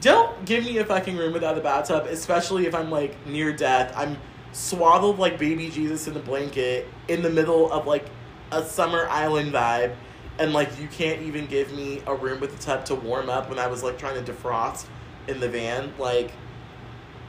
Don't 0.00 0.44
give 0.46 0.64
me 0.64 0.78
a 0.78 0.84
fucking 0.84 1.16
room 1.16 1.32
without 1.32 1.58
a 1.58 1.60
bathtub, 1.60 2.06
especially 2.06 2.66
if 2.66 2.74
I'm 2.74 2.90
like 2.90 3.26
near 3.26 3.52
death. 3.52 3.92
I'm 3.94 4.16
swaddled 4.52 5.18
like 5.18 5.38
baby 5.38 5.68
Jesus 5.68 6.08
in 6.08 6.16
a 6.16 6.20
blanket 6.20 6.88
in 7.08 7.22
the 7.22 7.30
middle 7.30 7.70
of 7.70 7.86
like 7.86 8.06
a 8.50 8.64
summer 8.64 9.06
island 9.08 9.52
vibe, 9.52 9.94
and 10.38 10.52
like 10.52 10.80
you 10.80 10.88
can't 10.88 11.20
even 11.22 11.46
give 11.46 11.72
me 11.72 12.02
a 12.06 12.14
room 12.14 12.40
with 12.40 12.54
a 12.58 12.62
tub 12.62 12.84
to 12.86 12.94
warm 12.94 13.28
up 13.28 13.48
when 13.50 13.58
I 13.58 13.66
was 13.66 13.82
like 13.82 13.98
trying 13.98 14.22
to 14.22 14.32
defrost 14.32 14.86
in 15.28 15.38
the 15.38 15.48
van. 15.48 15.92
Like, 15.98 16.32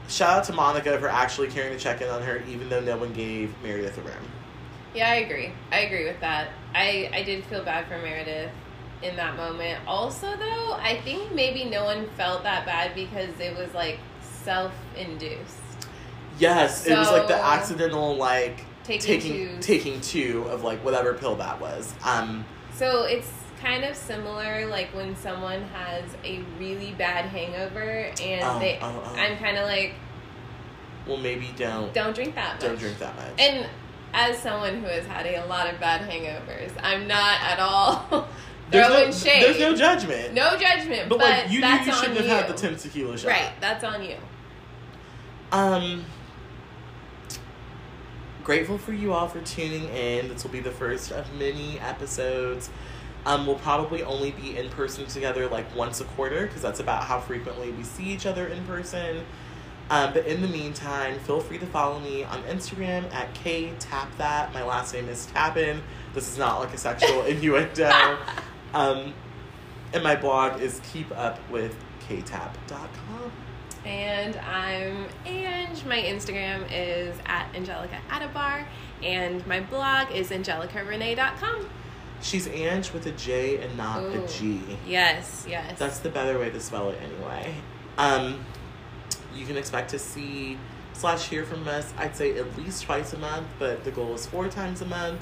shout 0.08 0.38
out 0.38 0.44
to 0.44 0.52
Monica 0.54 0.98
for 0.98 1.08
actually 1.08 1.48
caring 1.48 1.76
to 1.76 1.78
check 1.78 2.00
in 2.00 2.08
on 2.08 2.22
her, 2.22 2.42
even 2.48 2.70
though 2.70 2.80
no 2.80 2.96
one 2.96 3.12
gave 3.12 3.54
Meredith 3.62 3.98
a 3.98 4.02
room. 4.02 4.24
Yeah, 4.94 5.10
I 5.10 5.16
agree. 5.16 5.52
I 5.70 5.80
agree 5.80 6.04
with 6.04 6.20
that. 6.20 6.48
I 6.74 7.10
I 7.12 7.22
did 7.22 7.44
feel 7.44 7.62
bad 7.64 7.86
for 7.86 7.98
Meredith 7.98 8.50
in 9.02 9.16
that 9.16 9.36
moment. 9.36 9.80
Also, 9.86 10.36
though, 10.36 10.72
I 10.74 11.00
think 11.04 11.32
maybe 11.34 11.64
no 11.64 11.84
one 11.84 12.08
felt 12.10 12.42
that 12.44 12.64
bad 12.66 12.94
because 12.94 13.38
it 13.40 13.56
was 13.56 13.72
like 13.74 13.98
self-induced. 14.44 15.58
Yes, 16.38 16.86
it 16.86 16.96
was 16.96 17.10
like 17.10 17.28
the 17.28 17.36
accidental 17.36 18.16
like 18.16 18.64
Taking 18.84 19.00
taking 19.20 19.32
twos. 19.48 19.66
taking 19.66 20.00
two 20.00 20.42
of 20.48 20.64
like 20.64 20.84
whatever 20.84 21.14
pill 21.14 21.36
that 21.36 21.60
was. 21.60 21.94
Um. 22.04 22.44
So 22.74 23.04
it's 23.04 23.30
kind 23.60 23.84
of 23.84 23.94
similar, 23.94 24.66
like 24.66 24.88
when 24.94 25.14
someone 25.14 25.62
has 25.62 26.04
a 26.24 26.40
really 26.58 26.92
bad 26.98 27.26
hangover 27.26 28.10
and 28.20 28.40
Oh, 28.42 28.58
they, 28.58 28.78
oh, 28.82 29.02
oh. 29.06 29.14
I'm 29.14 29.36
kind 29.36 29.56
of 29.56 29.66
like, 29.68 29.94
Well, 31.06 31.18
maybe 31.18 31.52
don't 31.56 31.92
don't 31.94 32.12
drink 32.14 32.34
that. 32.34 32.54
much. 32.54 32.60
don't 32.62 32.78
drink 32.78 32.98
that 32.98 33.14
much. 33.14 33.38
And 33.38 33.68
as 34.14 34.38
someone 34.38 34.80
who 34.80 34.86
has 34.88 35.06
had 35.06 35.26
a 35.26 35.44
lot 35.46 35.72
of 35.72 35.78
bad 35.78 36.10
hangovers, 36.10 36.72
I'm 36.82 37.06
not 37.06 37.40
at 37.40 37.60
all 37.60 38.26
throwing 38.72 39.06
no, 39.06 39.12
shade. 39.12 39.42
There's 39.42 39.60
no 39.60 39.76
judgment. 39.76 40.34
No 40.34 40.56
judgment, 40.58 41.08
but, 41.08 41.18
but, 41.18 41.28
like 41.28 41.50
you 41.50 41.60
knew 41.60 41.60
that's 41.60 41.86
you 41.86 41.92
shouldn't 41.92 42.20
you. 42.20 42.26
have 42.26 42.46
had 42.46 42.56
the 42.56 42.60
ten 42.60 42.76
tequila 42.76 43.16
shot. 43.18 43.28
Right, 43.28 43.52
that's 43.60 43.84
on 43.84 44.02
you. 44.02 44.16
Um. 45.52 46.04
Grateful 48.44 48.76
for 48.76 48.92
you 48.92 49.12
all 49.12 49.28
for 49.28 49.40
tuning 49.42 49.84
in. 49.90 50.28
This 50.28 50.42
will 50.42 50.50
be 50.50 50.58
the 50.58 50.72
first 50.72 51.12
of 51.12 51.32
many 51.34 51.78
episodes. 51.78 52.70
Um, 53.24 53.46
we'll 53.46 53.56
probably 53.56 54.02
only 54.02 54.32
be 54.32 54.56
in 54.56 54.68
person 54.70 55.06
together 55.06 55.48
like 55.48 55.76
once 55.76 56.00
a 56.00 56.04
quarter 56.04 56.46
because 56.46 56.60
that's 56.60 56.80
about 56.80 57.04
how 57.04 57.20
frequently 57.20 57.70
we 57.70 57.84
see 57.84 58.04
each 58.04 58.26
other 58.26 58.48
in 58.48 58.64
person. 58.64 59.24
Um, 59.90 60.12
but 60.12 60.26
in 60.26 60.42
the 60.42 60.48
meantime, 60.48 61.18
feel 61.20 61.40
free 61.40 61.58
to 61.58 61.66
follow 61.66 62.00
me 62.00 62.24
on 62.24 62.42
Instagram 62.44 63.12
at 63.12 63.32
k 63.34 63.72
tap 63.78 64.08
that. 64.18 64.52
My 64.52 64.64
last 64.64 64.94
name 64.94 65.08
is 65.08 65.26
Tapin. 65.26 65.82
This 66.14 66.28
is 66.28 66.38
not 66.38 66.60
like 66.60 66.72
a 66.72 66.78
sexual 66.78 67.22
innuendo. 67.26 68.18
Um, 68.74 69.14
and 69.92 70.02
my 70.02 70.16
blog 70.16 70.60
is 70.60 70.80
keepupwithktap.com. 70.80 73.32
And 73.84 74.36
I'm 74.36 75.08
Ange. 75.26 75.84
My 75.84 75.98
Instagram 75.98 76.66
is 76.70 77.18
at 77.26 77.54
Angelica 77.54 77.98
Adabar, 78.08 78.64
and 79.02 79.46
my 79.46 79.60
blog 79.60 80.10
is 80.12 80.30
angelicarenee.com. 80.30 81.68
She's 82.22 82.46
Ange 82.46 82.92
with 82.92 83.06
a 83.06 83.12
J 83.12 83.58
and 83.58 83.76
not 83.76 84.04
a 84.04 84.22
Ooh. 84.22 84.28
G. 84.28 84.60
Yes, 84.86 85.44
yes. 85.48 85.76
That's 85.78 85.98
the 85.98 86.10
better 86.10 86.38
way 86.38 86.50
to 86.50 86.60
spell 86.60 86.90
it 86.90 86.98
anyway. 87.02 87.54
Um, 87.98 88.44
you 89.34 89.44
can 89.44 89.56
expect 89.56 89.90
to 89.90 89.98
see 89.98 90.56
slash 90.92 91.28
hear 91.28 91.44
from 91.44 91.66
us, 91.66 91.92
I'd 91.98 92.14
say 92.14 92.38
at 92.38 92.56
least 92.56 92.84
twice 92.84 93.12
a 93.12 93.18
month, 93.18 93.48
but 93.58 93.82
the 93.82 93.90
goal 93.90 94.14
is 94.14 94.26
four 94.26 94.48
times 94.48 94.82
a 94.82 94.86
month. 94.86 95.20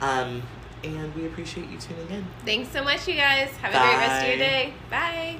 Um, 0.00 0.42
and 0.84 1.14
we 1.14 1.26
appreciate 1.26 1.68
you 1.68 1.78
tuning 1.78 2.08
in. 2.10 2.26
Thanks 2.44 2.70
so 2.70 2.82
much, 2.82 3.06
you 3.08 3.14
guys. 3.14 3.50
Have 3.58 3.74
a 3.74 3.78
great 3.78 3.96
rest 3.96 4.22
of 4.22 4.28
your 4.28 4.38
day. 4.38 4.72
Bye. 4.90 5.36